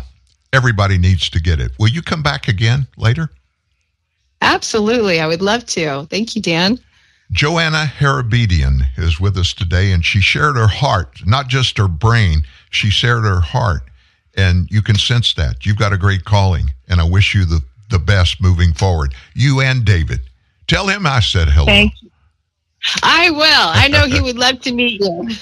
[0.53, 1.73] Everybody needs to get it.
[1.79, 3.31] Will you come back again later?
[4.43, 5.21] Absolutely.
[5.21, 6.07] I would love to.
[6.11, 6.79] Thank you, Dan.
[7.31, 12.43] Joanna Hairabedian is with us today, and she shared her heart, not just her brain.
[12.71, 13.83] She shared her heart,
[14.37, 15.65] and you can sense that.
[15.65, 19.15] You've got a great calling, and I wish you the, the best moving forward.
[19.35, 20.21] You and David.
[20.67, 21.67] Tell him I said hello.
[21.67, 22.11] Thank you.
[23.03, 23.43] I will.
[23.45, 25.29] I know he would love to meet you.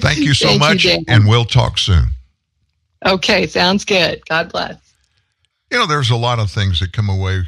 [0.00, 1.04] Thank you so Thank much, Dan.
[1.08, 2.08] and we'll talk soon.
[3.04, 4.26] Okay, sounds good.
[4.28, 4.76] God bless.
[5.70, 7.42] You know, there's a lot of things that come away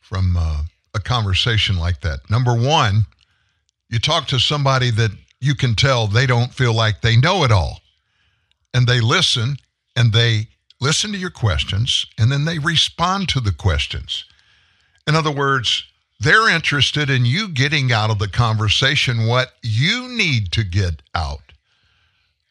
[0.00, 0.62] from uh,
[0.94, 2.28] a conversation like that.
[2.28, 3.06] Number one,
[3.88, 5.10] you talk to somebody that
[5.40, 7.80] you can tell they don't feel like they know it all.
[8.74, 9.56] And they listen
[9.96, 10.48] and they
[10.80, 14.24] listen to your questions and then they respond to the questions.
[15.06, 15.84] In other words,
[16.22, 21.52] they're interested in you getting out of the conversation what you need to get out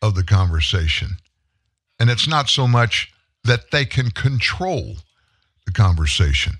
[0.01, 1.11] of the conversation.
[1.99, 4.97] And it's not so much that they can control
[5.65, 6.55] the conversation.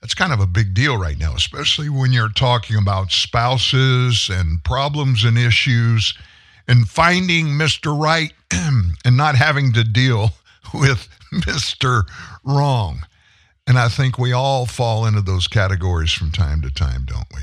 [0.00, 4.64] That's kind of a big deal right now, especially when you're talking about spouses and
[4.64, 6.14] problems and issues
[6.66, 7.98] and finding Mr.
[7.98, 10.30] Right and not having to deal
[10.74, 12.04] with Mr.
[12.44, 13.02] Wrong.
[13.72, 17.40] And I think we all fall into those categories from time to time, don't we?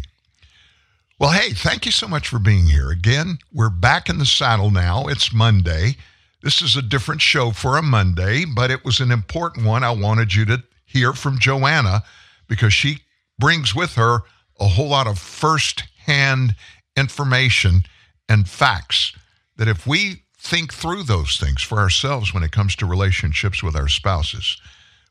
[1.18, 2.92] Well, hey, thank you so much for being here.
[2.92, 5.08] Again, we're back in the saddle now.
[5.08, 5.96] It's Monday.
[6.44, 9.84] This is a different show for a Monday, but it was an important one.
[9.84, 12.04] I wanted you to hear from Joanna
[12.48, 13.00] because she
[13.40, 14.20] brings with her
[14.60, 16.56] a whole lot of first hand
[16.96, 17.86] information
[18.30, 19.14] and facts
[19.58, 23.76] that if we think through those things for ourselves when it comes to relationships with
[23.76, 24.62] our spouses,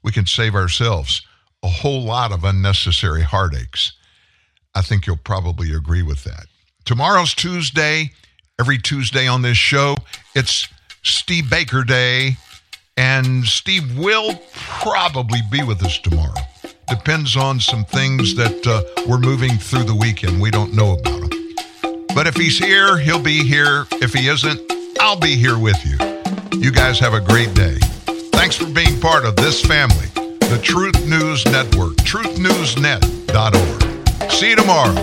[0.08, 1.20] we can save ourselves
[1.62, 3.92] a whole lot of unnecessary heartaches.
[4.74, 6.46] I think you'll probably agree with that.
[6.86, 8.12] Tomorrow's Tuesday.
[8.58, 9.96] Every Tuesday on this show,
[10.34, 10.66] it's
[11.02, 12.38] Steve Baker Day,
[12.96, 16.40] and Steve will probably be with us tomorrow.
[16.88, 20.40] Depends on some things that uh, we're moving through the weekend.
[20.40, 22.06] We don't know about them.
[22.14, 23.84] But if he's here, he'll be here.
[24.00, 24.58] If he isn't,
[25.00, 25.98] I'll be here with you.
[26.58, 27.78] You guys have a great day.
[28.38, 34.30] Thanks for being part of this family, the Truth News Network, truthnewsnet.org.
[34.30, 34.94] See you tomorrow.